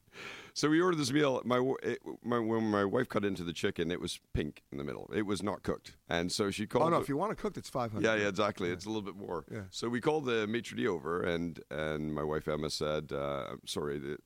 So 0.53 0.69
we 0.69 0.81
ordered 0.81 0.97
this 0.97 1.11
meal. 1.11 1.41
My, 1.45 1.59
it, 1.83 1.99
my 2.23 2.39
when 2.39 2.69
my 2.69 2.83
wife 2.85 3.07
cut 3.09 3.23
into 3.25 3.43
the 3.43 3.53
chicken, 3.53 3.89
it 3.91 3.99
was 4.01 4.19
pink 4.33 4.63
in 4.71 4.77
the 4.77 4.83
middle. 4.83 5.09
It 5.13 5.23
was 5.23 5.41
not 5.41 5.63
cooked, 5.63 5.95
and 6.09 6.31
so 6.31 6.51
she 6.51 6.67
called. 6.67 6.85
Oh 6.85 6.89
no, 6.89 6.95
the- 6.97 7.03
if 7.03 7.09
you 7.09 7.17
want 7.17 7.31
it 7.31 7.37
cooked, 7.37 7.57
it's 7.57 7.69
five 7.69 7.91
hundred. 7.91 8.05
yeah, 8.05 8.15
yeah, 8.15 8.27
exactly. 8.27 8.69
It's 8.69 8.85
a 8.85 8.89
little 8.89 9.01
bit 9.01 9.15
more. 9.15 9.45
Yeah. 9.51 9.61
So 9.69 9.87
we 9.89 10.01
called 10.01 10.25
the 10.25 10.47
maitre 10.47 10.75
d' 10.77 10.87
over, 10.87 11.21
and 11.21 11.59
and 11.69 12.13
my 12.13 12.23
wife 12.23 12.47
Emma 12.47 12.69
said, 12.69 13.11
uh, 13.11 13.45
"I'm 13.51 13.65
sorry, 13.65 13.99
th- 13.99 14.19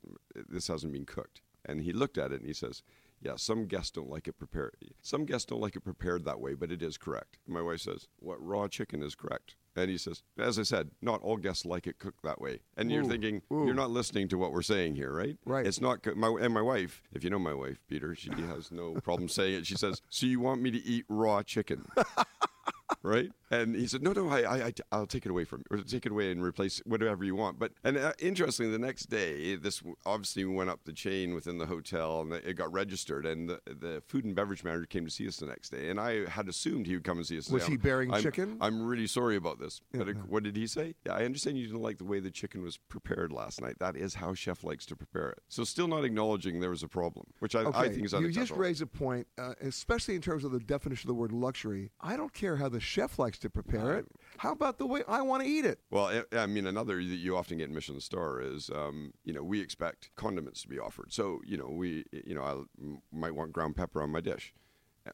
this 0.49 0.67
hasn't 0.67 0.93
been 0.93 1.05
cooked." 1.05 1.41
And 1.67 1.81
he 1.81 1.91
looked 1.93 2.17
at 2.17 2.31
it 2.31 2.39
and 2.41 2.47
he 2.47 2.53
says, 2.53 2.83
"Yeah, 3.21 3.35
some 3.37 3.65
guests 3.67 3.91
don't 3.91 4.09
like 4.09 4.27
it 4.27 4.37
prepared. 4.37 4.75
Some 5.01 5.25
guests 5.25 5.45
don't 5.45 5.61
like 5.61 5.75
it 5.75 5.81
prepared 5.83 6.25
that 6.25 6.39
way, 6.39 6.53
but 6.53 6.71
it 6.71 6.81
is 6.81 6.97
correct." 6.97 7.37
My 7.47 7.61
wife 7.61 7.81
says, 7.81 8.07
"What 8.19 8.37
raw 8.43 8.67
chicken 8.67 9.01
is 9.03 9.15
correct?" 9.15 9.55
And 9.75 9.89
he 9.89 9.97
says, 9.97 10.23
"As 10.37 10.57
I 10.57 10.63
said, 10.63 10.91
not 11.01 11.21
all 11.21 11.37
guests 11.37 11.65
like 11.65 11.87
it 11.87 11.99
cooked 11.99 12.23
that 12.23 12.39
way." 12.39 12.61
And 12.77 12.91
you're 12.91 13.03
thinking, 13.03 13.41
ooh. 13.51 13.65
you're 13.65 13.73
not 13.73 13.91
listening 13.91 14.27
to 14.29 14.37
what 14.37 14.51
we're 14.51 14.61
saying 14.61 14.95
here, 14.95 15.11
right? 15.11 15.37
Right. 15.45 15.65
It's 15.65 15.81
not. 15.81 16.05
My 16.15 16.35
and 16.39 16.53
my 16.53 16.61
wife, 16.61 17.01
if 17.13 17.23
you 17.23 17.29
know 17.29 17.39
my 17.39 17.53
wife, 17.53 17.81
Peter, 17.89 18.15
she 18.15 18.29
has 18.47 18.71
no 18.71 18.95
problem 18.95 19.27
saying 19.27 19.55
it. 19.55 19.67
She 19.67 19.75
says, 19.75 20.01
"So 20.09 20.25
you 20.25 20.39
want 20.39 20.61
me 20.61 20.71
to 20.71 20.83
eat 20.83 21.05
raw 21.09 21.43
chicken?" 21.43 21.85
right? 23.03 23.31
And 23.51 23.75
he 23.75 23.87
said, 23.87 24.01
"No, 24.01 24.11
no, 24.11 24.29
I, 24.29 24.67
I, 24.67 24.73
I'll 24.91 25.05
take 25.05 25.25
it 25.25 25.29
away 25.29 25.43
from 25.43 25.63
or 25.69 25.77
take 25.77 26.05
it 26.05 26.11
away 26.11 26.31
and 26.31 26.41
replace 26.43 26.81
whatever 26.85 27.23
you 27.23 27.35
want." 27.35 27.59
But 27.59 27.73
and 27.83 27.97
uh, 27.97 28.13
interestingly, 28.19 28.71
the 28.71 28.79
next 28.79 29.05
day, 29.05 29.55
this 29.55 29.83
obviously 30.05 30.45
went 30.45 30.69
up 30.69 30.81
the 30.85 30.93
chain 30.93 31.33
within 31.33 31.57
the 31.57 31.65
hotel, 31.65 32.21
and 32.21 32.33
it 32.33 32.55
got 32.55 32.71
registered. 32.73 33.25
And 33.25 33.49
the, 33.49 33.61
the 33.65 34.03
food 34.07 34.25
and 34.25 34.35
beverage 34.35 34.63
manager 34.63 34.85
came 34.85 35.05
to 35.05 35.11
see 35.11 35.27
us 35.27 35.37
the 35.37 35.45
next 35.45 35.69
day, 35.69 35.89
and 35.89 35.99
I 35.99 36.27
had 36.29 36.47
assumed 36.47 36.87
he 36.87 36.95
would 36.95 37.03
come 37.03 37.17
and 37.17 37.25
see 37.25 37.37
us. 37.37 37.49
Was 37.49 37.67
he 37.67 37.77
bearing 37.77 38.13
I'm, 38.13 38.21
chicken? 38.21 38.57
I'm 38.61 38.85
really 38.85 39.07
sorry 39.07 39.35
about 39.35 39.59
this. 39.59 39.81
But 39.93 40.09
it- 40.09 40.17
what 40.27 40.43
did 40.43 40.55
he 40.55 40.67
say? 40.67 40.95
Yeah, 41.05 41.13
I 41.13 41.25
understand 41.25 41.57
you 41.57 41.67
didn't 41.67 41.81
like 41.81 41.97
the 41.97 42.03
way 42.03 42.19
the 42.19 42.31
chicken 42.31 42.61
was 42.61 42.77
prepared 42.77 43.31
last 43.31 43.61
night. 43.61 43.75
That 43.79 43.95
is 43.95 44.15
how 44.15 44.33
chef 44.33 44.63
likes 44.63 44.85
to 44.87 44.95
prepare 44.95 45.29
it. 45.29 45.39
So 45.49 45.63
still 45.63 45.87
not 45.87 46.03
acknowledging 46.03 46.59
there 46.59 46.69
was 46.69 46.83
a 46.83 46.87
problem, 46.87 47.27
which 47.39 47.55
I, 47.55 47.61
Okay, 47.61 47.77
I 47.77 47.89
think 47.89 48.05
is 48.05 48.13
you 48.13 48.31
just 48.31 48.51
raised 48.51 48.81
a 48.81 48.87
point, 48.87 49.27
uh, 49.37 49.53
especially 49.61 50.15
in 50.15 50.21
terms 50.21 50.43
of 50.43 50.51
the 50.51 50.59
definition 50.59 51.09
of 51.09 51.15
the 51.15 51.19
word 51.19 51.31
luxury. 51.31 51.91
I 52.01 52.17
don't 52.17 52.33
care 52.33 52.57
how 52.57 52.69
the 52.69 52.79
chef 52.85 53.19
likes 53.19 53.37
to 53.39 53.49
prepare 53.49 53.95
it. 53.97 54.05
How 54.37 54.51
about 54.51 54.77
the 54.77 54.85
way 54.85 55.01
I 55.07 55.21
want 55.21 55.43
to 55.43 55.49
eat 55.49 55.65
it? 55.65 55.79
Well, 55.89 56.23
I- 56.31 56.45
mean, 56.45 56.67
another 56.67 56.95
that 56.97 57.03
you 57.03 57.35
often 57.37 57.57
get 57.57 57.69
in 57.69 57.75
Michelin 57.75 57.99
Star 58.01 58.41
is, 58.41 58.69
um, 58.69 59.13
you 59.23 59.33
know, 59.33 59.43
we 59.43 59.59
expect 59.61 60.09
condiments 60.15 60.61
to 60.63 60.67
be 60.69 60.79
offered. 60.79 61.11
So, 61.13 61.39
you 61.45 61.57
know, 61.57 61.67
we, 61.67 62.05
you 62.11 62.35
know, 62.35 62.43
I 62.43 62.95
might 63.11 63.31
want 63.35 63.51
ground 63.53 63.75
pepper 63.75 64.01
on 64.01 64.11
my 64.11 64.21
dish. 64.21 64.53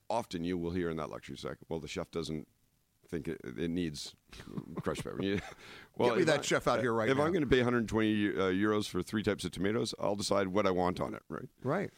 Often 0.09 0.43
you 0.45 0.57
will 0.57 0.71
hear 0.71 0.89
in 0.89 0.97
that 0.97 1.09
luxury 1.09 1.37
sector, 1.37 1.65
well, 1.69 1.79
the 1.79 1.87
chef 1.87 2.09
doesn't 2.11 2.47
think 3.07 3.27
it, 3.27 3.41
it 3.43 3.69
needs 3.69 4.15
crushed 4.81 5.03
pepper. 5.03 5.19
Well, 5.97 6.09
Get 6.11 6.15
me 6.15 6.21
if 6.21 6.27
that 6.27 6.39
I- 6.39 6.43
chef 6.43 6.67
out 6.67 6.79
here 6.79 6.93
right 6.93 7.09
If 7.09 7.17
now. 7.17 7.23
I'm 7.23 7.31
going 7.33 7.43
to 7.43 7.49
pay 7.49 7.57
120 7.57 8.29
uh, 8.29 8.31
euros 8.51 8.87
for 8.87 9.03
three 9.03 9.21
types 9.23 9.43
of 9.43 9.51
tomatoes, 9.51 9.93
I'll 9.99 10.15
decide 10.15 10.47
what 10.47 10.65
I 10.65 10.71
want 10.71 11.01
on 11.01 11.13
it, 11.13 11.21
right? 11.29 11.49
Right. 11.63 11.91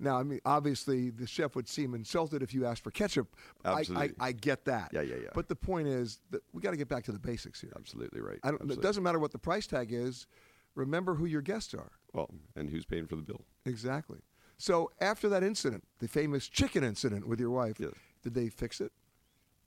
Now, 0.00 0.18
I 0.18 0.22
mean, 0.22 0.40
obviously, 0.44 1.10
the 1.10 1.26
chef 1.26 1.56
would 1.56 1.68
seem 1.68 1.94
insulted 1.94 2.42
if 2.42 2.54
you 2.54 2.66
asked 2.66 2.84
for 2.84 2.90
ketchup. 2.90 3.34
I, 3.64 3.70
I, 3.70 3.78
Absolutely. 3.80 4.14
I 4.20 4.32
get 4.32 4.64
that. 4.66 4.90
Yeah, 4.92 5.02
yeah, 5.02 5.16
yeah. 5.16 5.30
But 5.34 5.48
the 5.48 5.56
point 5.56 5.88
is 5.88 6.20
that 6.30 6.42
we 6.52 6.62
got 6.62 6.70
to 6.70 6.76
get 6.76 6.88
back 6.88 7.04
to 7.04 7.12
the 7.12 7.18
basics 7.18 7.60
here. 7.60 7.72
Absolutely 7.76 8.20
right. 8.20 8.38
I 8.44 8.50
don't, 8.50 8.70
it 8.70 8.80
doesn't 8.80 9.02
matter 9.02 9.18
what 9.18 9.32
the 9.32 9.38
price 9.38 9.66
tag 9.66 9.92
is. 9.92 10.26
Remember 10.74 11.14
who 11.14 11.26
your 11.26 11.42
guests 11.42 11.74
are. 11.74 11.90
Well, 12.12 12.30
and 12.54 12.70
who's 12.70 12.84
paying 12.84 13.06
for 13.06 13.16
the 13.16 13.22
bill? 13.22 13.44
Exactly. 13.66 14.18
So 14.56 14.90
after 15.00 15.28
that 15.28 15.42
incident, 15.42 15.84
the 15.98 16.08
famous 16.08 16.48
chicken 16.48 16.84
incident 16.84 17.26
with 17.26 17.40
your 17.40 17.50
wife, 17.50 17.78
did 17.78 18.34
they 18.34 18.48
fix 18.48 18.80
it? 18.80 18.92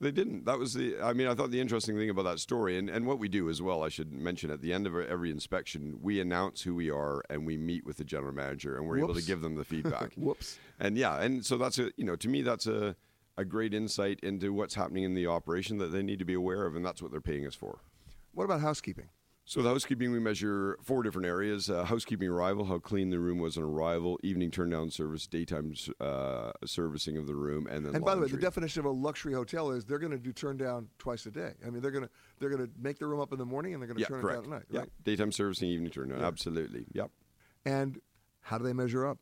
They 0.01 0.11
didn't. 0.11 0.45
That 0.45 0.57
was 0.57 0.73
the. 0.73 0.99
I 0.99 1.13
mean, 1.13 1.27
I 1.27 1.35
thought 1.35 1.51
the 1.51 1.61
interesting 1.61 1.95
thing 1.95 2.09
about 2.09 2.23
that 2.23 2.39
story, 2.39 2.79
and, 2.79 2.89
and 2.89 3.05
what 3.05 3.19
we 3.19 3.29
do 3.29 3.49
as 3.51 3.61
well, 3.61 3.83
I 3.83 3.89
should 3.89 4.11
mention 4.11 4.49
at 4.49 4.59
the 4.59 4.73
end 4.73 4.87
of 4.87 4.95
every 4.95 5.29
inspection, 5.29 5.99
we 6.01 6.19
announce 6.19 6.63
who 6.63 6.73
we 6.73 6.89
are 6.89 7.21
and 7.29 7.45
we 7.45 7.55
meet 7.55 7.85
with 7.85 7.97
the 7.97 8.03
general 8.03 8.33
manager, 8.33 8.77
and 8.77 8.87
we're 8.87 8.97
able 8.97 9.13
to 9.13 9.21
give 9.21 9.41
them 9.41 9.55
the 9.55 9.63
feedback. 9.63 10.13
Whoops. 10.17 10.57
And 10.79 10.97
yeah, 10.97 11.21
and 11.21 11.45
so 11.45 11.55
that's 11.55 11.77
a 11.77 11.91
you 11.97 12.03
know 12.03 12.15
to 12.15 12.27
me 12.27 12.41
that's 12.41 12.65
a 12.65 12.95
a 13.37 13.45
great 13.45 13.75
insight 13.75 14.19
into 14.21 14.51
what's 14.51 14.73
happening 14.73 15.03
in 15.03 15.13
the 15.13 15.27
operation 15.27 15.77
that 15.77 15.91
they 15.91 16.01
need 16.01 16.17
to 16.17 16.25
be 16.25 16.33
aware 16.33 16.65
of, 16.65 16.75
and 16.75 16.83
that's 16.83 17.01
what 17.01 17.11
they're 17.11 17.21
paying 17.21 17.45
us 17.45 17.55
for. 17.55 17.79
What 18.33 18.45
about 18.45 18.61
housekeeping? 18.61 19.09
So 19.43 19.61
the 19.61 19.69
housekeeping, 19.69 20.11
we 20.11 20.19
measure 20.19 20.77
four 20.83 21.03
different 21.03 21.27
areas: 21.27 21.69
uh, 21.69 21.83
housekeeping 21.83 22.29
arrival, 22.29 22.65
how 22.65 22.77
clean 22.79 23.09
the 23.09 23.19
room 23.19 23.39
was 23.39 23.57
on 23.57 23.63
arrival; 23.63 24.19
evening 24.23 24.51
turn 24.51 24.69
down 24.69 24.91
service; 24.91 25.27
daytime 25.27 25.73
uh, 25.99 26.51
servicing 26.65 27.17
of 27.17 27.27
the 27.27 27.35
room, 27.35 27.67
and 27.67 27.85
then 27.85 27.95
And 27.95 28.05
by 28.05 28.15
the 28.15 28.21
way, 28.21 28.27
the 28.27 28.37
definition 28.37 28.79
of 28.79 28.85
a 28.85 28.91
luxury 28.91 29.33
hotel 29.33 29.71
is 29.71 29.83
they're 29.83 29.99
going 29.99 30.11
to 30.11 30.19
do 30.19 30.31
turn 30.31 30.57
down 30.57 30.87
twice 30.99 31.25
a 31.25 31.31
day. 31.31 31.53
I 31.65 31.69
mean, 31.69 31.81
they're 31.81 31.91
going 31.91 32.05
to 32.05 32.09
they're 32.39 32.49
going 32.49 32.65
to 32.65 32.71
make 32.79 32.99
the 32.99 33.07
room 33.07 33.19
up 33.19 33.33
in 33.33 33.39
the 33.39 33.45
morning 33.45 33.73
and 33.73 33.81
they're 33.81 33.87
going 33.87 33.97
to 33.97 34.01
yeah, 34.01 34.07
turn 34.07 34.21
correct. 34.21 34.45
it 34.45 34.49
down 34.49 34.53
at 34.53 34.59
night. 34.59 34.67
Yeah, 34.69 34.79
Right? 34.81 34.89
daytime 35.03 35.31
servicing, 35.31 35.69
evening 35.69 35.91
turn 35.91 36.09
down. 36.09 36.19
Yeah. 36.19 36.27
Absolutely. 36.27 36.85
Yep. 36.93 37.11
And 37.65 37.99
how 38.41 38.57
do 38.57 38.63
they 38.63 38.73
measure 38.73 39.05
up? 39.05 39.17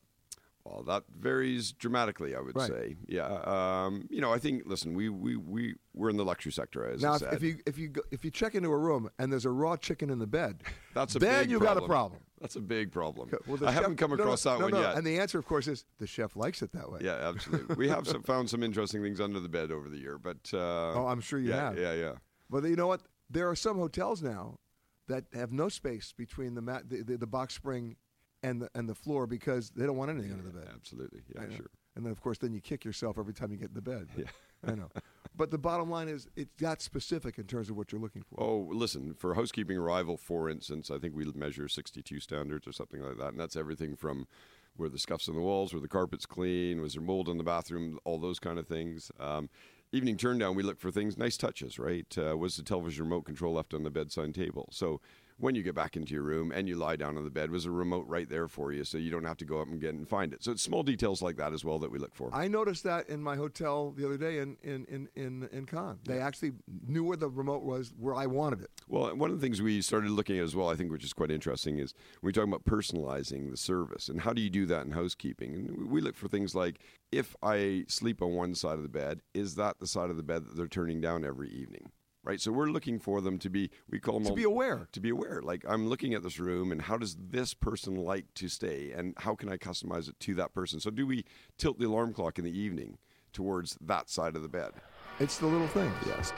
Well, 0.69 0.83
that 0.83 1.03
varies 1.19 1.71
dramatically, 1.71 2.35
I 2.35 2.41
would 2.41 2.55
Right. 2.55 2.69
say. 2.69 2.95
Yeah. 3.07 3.25
Um, 3.25 4.07
you 4.09 4.21
know, 4.21 4.31
I 4.31 4.37
think. 4.37 4.63
Listen, 4.65 4.93
we 4.93 5.09
we 5.09 5.35
we 5.35 5.75
we're 5.93 6.09
in 6.09 6.17
the 6.17 6.25
luxury 6.25 6.51
sector, 6.51 6.85
as 6.85 7.01
now, 7.01 7.13
I 7.13 7.33
if, 7.33 7.41
you 7.41 7.57
if 7.65 7.77
you 7.77 7.87
go, 7.89 8.01
if 8.11 8.23
you 8.23 8.31
check 8.31 8.53
into 8.55 8.69
a 8.69 8.77
room 8.77 9.09
and 9.17 9.31
there's 9.31 9.45
a 9.45 9.49
raw 9.51 9.75
chicken 9.77 10.09
in 10.09 10.19
the 10.19 10.27
bed, 10.27 10.63
That's 10.93 11.15
a 11.15 11.19
then 11.19 11.49
you 11.49 11.59
got 11.59 11.77
a 11.77 11.81
problem. 11.81 12.21
That's 12.39 12.55
a 12.55 12.61
big 12.61 12.91
problem. 12.91 13.29
Well, 13.47 13.57
I 13.63 13.65
chef- 13.65 13.73
haven't 13.81 13.97
come 13.97 14.11
no, 14.11 14.17
no, 14.17 14.23
across 14.23 14.43
that 14.43 14.59
no, 14.59 14.65
one 14.65 14.71
no. 14.71 14.81
yet. 14.81 14.95
And 14.95 15.05
the 15.05 15.19
answer, 15.19 15.37
of 15.39 15.45
course, 15.45 15.67
is 15.67 15.85
the 15.97 16.07
chef 16.07 16.35
likes 16.37 16.61
it 16.61 16.71
that 16.71 16.89
way. 16.89 16.99
yeah, 17.03 17.15
absolutely. 17.27 17.75
we 17.75 17.89
have 17.89 18.07
some, 18.07 18.23
found 18.23 18.49
some 18.49 18.63
interesting 18.63 19.01
things 19.03 19.19
under 19.19 19.41
the 19.41 19.49
bed 19.49 19.71
over 19.71 19.89
the 19.89 19.97
year, 19.97 20.17
but 20.17 20.37
uh, 20.53 20.93
Oh, 20.93 21.07
I'm 21.07 21.19
sure 21.19 21.37
you 21.39 21.49
yeah, 21.49 21.69
have. 21.69 21.77
Yeah, 21.77 21.93
yeah. 21.95 22.13
But 22.49 22.63
you 22.63 22.77
know 22.77 22.87
what? 22.87 23.01
There 23.29 23.49
are 23.49 23.55
some 23.55 23.77
hotels 23.77 24.21
now 24.23 24.59
that 25.07 25.25
have 25.33 25.51
no 25.51 25.67
space 25.67 26.13
between 26.15 26.53
the 26.55 26.61
mat, 26.61 26.89
the, 26.89 27.03
the, 27.03 27.17
the 27.17 27.27
box 27.27 27.55
spring, 27.55 27.97
and 28.43 28.61
the 28.61 28.69
and 28.75 28.87
the 28.87 28.95
floor 28.95 29.27
because 29.27 29.71
they 29.71 29.85
don't 29.85 29.97
want 29.97 30.11
anything 30.11 30.31
under 30.31 30.43
the 30.43 30.51
bed. 30.51 30.69
Absolutely. 30.73 31.21
Yeah, 31.35 31.55
sure. 31.55 31.69
And 31.95 32.05
then, 32.05 32.11
of 32.11 32.21
course, 32.21 32.37
then 32.37 32.53
you 32.53 32.61
kick 32.61 32.85
yourself 32.85 33.17
every 33.17 33.33
time 33.33 33.51
you 33.51 33.57
get 33.57 33.69
in 33.69 33.73
the 33.73 33.81
bed. 33.81 34.07
Yeah. 34.15 34.25
I 34.65 34.75
know. 34.75 34.89
But 35.35 35.51
the 35.51 35.57
bottom 35.57 35.89
line 35.89 36.09
is, 36.09 36.27
it's 36.35 36.51
that 36.59 36.81
specific 36.81 37.37
in 37.37 37.45
terms 37.45 37.69
of 37.69 37.77
what 37.77 37.91
you're 37.91 38.01
looking 38.01 38.23
for. 38.23 38.41
Oh, 38.41 38.69
listen, 38.71 39.13
for 39.13 39.35
housekeeping 39.35 39.77
arrival, 39.77 40.17
for 40.17 40.49
instance, 40.49 40.91
I 40.91 40.97
think 40.97 41.15
we 41.15 41.25
measure 41.33 41.67
62 41.67 42.19
standards 42.19 42.67
or 42.67 42.73
something 42.73 43.01
like 43.01 43.17
that. 43.17 43.29
And 43.29 43.39
that's 43.39 43.55
everything 43.55 43.95
from 43.95 44.27
where 44.75 44.89
the 44.89 44.99
scuffs 44.99 45.29
on 45.29 45.35
the 45.35 45.41
walls, 45.41 45.73
where 45.73 45.81
the 45.81 45.87
carpet's 45.87 46.25
clean, 46.25 46.81
was 46.81 46.93
there 46.93 47.01
mold 47.01 47.29
in 47.29 47.37
the 47.37 47.43
bathroom, 47.43 47.99
all 48.03 48.17
those 48.17 48.39
kind 48.39 48.59
of 48.59 48.67
things. 48.67 49.11
Um, 49.19 49.49
evening 49.91 50.17
turn 50.17 50.37
down, 50.39 50.55
we 50.55 50.63
look 50.63 50.79
for 50.79 50.91
things, 50.91 51.17
nice 51.17 51.37
touches, 51.37 51.79
right? 51.79 52.17
Uh, 52.17 52.37
was 52.37 52.57
the 52.57 52.63
television 52.63 53.05
remote 53.05 53.23
control 53.23 53.53
left 53.53 53.73
on 53.73 53.83
the 53.83 53.89
bedside 53.89 54.33
table? 54.35 54.69
So 54.71 55.01
when 55.39 55.55
you 55.55 55.63
get 55.63 55.75
back 55.75 55.95
into 55.95 56.13
your 56.13 56.23
room 56.23 56.51
and 56.51 56.67
you 56.67 56.75
lie 56.75 56.95
down 56.95 57.17
on 57.17 57.23
the 57.23 57.29
bed, 57.29 57.49
was 57.49 57.65
a 57.65 57.71
remote 57.71 58.05
right 58.07 58.29
there 58.29 58.47
for 58.47 58.71
you 58.71 58.83
so 58.83 58.97
you 58.97 59.09
don't 59.09 59.23
have 59.23 59.37
to 59.37 59.45
go 59.45 59.61
up 59.61 59.67
and 59.67 59.79
get 59.79 59.93
and 59.93 60.07
find 60.07 60.33
it? 60.33 60.43
So 60.43 60.51
it's 60.51 60.61
small 60.61 60.83
details 60.83 61.21
like 61.21 61.37
that 61.37 61.53
as 61.53 61.63
well 61.63 61.79
that 61.79 61.91
we 61.91 61.97
look 61.97 62.13
for. 62.13 62.29
I 62.33 62.47
noticed 62.47 62.83
that 62.83 63.09
in 63.09 63.21
my 63.23 63.35
hotel 63.35 63.91
the 63.91 64.05
other 64.05 64.17
day 64.17 64.39
in 64.39 64.57
in 64.63 64.85
in 64.85 65.09
in, 65.15 65.49
in 65.51 65.65
Cannes. 65.65 65.99
They 66.05 66.19
actually 66.19 66.51
knew 66.87 67.03
where 67.03 67.17
the 67.17 67.29
remote 67.29 67.63
was, 67.63 67.93
where 67.97 68.15
I 68.15 68.25
wanted 68.25 68.61
it. 68.61 68.71
Well, 68.87 69.15
one 69.15 69.31
of 69.31 69.39
the 69.39 69.45
things 69.45 69.61
we 69.61 69.81
started 69.81 70.11
looking 70.11 70.37
at 70.37 70.43
as 70.43 70.55
well, 70.55 70.69
I 70.69 70.75
think, 70.75 70.91
which 70.91 71.03
is 71.03 71.13
quite 71.13 71.31
interesting, 71.31 71.79
is 71.79 71.93
we 72.21 72.33
talk 72.33 72.45
about 72.45 72.65
personalizing 72.65 73.49
the 73.49 73.57
service 73.57 74.09
and 74.09 74.21
how 74.21 74.33
do 74.33 74.41
you 74.41 74.49
do 74.49 74.65
that 74.67 74.85
in 74.85 74.91
housekeeping? 74.91 75.53
And 75.53 75.89
we 75.89 76.01
look 76.01 76.15
for 76.15 76.27
things 76.27 76.53
like 76.53 76.79
if 77.11 77.35
I 77.41 77.85
sleep 77.87 78.21
on 78.21 78.33
one 78.33 78.55
side 78.55 78.75
of 78.75 78.83
the 78.83 78.89
bed, 78.89 79.21
is 79.33 79.55
that 79.55 79.79
the 79.79 79.87
side 79.87 80.09
of 80.09 80.17
the 80.17 80.23
bed 80.23 80.45
that 80.45 80.55
they're 80.55 80.67
turning 80.67 81.01
down 81.01 81.25
every 81.25 81.49
evening? 81.49 81.91
Right, 82.29 82.39
so 82.39 82.51
we're 82.51 82.69
looking 82.69 82.99
for 82.99 83.21
them 83.21 83.39
to 83.39 83.49
be. 83.49 83.71
We 83.89 83.99
call 83.99 84.13
them 84.19 84.25
To 84.25 84.29
all- 84.29 84.35
be 84.35 84.43
aware. 84.43 84.87
To 84.91 84.99
be 84.99 85.09
aware, 85.09 85.41
like 85.41 85.65
I'm 85.67 85.87
looking 85.87 86.13
at 86.13 86.21
this 86.21 86.37
room, 86.37 86.71
and 86.71 86.79
how 86.79 86.95
does 86.95 87.17
this 87.19 87.55
person 87.55 87.95
like 87.95 88.31
to 88.35 88.47
stay, 88.47 88.91
and 88.91 89.15
how 89.17 89.33
can 89.33 89.49
I 89.49 89.57
customize 89.57 90.07
it 90.07 90.19
to 90.19 90.35
that 90.35 90.53
person? 90.53 90.79
So, 90.79 90.91
do 90.91 91.07
we 91.07 91.25
tilt 91.57 91.79
the 91.79 91.87
alarm 91.87 92.13
clock 92.13 92.37
in 92.37 92.45
the 92.45 92.55
evening 92.55 92.99
towards 93.33 93.79
that 93.81 94.11
side 94.11 94.35
of 94.35 94.43
the 94.43 94.47
bed? 94.47 94.73
It's 95.19 95.39
the 95.39 95.47
little 95.47 95.67
things. 95.69 95.91
Yes. 96.05 96.31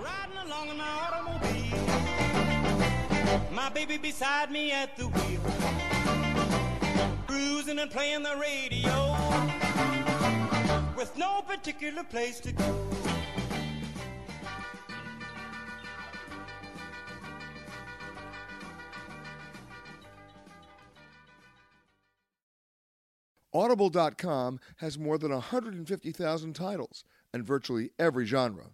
Riding 0.00 0.38
along 0.46 0.68
in 0.68 0.76
my 0.78 0.88
automobile. 0.88 1.78
My 3.52 3.70
baby 3.70 3.96
beside 3.96 4.52
me 4.52 4.70
at 4.70 4.96
the 4.96 5.08
wheel. 5.08 5.40
Cruising 7.26 7.80
and 7.80 7.90
playing 7.90 8.22
the 8.22 8.36
radio. 8.36 9.16
With 10.96 11.18
no 11.18 11.42
particular 11.42 12.04
place 12.04 12.38
to 12.38 12.52
go. 12.52 12.88
Audible.com 23.58 24.60
has 24.76 25.00
more 25.00 25.18
than 25.18 25.32
150,000 25.32 26.52
titles 26.52 27.02
and 27.32 27.44
virtually 27.44 27.90
every 27.98 28.24
genre. 28.24 28.66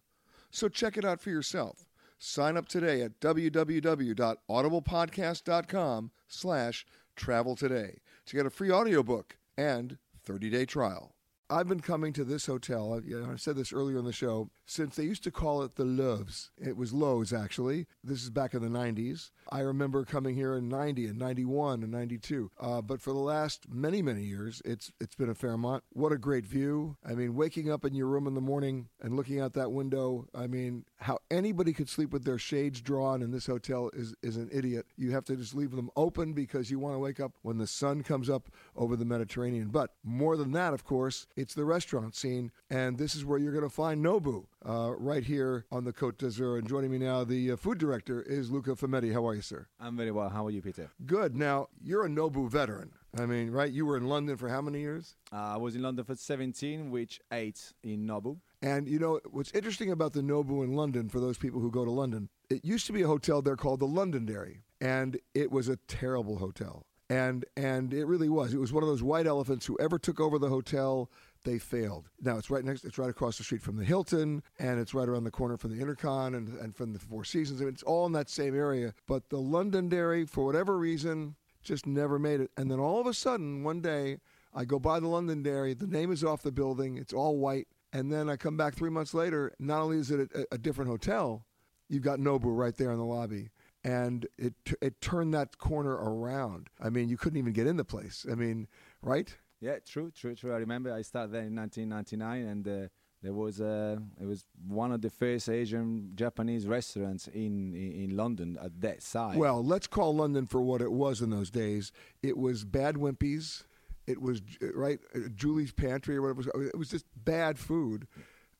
So 0.50 0.68
check 0.68 0.98
it 0.98 1.06
out 1.06 1.22
for 1.22 1.30
yourself. 1.30 1.88
Sign 2.18 2.58
up 2.58 2.68
today 2.68 3.00
at 3.00 3.18
www.audiblepodcast.com 3.20 6.10
slash 6.28 6.86
travel 7.16 7.56
today 7.56 8.00
to 8.26 8.36
get 8.36 8.44
a 8.44 8.50
free 8.50 8.70
audiobook 8.70 9.38
and 9.56 9.96
30-day 10.28 10.66
trial. 10.66 11.14
I've 11.50 11.68
been 11.68 11.80
coming 11.80 12.12
to 12.14 12.24
this 12.24 12.46
hotel. 12.46 12.94
I, 12.94 13.36
said 13.36 13.56
this 13.56 13.72
earlier 13.72 13.98
in 13.98 14.04
the 14.04 14.12
show 14.12 14.50
since 14.66 14.96
they 14.96 15.04
used 15.04 15.24
to 15.24 15.30
call 15.30 15.62
it 15.62 15.76
the 15.76 15.84
Loews. 15.84 16.50
It 16.58 16.76
was 16.76 16.92
Lowe's 16.92 17.32
actually. 17.32 17.86
This 18.02 18.22
is 18.22 18.30
back 18.30 18.54
in 18.54 18.62
the 18.62 18.68
'90s. 18.68 19.30
I 19.50 19.60
remember 19.60 20.04
coming 20.04 20.34
here 20.34 20.56
in 20.56 20.68
'90 20.68 21.06
and 21.06 21.18
'91 21.18 21.82
and 21.82 21.92
'92. 21.92 22.50
Uh, 22.58 22.80
but 22.82 23.00
for 23.00 23.12
the 23.12 23.18
last 23.18 23.66
many 23.68 24.02
many 24.02 24.22
years, 24.22 24.62
it's 24.64 24.92
it's 25.00 25.14
been 25.14 25.28
a 25.28 25.34
Fairmont. 25.34 25.84
What 25.90 26.12
a 26.12 26.18
great 26.18 26.46
view! 26.46 26.96
I 27.04 27.14
mean, 27.14 27.34
waking 27.34 27.70
up 27.70 27.84
in 27.84 27.94
your 27.94 28.06
room 28.06 28.26
in 28.26 28.34
the 28.34 28.40
morning 28.40 28.88
and 29.00 29.16
looking 29.16 29.40
out 29.40 29.52
that 29.54 29.72
window. 29.72 30.28
I 30.34 30.46
mean, 30.46 30.84
how 30.98 31.18
anybody 31.30 31.72
could 31.72 31.88
sleep 31.88 32.12
with 32.12 32.24
their 32.24 32.38
shades 32.38 32.80
drawn 32.80 33.22
in 33.22 33.30
this 33.30 33.46
hotel 33.46 33.90
is 33.92 34.14
is 34.22 34.36
an 34.36 34.48
idiot. 34.52 34.86
You 34.96 35.12
have 35.12 35.24
to 35.26 35.36
just 35.36 35.54
leave 35.54 35.72
them 35.72 35.90
open 35.96 36.32
because 36.32 36.70
you 36.70 36.78
want 36.78 36.94
to 36.94 36.98
wake 36.98 37.20
up 37.20 37.32
when 37.42 37.58
the 37.58 37.66
sun 37.66 38.02
comes 38.02 38.30
up 38.30 38.48
over 38.76 38.96
the 38.96 39.04
Mediterranean. 39.04 39.68
But 39.68 39.90
more 40.02 40.36
than 40.36 40.52
that, 40.52 40.74
of 40.74 40.84
course, 40.84 41.26
it's 41.36 41.54
the 41.54 41.64
restaurant 41.64 42.14
scene, 42.14 42.52
and 42.70 42.98
this 42.98 43.14
is 43.14 43.24
where 43.24 43.38
you're 43.38 43.52
going 43.52 43.64
to 43.64 43.70
find 43.70 44.04
Nobu 44.04 44.46
uh, 44.66 44.92
right 44.96 45.24
here 45.24 45.66
on 45.70 45.84
the 45.84 45.92
Côte 45.92 46.18
d'Azur. 46.18 46.58
And 46.58 46.68
joining 46.68 46.90
me 46.90 46.98
now, 46.98 47.24
the 47.24 47.52
uh, 47.52 47.56
food 47.56 47.78
director 47.78 48.22
is 48.22 48.50
Luca 48.50 48.70
Fametti. 48.70 49.12
How 49.12 49.26
are 49.26 49.33
sir? 49.42 49.66
I'm 49.80 49.96
very 49.96 50.10
well. 50.10 50.28
How 50.28 50.46
are 50.46 50.50
you, 50.50 50.62
Peter? 50.62 50.90
Good. 51.06 51.36
Now 51.36 51.68
you're 51.82 52.04
a 52.04 52.08
Nobu 52.08 52.48
veteran. 52.48 52.92
I 53.18 53.26
mean, 53.26 53.50
right? 53.50 53.70
You 53.70 53.86
were 53.86 53.96
in 53.96 54.08
London 54.08 54.36
for 54.36 54.48
how 54.48 54.60
many 54.60 54.80
years? 54.80 55.16
Uh, 55.32 55.36
I 55.36 55.56
was 55.56 55.76
in 55.76 55.82
London 55.82 56.04
for 56.04 56.16
17, 56.16 56.90
which 56.90 57.20
eight 57.32 57.72
in 57.82 58.06
Nobu. 58.06 58.38
And 58.60 58.88
you 58.88 58.98
know 58.98 59.20
what's 59.30 59.52
interesting 59.52 59.90
about 59.90 60.14
the 60.14 60.20
Nobu 60.22 60.64
in 60.64 60.74
London 60.74 61.08
for 61.08 61.20
those 61.20 61.38
people 61.38 61.60
who 61.60 61.70
go 61.70 61.84
to 61.84 61.90
London? 61.90 62.28
It 62.50 62.64
used 62.64 62.86
to 62.86 62.92
be 62.92 63.02
a 63.02 63.06
hotel 63.06 63.42
there 63.42 63.56
called 63.56 63.80
the 63.80 63.86
Londonderry, 63.86 64.62
and 64.80 65.18
it 65.34 65.50
was 65.50 65.68
a 65.68 65.76
terrible 65.86 66.38
hotel. 66.38 66.86
And 67.10 67.44
and 67.56 67.92
it 67.92 68.06
really 68.06 68.30
was. 68.30 68.54
It 68.54 68.58
was 68.58 68.72
one 68.72 68.82
of 68.82 68.88
those 68.88 69.02
white 69.02 69.26
elephants. 69.26 69.66
who 69.66 69.76
ever 69.78 69.98
took 69.98 70.18
over 70.18 70.38
the 70.38 70.48
hotel, 70.48 71.10
they 71.44 71.58
failed. 71.58 72.08
Now 72.20 72.36
it's 72.38 72.50
right 72.50 72.64
next. 72.64 72.84
It's 72.84 72.98
right 72.98 73.10
across 73.10 73.38
the 73.38 73.44
street 73.44 73.62
from 73.62 73.76
the 73.76 73.84
Hilton, 73.84 74.42
and 74.58 74.80
it's 74.80 74.94
right 74.94 75.08
around 75.08 75.24
the 75.24 75.30
corner 75.30 75.56
from 75.56 75.76
the 75.76 75.84
Intercon 75.84 76.36
and, 76.36 76.48
and 76.58 76.74
from 76.74 76.92
the 76.92 76.98
Four 76.98 77.24
Seasons. 77.24 77.60
I 77.60 77.64
mean, 77.64 77.74
it's 77.74 77.82
all 77.82 78.06
in 78.06 78.12
that 78.12 78.30
same 78.30 78.56
area. 78.56 78.94
But 79.06 79.28
the 79.28 79.38
Londonderry, 79.38 80.26
for 80.26 80.44
whatever 80.44 80.76
reason, 80.78 81.36
just 81.62 81.86
never 81.86 82.18
made 82.18 82.40
it. 82.40 82.50
And 82.56 82.70
then 82.70 82.78
all 82.78 83.00
of 83.00 83.06
a 83.06 83.14
sudden, 83.14 83.62
one 83.62 83.80
day, 83.80 84.18
I 84.54 84.64
go 84.64 84.78
by 84.78 85.00
the 85.00 85.08
Londonderry. 85.08 85.74
The 85.74 85.86
name 85.86 86.12
is 86.12 86.22
off 86.22 86.42
the 86.42 86.52
building. 86.52 86.96
It's 86.96 87.12
all 87.12 87.36
white. 87.36 87.68
And 87.92 88.12
then 88.12 88.28
I 88.28 88.36
come 88.36 88.56
back 88.56 88.74
three 88.74 88.90
months 88.90 89.14
later. 89.14 89.52
Not 89.58 89.80
only 89.82 89.98
is 89.98 90.10
it 90.10 90.30
a, 90.34 90.54
a 90.54 90.58
different 90.58 90.90
hotel, 90.90 91.46
you've 91.88 92.02
got 92.02 92.18
Nobu 92.18 92.56
right 92.56 92.76
there 92.76 92.90
in 92.90 92.98
the 92.98 93.04
lobby. 93.04 93.50
And 93.82 94.26
it 94.38 94.54
it 94.80 95.00
turned 95.00 95.34
that 95.34 95.58
corner 95.58 95.92
around. 95.92 96.68
I 96.82 96.88
mean, 96.88 97.08
you 97.08 97.18
couldn't 97.18 97.38
even 97.38 97.52
get 97.52 97.66
in 97.66 97.76
the 97.76 97.84
place. 97.84 98.24
I 98.30 98.34
mean, 98.34 98.66
right? 99.02 99.36
Yeah, 99.64 99.78
true, 99.78 100.10
true, 100.10 100.34
true. 100.34 100.52
I 100.52 100.58
remember 100.58 100.92
I 100.92 101.00
started 101.00 101.32
there 101.32 101.44
in 101.44 101.56
1999, 101.56 102.46
and 102.46 102.68
uh, 102.68 102.88
there 103.22 103.32
was 103.32 103.62
uh, 103.62 103.96
it 104.20 104.26
was 104.26 104.44
one 104.68 104.92
of 104.92 105.00
the 105.00 105.08
first 105.08 105.48
Asian 105.48 106.12
Japanese 106.14 106.66
restaurants 106.66 107.28
in, 107.28 107.72
in 107.72 107.92
in 107.92 108.16
London 108.16 108.58
at 108.62 108.78
that 108.82 109.02
side. 109.02 109.38
Well, 109.38 109.64
let's 109.64 109.86
call 109.86 110.14
London 110.14 110.46
for 110.46 110.60
what 110.60 110.82
it 110.82 110.92
was 110.92 111.22
in 111.22 111.30
those 111.30 111.50
days. 111.50 111.92
It 112.22 112.36
was 112.36 112.62
Bad 112.66 112.96
Wimpy's. 112.96 113.64
It 114.06 114.20
was 114.20 114.42
right 114.74 114.98
uh, 115.14 115.20
Julie's 115.34 115.72
Pantry 115.72 116.16
or 116.18 116.20
whatever. 116.20 116.42
It 116.42 116.56
was, 116.58 116.66
it 116.66 116.78
was 116.78 116.90
just 116.90 117.06
bad 117.16 117.58
food. 117.58 118.06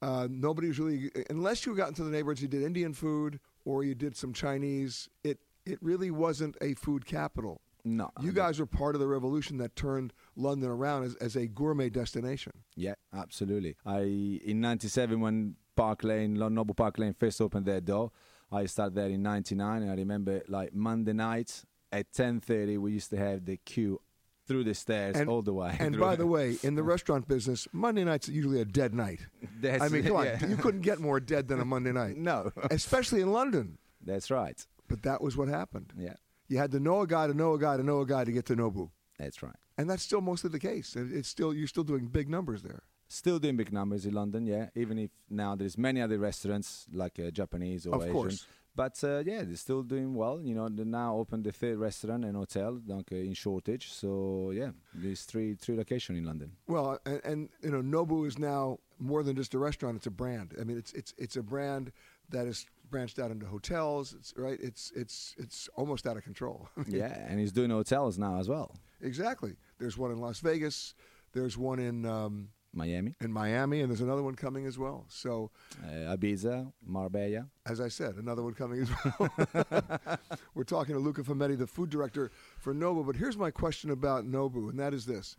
Uh, 0.00 0.26
nobody 0.30 0.68
was 0.68 0.78
really 0.78 1.10
unless 1.28 1.66
you 1.66 1.76
got 1.76 1.88
into 1.88 2.02
the 2.02 2.10
neighborhoods. 2.10 2.40
You 2.40 2.48
did 2.48 2.62
Indian 2.62 2.94
food 2.94 3.40
or 3.66 3.84
you 3.84 3.94
did 3.94 4.16
some 4.16 4.32
Chinese. 4.32 5.10
It 5.22 5.38
it 5.66 5.78
really 5.82 6.10
wasn't 6.10 6.56
a 6.62 6.72
food 6.72 7.04
capital. 7.04 7.60
No, 7.86 8.10
You 8.20 8.32
guys 8.32 8.58
were 8.58 8.66
part 8.66 8.94
of 8.94 9.00
the 9.00 9.06
revolution 9.06 9.58
that 9.58 9.76
turned 9.76 10.14
London 10.36 10.70
around 10.70 11.04
as, 11.04 11.14
as 11.16 11.36
a 11.36 11.46
gourmet 11.46 11.90
destination. 11.90 12.52
Yeah, 12.76 12.94
absolutely. 13.14 13.76
I 13.84 14.40
in 14.44 14.60
'97 14.60 15.20
when 15.20 15.56
Park 15.76 16.02
Lane, 16.02 16.36
Nobu 16.36 16.74
Park 16.74 16.98
Lane 16.98 17.12
first 17.12 17.40
opened 17.42 17.66
their 17.66 17.82
door, 17.82 18.10
I 18.50 18.64
started 18.66 18.94
there 18.94 19.08
in 19.08 19.22
'99, 19.22 19.82
and 19.82 19.90
I 19.90 19.94
remember 19.96 20.42
like 20.48 20.72
Monday 20.72 21.12
nights 21.12 21.66
at 21.92 22.10
10:30 22.12 22.78
we 22.78 22.92
used 22.92 23.10
to 23.10 23.16
have 23.18 23.44
the 23.44 23.58
queue 23.58 24.00
through 24.46 24.64
the 24.64 24.74
stairs 24.74 25.16
all 25.28 25.42
the 25.42 25.52
way. 25.52 25.76
And 25.78 25.98
by 25.98 26.16
the 26.16 26.26
way, 26.26 26.56
in 26.62 26.74
the 26.74 26.82
restaurant 26.82 27.26
business, 27.28 27.66
Monday 27.72 28.04
night's 28.04 28.28
are 28.28 28.32
usually 28.32 28.60
a 28.60 28.64
dead 28.64 28.94
night. 28.94 29.20
That's- 29.60 29.82
I 29.82 29.88
mean, 29.88 30.04
come 30.04 30.16
on, 30.16 30.26
yeah. 30.26 30.46
you 30.46 30.56
couldn't 30.56 30.82
get 30.82 31.00
more 31.00 31.20
dead 31.20 31.48
than 31.48 31.60
a 31.60 31.64
Monday 31.64 31.92
night. 31.92 32.16
no, 32.30 32.50
especially 32.70 33.20
in 33.20 33.32
London. 33.32 33.78
That's 34.02 34.30
right. 34.30 34.66
But 34.86 35.02
that 35.02 35.22
was 35.22 35.36
what 35.36 35.48
happened. 35.48 35.92
Yeah, 35.96 36.14
You 36.48 36.58
had 36.58 36.70
to 36.72 36.80
know 36.80 37.00
a 37.00 37.06
guy 37.06 37.26
to 37.26 37.34
know 37.34 37.54
a 37.54 37.58
guy 37.58 37.76
to 37.76 37.82
know 37.82 38.00
a 38.00 38.06
guy 38.06 38.24
to 38.24 38.32
get 38.32 38.46
to 38.46 38.56
Nobu, 38.56 38.90
that's 39.18 39.42
right. 39.42 39.56
and 39.78 39.88
that's 39.88 40.02
still 40.02 40.20
mostly 40.20 40.50
the 40.50 40.58
case. 40.60 40.94
It's 40.96 41.28
still 41.28 41.54
you're 41.54 41.66
still 41.68 41.84
doing 41.84 42.06
big 42.08 42.28
numbers 42.28 42.62
there. 42.62 42.82
Still 43.08 43.38
doing 43.38 43.56
big 43.56 43.72
numbers 43.72 44.06
in 44.06 44.14
London, 44.14 44.46
yeah. 44.46 44.68
Even 44.74 44.98
if 44.98 45.10
now 45.30 45.54
there's 45.54 45.76
many 45.78 46.00
other 46.00 46.18
restaurants 46.18 46.86
like 46.92 47.18
uh, 47.18 47.30
Japanese 47.30 47.86
or 47.86 47.94
Of 47.96 48.02
Asian, 48.02 48.12
course. 48.12 48.46
but 48.74 48.98
uh, 49.04 49.22
yeah, 49.24 49.42
they're 49.42 49.56
still 49.56 49.82
doing 49.82 50.14
well. 50.14 50.40
You 50.42 50.54
know, 50.54 50.68
they 50.68 50.84
now 50.84 51.14
opened 51.16 51.44
the 51.44 51.52
third 51.52 51.78
restaurant 51.78 52.24
and 52.24 52.34
hotel, 52.36 52.80
like 52.86 53.12
uh, 53.12 53.16
in 53.16 53.34
Shoreditch. 53.34 53.92
So 53.92 54.50
yeah, 54.54 54.70
there's 54.94 55.22
three 55.24 55.54
three 55.54 55.76
locations 55.76 56.18
in 56.18 56.24
London. 56.24 56.52
Well, 56.66 56.98
and, 57.06 57.20
and 57.24 57.48
you 57.62 57.70
know, 57.70 57.82
Nobu 57.82 58.26
is 58.26 58.38
now 58.38 58.78
more 58.98 59.22
than 59.22 59.36
just 59.36 59.54
a 59.54 59.58
restaurant; 59.58 59.96
it's 59.96 60.06
a 60.06 60.10
brand. 60.10 60.54
I 60.60 60.64
mean, 60.64 60.78
it's 60.78 60.92
it's 60.92 61.14
it's 61.18 61.36
a 61.36 61.42
brand 61.42 61.92
that 62.30 62.46
is 62.46 62.66
branched 62.90 63.18
out 63.18 63.30
into 63.30 63.46
hotels. 63.46 64.14
It's 64.18 64.34
right. 64.36 64.58
It's 64.60 64.92
it's 64.94 65.34
it's 65.38 65.68
almost 65.76 66.06
out 66.06 66.16
of 66.16 66.24
control. 66.24 66.68
yeah, 66.86 67.26
and 67.28 67.38
he's 67.40 67.52
doing 67.52 67.70
hotels 67.70 68.18
now 68.18 68.38
as 68.38 68.48
well. 68.48 68.76
exactly. 69.00 69.56
There's 69.78 69.98
one 69.98 70.10
in 70.10 70.18
Las 70.18 70.40
Vegas. 70.40 70.94
There's 71.32 71.58
one 71.58 71.80
in 71.80 72.06
um, 72.06 72.50
Miami, 72.72 73.14
in 73.20 73.32
Miami, 73.32 73.80
and 73.80 73.90
there's 73.90 74.00
another 74.00 74.22
one 74.22 74.34
coming 74.34 74.66
as 74.66 74.78
well. 74.78 75.04
So, 75.08 75.50
uh, 75.84 76.16
Ibiza, 76.16 76.72
Marbella. 76.86 77.48
as 77.66 77.80
I 77.80 77.88
said, 77.88 78.16
another 78.16 78.42
one 78.42 78.54
coming 78.54 78.82
as 78.82 78.90
well. 79.04 80.18
We're 80.54 80.64
talking 80.64 80.94
to 80.94 81.00
Luca 81.00 81.22
Fametti, 81.22 81.58
the 81.58 81.66
food 81.66 81.90
director 81.90 82.30
for 82.58 82.74
Nobu. 82.74 83.04
But 83.04 83.16
here's 83.16 83.36
my 83.36 83.50
question 83.50 83.90
about 83.90 84.24
Nobu, 84.24 84.70
and 84.70 84.78
that 84.78 84.94
is 84.94 85.06
this: 85.06 85.36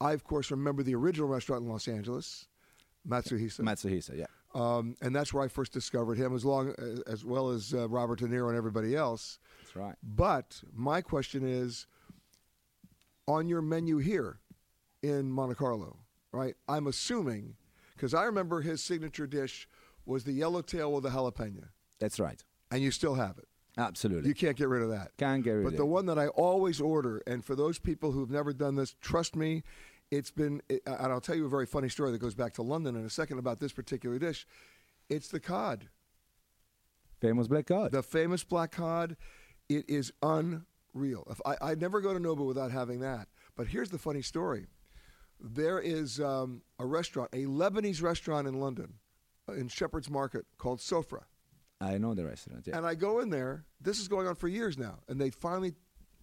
I, 0.00 0.12
of 0.12 0.24
course, 0.24 0.50
remember 0.50 0.82
the 0.82 0.94
original 0.94 1.28
restaurant 1.28 1.64
in 1.64 1.70
Los 1.70 1.88
Angeles, 1.88 2.48
Matsuhisa. 3.08 3.60
Matsuhisa, 3.60 4.16
yeah. 4.18 4.26
Um, 4.54 4.96
and 5.00 5.14
that's 5.14 5.32
where 5.32 5.44
I 5.44 5.48
first 5.48 5.72
discovered 5.72 6.18
him, 6.18 6.34
as 6.34 6.44
long 6.44 6.74
as 7.06 7.24
well 7.24 7.50
as 7.50 7.72
uh, 7.74 7.88
Robert 7.88 8.18
De 8.18 8.26
Niro 8.26 8.48
and 8.48 8.56
everybody 8.56 8.96
else. 8.96 9.38
That's 9.60 9.76
right. 9.76 9.94
But 10.02 10.60
my 10.74 11.00
question 11.00 11.46
is, 11.46 11.86
on 13.28 13.48
your 13.48 13.62
menu 13.62 13.98
here 13.98 14.38
in 15.02 15.30
Monte 15.30 15.54
Carlo, 15.54 15.98
right? 16.32 16.54
I'm 16.68 16.86
assuming 16.86 17.54
because 17.94 18.14
I 18.14 18.24
remember 18.24 18.60
his 18.62 18.82
signature 18.82 19.26
dish 19.26 19.68
was 20.06 20.24
the 20.24 20.32
yellowtail 20.32 20.92
with 20.92 21.04
the 21.04 21.10
jalapeno, 21.10 21.68
That's 21.98 22.18
right. 22.18 22.42
and 22.70 22.82
you 22.82 22.90
still 22.90 23.14
have 23.14 23.38
it. 23.38 23.46
Absolutely. 23.78 24.28
You 24.28 24.34
can't 24.34 24.56
get 24.56 24.68
rid 24.68 24.82
of 24.82 24.90
that. 24.90 25.12
Can't 25.16 25.44
get 25.44 25.52
rid 25.52 25.64
But 25.64 25.72
of 25.74 25.78
the 25.78 25.86
one 25.86 26.06
that 26.06 26.18
I 26.18 26.26
always 26.28 26.80
order, 26.80 27.22
and 27.26 27.44
for 27.44 27.54
those 27.54 27.78
people 27.78 28.10
who've 28.10 28.30
never 28.30 28.52
done 28.52 28.74
this, 28.74 28.96
trust 29.00 29.36
me, 29.36 29.62
it's 30.10 30.30
been, 30.30 30.60
and 30.68 30.82
I'll 31.12 31.20
tell 31.20 31.36
you 31.36 31.46
a 31.46 31.48
very 31.48 31.66
funny 31.66 31.88
story 31.88 32.10
that 32.12 32.18
goes 32.18 32.34
back 32.34 32.54
to 32.54 32.62
London 32.62 32.96
in 32.96 33.04
a 33.04 33.10
second 33.10 33.38
about 33.38 33.60
this 33.60 33.72
particular 33.72 34.18
dish. 34.18 34.46
It's 35.08 35.28
the 35.28 35.40
cod. 35.40 35.88
Famous 37.20 37.48
black 37.48 37.66
cod. 37.66 37.92
The 37.92 38.02
famous 38.02 38.44
black 38.44 38.72
cod. 38.72 39.16
It 39.68 39.88
is 39.88 40.12
unreal. 40.22 41.26
If 41.30 41.40
I, 41.44 41.56
I 41.60 41.74
never 41.74 42.00
go 42.00 42.12
to 42.12 42.18
Nobu 42.18 42.46
without 42.46 42.72
having 42.72 43.00
that. 43.00 43.28
But 43.56 43.68
here's 43.68 43.90
the 43.90 43.98
funny 43.98 44.22
story. 44.22 44.66
There 45.38 45.78
is 45.80 46.20
um, 46.20 46.62
a 46.78 46.86
restaurant, 46.86 47.30
a 47.32 47.44
Lebanese 47.44 48.02
restaurant 48.02 48.48
in 48.48 48.60
London, 48.60 48.94
uh, 49.48 49.52
in 49.52 49.68
Shepherd's 49.68 50.10
Market 50.10 50.44
called 50.58 50.80
Sofra. 50.80 51.22
I 51.80 51.98
know 51.98 52.14
the 52.14 52.26
restaurant. 52.26 52.64
Yeah. 52.66 52.76
And 52.76 52.86
I 52.86 52.94
go 52.94 53.20
in 53.20 53.30
there. 53.30 53.64
This 53.80 54.00
is 54.00 54.08
going 54.08 54.26
on 54.26 54.34
for 54.34 54.48
years 54.48 54.76
now, 54.76 54.98
and 55.08 55.20
they 55.20 55.30
finally 55.30 55.74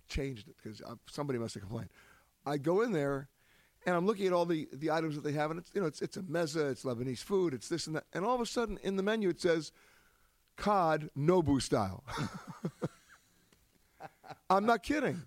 changed 0.07 0.47
it 0.47 0.55
because 0.61 0.81
somebody 1.09 1.39
must 1.39 1.55
have 1.55 1.63
complained. 1.63 1.89
I 2.45 2.57
go 2.57 2.81
in 2.81 2.91
there, 2.91 3.29
and 3.85 3.95
I'm 3.95 4.05
looking 4.05 4.27
at 4.27 4.33
all 4.33 4.45
the, 4.45 4.67
the 4.73 4.91
items 4.91 5.15
that 5.15 5.23
they 5.23 5.31
have, 5.33 5.51
and 5.51 5.59
it's 5.59 5.71
you 5.73 5.81
know 5.81 5.87
it's 5.87 6.01
it's 6.01 6.17
a 6.17 6.21
mezza, 6.21 6.71
it's 6.71 6.83
Lebanese 6.83 7.19
food, 7.23 7.53
it's 7.53 7.69
this 7.69 7.87
and 7.87 7.95
that, 7.95 8.05
and 8.13 8.25
all 8.25 8.35
of 8.35 8.41
a 8.41 8.45
sudden 8.45 8.77
in 8.83 8.95
the 8.97 9.03
menu 9.03 9.29
it 9.29 9.39
says 9.41 9.71
cod 10.55 11.09
Nobu 11.17 11.61
style. 11.61 12.03
I'm 14.49 14.65
not 14.65 14.83
kidding. 14.83 15.21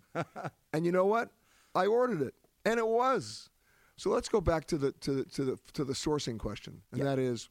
And 0.73 0.85
you 0.87 0.93
know 0.93 1.07
what? 1.07 1.31
I 1.75 1.87
ordered 1.87 2.23
it, 2.23 2.35
and 2.65 2.79
it 2.79 2.87
was. 2.87 3.49
So 3.97 4.11
let's 4.11 4.29
go 4.29 4.41
back 4.41 4.67
to 4.69 4.79
the 4.79 4.93
to 4.93 5.13
the 5.13 5.25
to 5.27 5.45
the 5.45 5.59
to 5.75 5.85
the 5.85 5.93
sourcing 5.93 6.39
question, 6.39 6.83
and 6.93 7.03
that 7.03 7.19
is, 7.19 7.49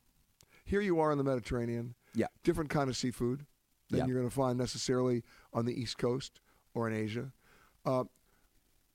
here 0.66 0.82
you 0.82 1.00
are 1.00 1.12
in 1.12 1.18
the 1.18 1.24
Mediterranean. 1.24 1.96
Yeah. 2.16 2.26
Different 2.44 2.70
kind 2.72 2.90
of 2.90 2.98
seafood 2.98 3.46
than 3.90 4.00
Yeah. 4.00 4.06
you're 4.08 4.18
going 4.18 4.30
to 4.30 4.36
find 4.36 4.58
necessarily 4.58 5.24
on 5.54 5.66
the 5.66 5.80
East 5.80 5.98
Coast 6.00 6.40
or 6.74 6.88
in 6.90 6.96
Asia. 6.96 7.32
Uh, 7.86 8.06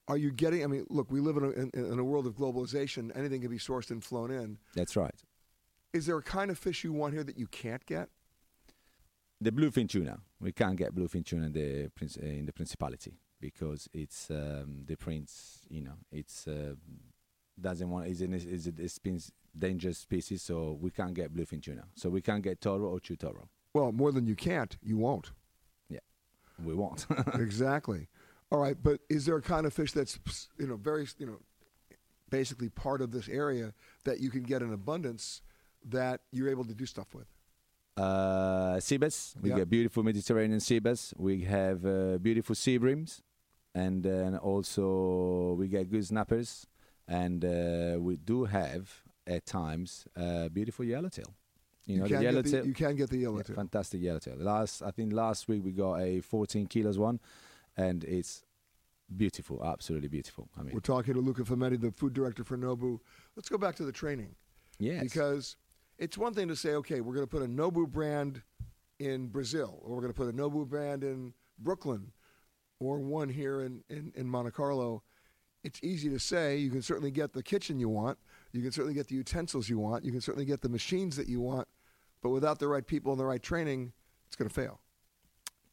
are 0.08 0.16
you 0.16 0.30
getting? 0.30 0.62
I 0.64 0.66
mean, 0.66 0.86
look, 0.90 1.10
we 1.10 1.20
live 1.20 1.36
in 1.36 1.44
a, 1.44 1.50
in, 1.50 1.70
in 1.74 1.98
a 1.98 2.04
world 2.04 2.26
of 2.26 2.34
globalization. 2.34 3.16
Anything 3.16 3.40
can 3.40 3.50
be 3.50 3.58
sourced 3.58 3.90
and 3.90 4.02
flown 4.02 4.30
in. 4.30 4.58
That's 4.74 4.96
right. 4.96 5.14
Is 5.92 6.06
there 6.06 6.18
a 6.18 6.22
kind 6.22 6.50
of 6.50 6.58
fish 6.58 6.84
you 6.84 6.92
want 6.92 7.14
here 7.14 7.24
that 7.24 7.38
you 7.38 7.46
can't 7.46 7.84
get? 7.86 8.08
The 9.40 9.52
bluefin 9.52 9.88
tuna. 9.88 10.20
We 10.40 10.52
can't 10.52 10.76
get 10.76 10.94
bluefin 10.94 11.24
tuna 11.24 11.46
in 11.46 11.52
the 11.52 11.90
in 12.20 12.46
the 12.46 12.52
principality 12.52 13.18
because 13.40 13.88
it's 13.92 14.30
um, 14.30 14.84
the 14.86 14.96
prince. 14.96 15.60
You 15.68 15.82
know, 15.82 15.98
it's 16.10 16.46
uh, 16.46 16.74
doesn't 17.60 17.88
want 17.88 18.08
is 18.08 18.20
an 18.20 18.34
is 18.34 18.66
a, 18.66 18.72
is 18.78 19.00
a 19.04 19.58
dangerous 19.58 19.98
species, 19.98 20.42
so 20.42 20.78
we 20.80 20.90
can't 20.90 21.14
get 21.14 21.34
bluefin 21.34 21.62
tuna. 21.62 21.84
So 21.94 22.08
we 22.10 22.20
can't 22.20 22.42
get 22.42 22.60
toro 22.60 22.88
or 22.88 23.00
chutoro. 23.00 23.48
Well, 23.72 23.92
more 23.92 24.12
than 24.12 24.26
you 24.26 24.36
can't, 24.36 24.76
you 24.82 24.96
won't. 24.98 25.32
Yeah, 25.88 26.00
we 26.62 26.74
won't. 26.74 27.06
exactly. 27.34 28.08
All 28.54 28.60
right, 28.60 28.76
but 28.80 29.00
is 29.10 29.26
there 29.26 29.34
a 29.34 29.42
kind 29.42 29.66
of 29.66 29.72
fish 29.72 29.90
that's 29.90 30.16
you 30.60 30.68
know 30.68 30.76
very 30.76 31.08
you 31.18 31.26
know 31.26 31.38
basically 32.30 32.68
part 32.68 33.00
of 33.02 33.10
this 33.10 33.28
area 33.28 33.74
that 34.04 34.20
you 34.20 34.30
can 34.30 34.44
get 34.44 34.62
in 34.62 34.72
abundance 34.72 35.42
that 35.86 36.20
you're 36.30 36.48
able 36.48 36.64
to 36.64 36.72
do 36.74 36.86
stuff 36.86 37.08
with? 37.16 37.26
Uh, 37.96 38.78
sea 38.78 38.96
bass. 38.96 39.34
We 39.42 39.48
Yeah. 39.50 39.56
get 39.56 39.70
beautiful 39.70 40.04
Mediterranean 40.04 40.60
sea 40.60 40.78
bass. 40.78 41.12
We 41.16 41.42
have 41.56 41.84
uh, 41.84 42.18
beautiful 42.18 42.54
sea 42.54 42.78
breams, 42.78 43.22
and 43.74 44.04
then 44.04 44.36
also 44.36 45.54
we 45.58 45.66
get 45.66 45.90
good 45.90 46.06
snappers, 46.06 46.68
and 47.08 47.44
uh, 47.44 47.96
we 47.98 48.14
do 48.18 48.44
have 48.44 49.02
at 49.26 49.46
times 49.46 50.06
uh, 50.14 50.48
beautiful 50.48 50.84
yellowtail. 50.84 51.34
You 51.86 51.98
know 51.98 52.06
the 52.06 52.22
yellowtail. 52.22 52.62
the, 52.62 52.68
you 52.68 52.74
can 52.74 52.94
get 52.94 53.10
the 53.10 53.18
yellowtail. 53.18 53.56
fantastic 53.56 54.00
yellowtail. 54.00 54.36
Last, 54.38 54.80
I 54.80 54.92
think 54.92 55.12
last 55.12 55.48
week 55.48 55.64
we 55.64 55.72
got 55.72 55.94
a 56.00 56.20
14 56.20 56.66
kilos 56.68 56.98
one, 57.00 57.18
and 57.76 58.04
it's 58.04 58.43
beautiful, 59.16 59.64
absolutely 59.64 60.08
beautiful. 60.08 60.48
I 60.58 60.62
mean, 60.62 60.74
We're 60.74 60.80
talking 60.80 61.14
to 61.14 61.20
Luca 61.20 61.42
Fametti, 61.42 61.80
the 61.80 61.92
food 61.92 62.12
director 62.12 62.44
for 62.44 62.56
Nobu. 62.56 62.98
Let's 63.36 63.48
go 63.48 63.58
back 63.58 63.76
to 63.76 63.84
the 63.84 63.92
training. 63.92 64.34
Yes. 64.78 65.02
Because 65.02 65.56
it's 65.98 66.18
one 66.18 66.34
thing 66.34 66.48
to 66.48 66.56
say, 66.56 66.70
okay, 66.74 67.00
we're 67.00 67.14
going 67.14 67.26
to 67.26 67.30
put 67.30 67.42
a 67.42 67.48
Nobu 67.48 67.88
brand 67.88 68.42
in 68.98 69.28
Brazil, 69.28 69.80
or 69.82 69.94
we're 69.94 70.00
going 70.00 70.12
to 70.12 70.16
put 70.16 70.28
a 70.28 70.32
Nobu 70.32 70.66
brand 70.66 71.04
in 71.04 71.34
Brooklyn, 71.58 72.12
or 72.80 72.98
one 72.98 73.28
here 73.28 73.62
in, 73.62 73.82
in, 73.88 74.12
in 74.14 74.28
Monte 74.28 74.50
Carlo. 74.50 75.02
It's 75.62 75.80
easy 75.82 76.10
to 76.10 76.18
say. 76.18 76.58
You 76.58 76.70
can 76.70 76.82
certainly 76.82 77.10
get 77.10 77.32
the 77.32 77.42
kitchen 77.42 77.78
you 77.78 77.88
want. 77.88 78.18
You 78.52 78.62
can 78.62 78.70
certainly 78.70 78.94
get 78.94 79.08
the 79.08 79.14
utensils 79.14 79.68
you 79.68 79.78
want. 79.78 80.04
You 80.04 80.12
can 80.12 80.20
certainly 80.20 80.44
get 80.44 80.60
the 80.60 80.68
machines 80.68 81.16
that 81.16 81.28
you 81.28 81.40
want. 81.40 81.66
But 82.22 82.30
without 82.30 82.58
the 82.58 82.68
right 82.68 82.86
people 82.86 83.12
and 83.12 83.20
the 83.20 83.24
right 83.24 83.42
training, 83.42 83.92
it's 84.26 84.36
going 84.36 84.48
to 84.48 84.54
fail. 84.54 84.80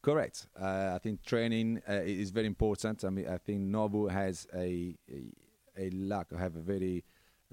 Correct. 0.01 0.47
Uh, 0.59 0.93
I 0.95 0.99
think 0.99 1.23
training 1.23 1.81
uh, 1.87 1.93
is 2.03 2.31
very 2.31 2.47
important. 2.47 3.03
I 3.05 3.09
mean, 3.09 3.27
I 3.27 3.37
think 3.37 3.61
Nobu 3.61 4.09
has 4.09 4.47
a 4.53 4.95
a, 5.09 5.89
a 5.89 6.37
have 6.37 6.55
a 6.55 6.59
very 6.59 7.03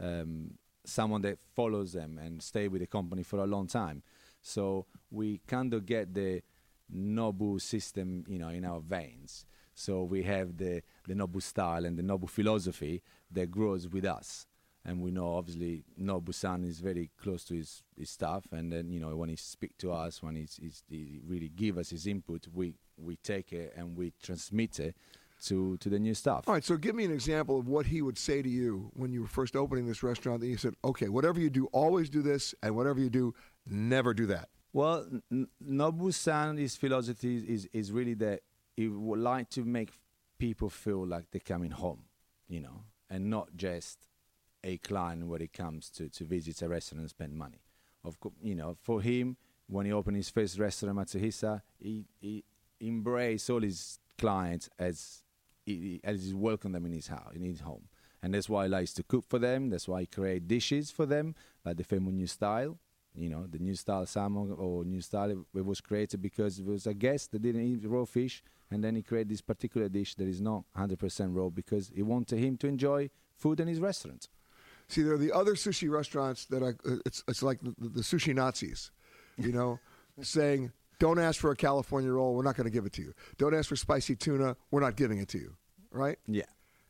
um, 0.00 0.54
someone 0.84 1.20
that 1.22 1.38
follows 1.54 1.92
them 1.92 2.18
and 2.18 2.42
stay 2.42 2.68
with 2.68 2.80
the 2.80 2.86
company 2.86 3.22
for 3.22 3.40
a 3.40 3.46
long 3.46 3.66
time. 3.66 4.02
So 4.40 4.86
we 5.10 5.40
kind 5.46 5.74
of 5.74 5.84
get 5.84 6.14
the 6.14 6.42
Nobu 6.90 7.60
system, 7.60 8.24
you 8.26 8.38
know, 8.38 8.48
in 8.48 8.64
our 8.64 8.80
veins. 8.80 9.44
So 9.74 10.04
we 10.04 10.22
have 10.22 10.56
the 10.56 10.82
the 11.06 11.14
Nobu 11.14 11.42
style 11.42 11.84
and 11.84 11.98
the 11.98 12.02
Nobu 12.02 12.30
philosophy 12.30 13.02
that 13.30 13.50
grows 13.50 13.86
with 13.88 14.06
us. 14.06 14.46
And 14.84 15.02
we 15.02 15.10
know 15.10 15.36
obviously 15.36 15.84
Nobu-san 16.00 16.64
is 16.64 16.80
very 16.80 17.10
close 17.20 17.44
to 17.44 17.54
his, 17.54 17.82
his 17.98 18.10
staff, 18.10 18.44
and 18.52 18.72
then 18.72 18.90
you 18.90 19.00
know 19.00 19.14
when 19.16 19.28
he 19.28 19.36
speak 19.36 19.76
to 19.78 19.92
us, 19.92 20.22
when 20.22 20.36
he's, 20.36 20.58
he's, 20.60 20.82
he 20.88 21.20
really 21.26 21.48
give 21.48 21.76
us 21.76 21.90
his 21.90 22.06
input, 22.06 22.46
we 22.52 22.74
we 22.96 23.16
take 23.16 23.52
it 23.52 23.74
and 23.76 23.96
we 23.96 24.12
transmit 24.22 24.80
it 24.80 24.96
to 25.44 25.76
to 25.78 25.88
the 25.88 25.98
new 25.98 26.14
staff. 26.14 26.44
All 26.48 26.54
right, 26.54 26.64
so 26.64 26.76
give 26.76 26.94
me 26.94 27.04
an 27.04 27.12
example 27.12 27.58
of 27.58 27.68
what 27.68 27.86
he 27.86 28.02
would 28.02 28.18
say 28.18 28.40
to 28.40 28.48
you 28.48 28.90
when 28.94 29.12
you 29.12 29.22
were 29.22 29.28
first 29.28 29.56
opening 29.56 29.86
this 29.86 30.02
restaurant. 30.02 30.40
That 30.40 30.46
you 30.46 30.56
said, 30.56 30.74
okay, 30.84 31.08
whatever 31.08 31.38
you 31.38 31.50
do, 31.50 31.66
always 31.66 32.08
do 32.08 32.22
this, 32.22 32.54
and 32.62 32.74
whatever 32.74 32.98
you 32.98 33.10
do, 33.10 33.34
never 33.66 34.14
do 34.14 34.26
that. 34.26 34.48
Well, 34.72 35.06
N- 35.30 35.48
Nobu-san, 35.64 36.56
his 36.56 36.76
philosophy 36.76 37.36
is, 37.36 37.42
is, 37.44 37.68
is 37.72 37.92
really 37.92 38.14
that 38.14 38.40
he 38.76 38.88
would 38.88 39.18
like 39.18 39.48
to 39.50 39.64
make 39.64 39.90
people 40.38 40.70
feel 40.70 41.06
like 41.06 41.30
they're 41.30 41.40
coming 41.40 41.70
home, 41.72 42.04
you 42.48 42.60
know, 42.60 42.84
and 43.10 43.28
not 43.30 43.48
just 43.56 44.07
a 44.64 44.78
client 44.78 45.26
when 45.26 45.42
it 45.42 45.52
comes 45.52 45.90
to, 45.90 46.08
to 46.08 46.24
visit 46.24 46.62
a 46.62 46.68
restaurant 46.68 47.00
and 47.00 47.10
spend 47.10 47.34
money. 47.34 47.60
Of 48.04 48.18
course, 48.20 48.34
you 48.42 48.54
know, 48.54 48.76
for 48.80 49.00
him, 49.00 49.36
when 49.66 49.86
he 49.86 49.92
opened 49.92 50.16
his 50.16 50.30
first 50.30 50.58
restaurant, 50.58 50.98
Matsuhisa, 50.98 51.62
he, 51.78 52.04
he 52.20 52.44
embraced 52.80 53.50
all 53.50 53.60
his 53.60 53.98
clients 54.16 54.68
as 54.78 55.22
he, 55.64 56.00
as 56.02 56.26
he 56.26 56.34
welcomed 56.34 56.74
them 56.74 56.86
in 56.86 56.92
his 56.92 57.08
house, 57.08 57.32
in 57.34 57.42
his 57.42 57.60
home. 57.60 57.88
And 58.22 58.34
that's 58.34 58.48
why 58.48 58.64
he 58.64 58.68
likes 58.68 58.92
to 58.94 59.02
cook 59.02 59.24
for 59.28 59.38
them. 59.38 59.70
That's 59.70 59.86
why 59.86 60.00
he 60.00 60.06
create 60.06 60.48
dishes 60.48 60.90
for 60.90 61.06
them, 61.06 61.34
like 61.64 61.76
the 61.76 61.84
famous 61.84 62.12
new 62.12 62.26
style. 62.26 62.78
You 63.14 63.30
know, 63.30 63.46
the 63.48 63.58
new 63.58 63.74
style 63.74 64.06
salmon 64.06 64.54
or 64.56 64.84
new 64.84 65.00
style 65.00 65.44
it 65.54 65.64
was 65.64 65.80
created 65.80 66.22
because 66.22 66.58
it 66.58 66.66
was 66.66 66.86
a 66.86 66.94
guest 66.94 67.32
that 67.32 67.42
didn't 67.42 67.62
eat 67.62 67.80
raw 67.84 68.04
fish, 68.04 68.42
and 68.70 68.82
then 68.82 68.94
he 68.94 69.02
created 69.02 69.30
this 69.30 69.40
particular 69.40 69.88
dish 69.88 70.14
that 70.16 70.28
is 70.28 70.40
not 70.40 70.64
100% 70.76 71.34
raw 71.34 71.48
because 71.48 71.90
he 71.94 72.02
wanted 72.02 72.38
him 72.38 72.56
to 72.58 72.68
enjoy 72.68 73.10
food 73.36 73.60
in 73.60 73.66
his 73.66 73.80
restaurant. 73.80 74.28
See, 74.88 75.02
there 75.02 75.14
are 75.14 75.18
the 75.18 75.32
other 75.32 75.54
sushi 75.54 75.90
restaurants 75.90 76.46
that 76.46 76.62
are, 76.62 76.76
uh, 76.86 76.96
it's, 77.04 77.22
it's 77.28 77.42
like 77.42 77.60
the, 77.60 77.74
the 77.78 78.00
sushi 78.00 78.34
Nazis, 78.34 78.90
you 79.36 79.52
know, 79.52 79.78
saying, 80.22 80.72
don't 80.98 81.18
ask 81.18 81.40
for 81.40 81.50
a 81.50 81.56
California 81.56 82.10
roll, 82.10 82.34
we're 82.34 82.42
not 82.42 82.56
going 82.56 82.64
to 82.64 82.70
give 82.70 82.86
it 82.86 82.92
to 82.94 83.02
you. 83.02 83.14
Don't 83.36 83.54
ask 83.54 83.68
for 83.68 83.76
spicy 83.76 84.16
tuna, 84.16 84.56
we're 84.70 84.80
not 84.80 84.96
giving 84.96 85.18
it 85.18 85.28
to 85.28 85.38
you, 85.38 85.54
right? 85.90 86.18
Yeah. 86.26 86.44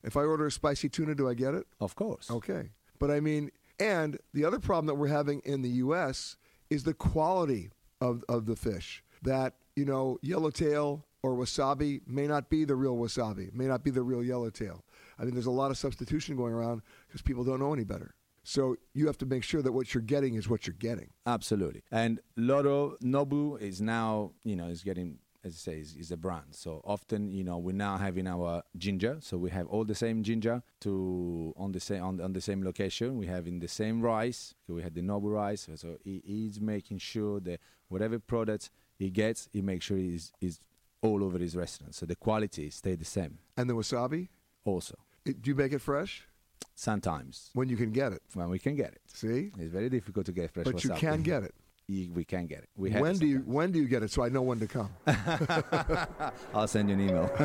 If 0.04 0.16
I 0.16 0.22
order 0.22 0.46
a 0.46 0.50
spicy 0.50 0.88
tuna, 0.88 1.14
do 1.14 1.28
I 1.28 1.34
get 1.34 1.54
it? 1.54 1.66
Of 1.80 1.96
course. 1.96 2.30
Okay. 2.30 2.70
But 2.98 3.10
I 3.10 3.20
mean, 3.20 3.50
and 3.80 4.18
the 4.32 4.44
other 4.44 4.58
problem 4.58 4.86
that 4.86 4.94
we're 4.94 5.08
having 5.08 5.40
in 5.44 5.62
the 5.62 5.68
U.S. 5.68 6.36
is 6.70 6.84
the 6.84 6.94
quality 6.94 7.70
of, 8.00 8.24
of 8.28 8.46
the 8.46 8.56
fish. 8.56 9.02
That, 9.22 9.54
you 9.76 9.84
know, 9.84 10.18
yellowtail 10.22 11.04
or 11.22 11.34
wasabi 11.34 12.00
may 12.06 12.26
not 12.26 12.48
be 12.48 12.64
the 12.64 12.76
real 12.76 12.96
wasabi, 12.96 13.52
may 13.52 13.66
not 13.66 13.82
be 13.82 13.90
the 13.90 14.02
real 14.02 14.22
yellowtail. 14.22 14.84
I 15.18 15.24
mean, 15.24 15.34
there's 15.34 15.46
a 15.46 15.50
lot 15.50 15.70
of 15.70 15.78
substitution 15.78 16.36
going 16.36 16.52
around 16.52 16.82
because 17.06 17.22
people 17.22 17.44
don't 17.44 17.60
know 17.60 17.72
any 17.72 17.84
better. 17.84 18.14
So 18.44 18.76
you 18.94 19.06
have 19.08 19.18
to 19.18 19.26
make 19.26 19.44
sure 19.44 19.60
that 19.60 19.72
what 19.72 19.92
you're 19.92 20.00
getting 20.02 20.34
is 20.34 20.48
what 20.48 20.66
you're 20.66 20.74
getting. 20.78 21.10
Absolutely. 21.26 21.82
And 21.90 22.20
Loro 22.36 22.96
Nobu 23.02 23.60
is 23.60 23.82
now, 23.82 24.32
you 24.42 24.56
know, 24.56 24.68
is 24.68 24.82
getting, 24.82 25.18
as 25.44 25.52
I 25.52 25.56
say, 25.56 25.80
is, 25.80 25.94
is 25.96 26.12
a 26.12 26.16
brand. 26.16 26.54
So 26.54 26.80
often, 26.84 27.30
you 27.30 27.44
know, 27.44 27.58
we're 27.58 27.72
now 27.72 27.98
having 27.98 28.26
our 28.26 28.62
ginger. 28.78 29.18
So 29.20 29.36
we 29.36 29.50
have 29.50 29.66
all 29.66 29.84
the 29.84 29.94
same 29.94 30.22
ginger 30.22 30.62
to 30.80 31.52
on 31.58 31.72
the 31.72 31.80
same 31.80 32.02
on, 32.02 32.20
on 32.22 32.32
the 32.32 32.40
same 32.40 32.64
location. 32.64 33.18
We 33.18 33.26
have 33.26 33.46
in 33.46 33.58
the 33.58 33.68
same 33.68 34.00
rice. 34.00 34.54
We 34.66 34.82
had 34.82 34.94
the 34.94 35.02
Nobu 35.02 35.30
rice. 35.30 35.68
So 35.74 35.98
he, 36.02 36.22
he's 36.24 36.58
making 36.58 36.98
sure 36.98 37.40
that 37.40 37.60
whatever 37.88 38.18
product 38.18 38.70
he 38.98 39.10
gets, 39.10 39.48
he 39.52 39.60
makes 39.60 39.84
sure 39.84 39.98
he's, 39.98 40.32
is 40.40 40.58
all 41.02 41.22
over 41.22 41.38
his 41.38 41.54
restaurant. 41.54 41.94
So 41.94 42.06
the 42.06 42.16
quality 42.16 42.70
stay 42.70 42.94
the 42.94 43.04
same. 43.04 43.38
And 43.56 43.68
the 43.68 43.74
wasabi? 43.74 44.28
Also. 44.64 44.96
It, 45.28 45.42
do 45.42 45.50
you 45.50 45.54
make 45.54 45.72
it 45.72 45.80
fresh? 45.80 46.26
Sometimes. 46.74 47.50
When 47.54 47.68
you 47.68 47.76
can 47.76 47.90
get 47.92 48.12
it. 48.12 48.22
When 48.34 48.48
we 48.48 48.58
can 48.58 48.76
get 48.76 48.92
it. 48.92 49.00
See? 49.12 49.50
It's 49.58 49.72
very 49.72 49.88
difficult 49.90 50.26
to 50.26 50.32
get 50.32 50.50
fresh 50.52 50.64
But 50.64 50.82
you 50.84 50.90
can 50.90 51.22
get 51.22 51.42
it. 51.42 51.54
Y- 51.90 52.08
We 52.12 52.22
can 52.24 52.46
get 52.46 52.58
it. 52.58 52.68
We 52.76 52.90
have 52.90 53.00
when 53.00 53.14
it 53.16 53.20
do 53.20 53.26
you 53.26 53.38
when 53.46 53.72
do 53.72 53.78
you 53.78 53.88
get 53.88 54.02
it 54.02 54.10
so 54.10 54.22
I 54.22 54.28
know 54.28 54.42
when 54.42 54.58
to 54.60 54.66
come? 54.66 54.90
I'll 56.54 56.68
send 56.68 56.90
you 56.90 56.94
an 56.96 57.00
email. 57.00 57.26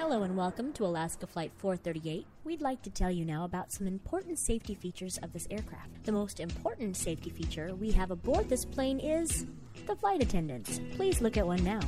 Hello 0.00 0.22
and 0.24 0.36
welcome 0.36 0.72
to 0.72 0.84
Alaska 0.84 1.26
Flight 1.28 1.52
438. 1.58 2.26
We'd 2.42 2.60
like 2.60 2.82
to 2.82 2.90
tell 2.90 3.12
you 3.12 3.24
now 3.24 3.44
about 3.44 3.70
some 3.72 3.86
important 3.86 4.40
safety 4.40 4.74
features 4.74 5.18
of 5.18 5.32
this 5.32 5.46
aircraft. 5.52 6.02
The 6.04 6.10
most 6.12 6.40
important 6.40 6.96
safety 6.96 7.30
feature 7.30 7.74
we 7.76 7.92
have 7.92 8.10
aboard 8.10 8.48
this 8.48 8.64
plane 8.64 8.98
is 8.98 9.46
the 9.86 9.94
flight 9.94 10.20
attendants. 10.20 10.80
Please 10.96 11.20
look 11.20 11.36
at 11.36 11.46
one 11.46 11.62
now. 11.62 11.80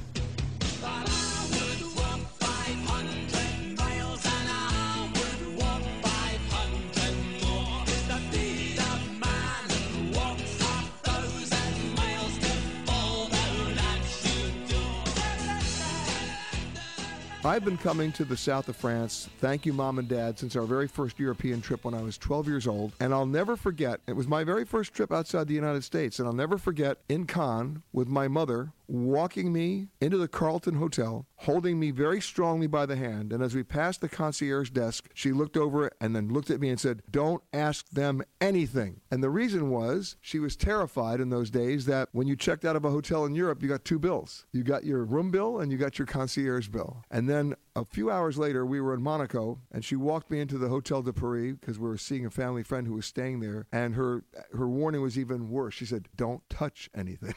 I've 17.42 17.64
been 17.64 17.78
coming 17.78 18.12
to 18.12 18.26
the 18.26 18.36
south 18.36 18.68
of 18.68 18.76
France, 18.76 19.30
thank 19.38 19.64
you, 19.64 19.72
mom 19.72 19.98
and 19.98 20.06
dad, 20.06 20.38
since 20.38 20.56
our 20.56 20.64
very 20.64 20.86
first 20.86 21.18
European 21.18 21.62
trip 21.62 21.84
when 21.84 21.94
I 21.94 22.02
was 22.02 22.18
12 22.18 22.46
years 22.46 22.66
old. 22.66 22.92
And 23.00 23.14
I'll 23.14 23.24
never 23.24 23.56
forget, 23.56 24.00
it 24.06 24.12
was 24.12 24.28
my 24.28 24.44
very 24.44 24.66
first 24.66 24.92
trip 24.92 25.10
outside 25.10 25.48
the 25.48 25.54
United 25.54 25.82
States. 25.82 26.18
And 26.18 26.28
I'll 26.28 26.34
never 26.34 26.58
forget 26.58 26.98
in 27.08 27.24
Cannes 27.24 27.82
with 27.94 28.08
my 28.08 28.28
mother 28.28 28.72
walking 28.90 29.52
me 29.52 29.88
into 30.00 30.18
the 30.18 30.28
Carlton 30.28 30.74
Hotel, 30.74 31.26
holding 31.36 31.78
me 31.78 31.90
very 31.90 32.20
strongly 32.20 32.66
by 32.66 32.86
the 32.86 32.96
hand. 32.96 33.32
And 33.32 33.42
as 33.42 33.54
we 33.54 33.62
passed 33.62 34.00
the 34.00 34.08
concierge 34.08 34.70
desk, 34.70 35.08
she 35.14 35.32
looked 35.32 35.56
over 35.56 35.90
and 36.00 36.14
then 36.14 36.28
looked 36.28 36.50
at 36.50 36.60
me 36.60 36.68
and 36.68 36.80
said, 36.80 37.02
Don't 37.10 37.42
ask 37.52 37.88
them 37.90 38.22
anything. 38.40 39.00
And 39.10 39.22
the 39.22 39.30
reason 39.30 39.70
was 39.70 40.16
she 40.20 40.38
was 40.38 40.56
terrified 40.56 41.20
in 41.20 41.30
those 41.30 41.50
days 41.50 41.86
that 41.86 42.08
when 42.12 42.26
you 42.26 42.36
checked 42.36 42.64
out 42.64 42.76
of 42.76 42.84
a 42.84 42.90
hotel 42.90 43.24
in 43.24 43.34
Europe, 43.34 43.62
you 43.62 43.68
got 43.68 43.84
two 43.84 43.98
bills. 43.98 44.46
You 44.52 44.64
got 44.64 44.84
your 44.84 45.04
room 45.04 45.30
bill 45.30 45.60
and 45.60 45.70
you 45.70 45.78
got 45.78 45.98
your 45.98 46.06
concierge 46.06 46.68
bill. 46.68 47.04
And 47.10 47.28
then 47.28 47.54
a 47.76 47.84
few 47.84 48.10
hours 48.10 48.36
later, 48.36 48.66
we 48.66 48.80
were 48.80 48.94
in 48.94 49.02
Monaco, 49.02 49.60
and 49.70 49.84
she 49.84 49.96
walked 49.96 50.30
me 50.30 50.40
into 50.40 50.58
the 50.58 50.68
Hotel 50.68 51.02
de 51.02 51.12
Paris 51.12 51.56
because 51.60 51.78
we 51.78 51.88
were 51.88 51.96
seeing 51.96 52.26
a 52.26 52.30
family 52.30 52.62
friend 52.62 52.86
who 52.86 52.94
was 52.94 53.06
staying 53.06 53.40
there. 53.40 53.66
And 53.72 53.94
her 53.94 54.24
her 54.52 54.68
warning 54.68 55.02
was 55.02 55.18
even 55.18 55.50
worse. 55.50 55.74
She 55.74 55.86
said, 55.86 56.08
"Don't 56.16 56.42
touch 56.50 56.90
anything." 56.94 57.34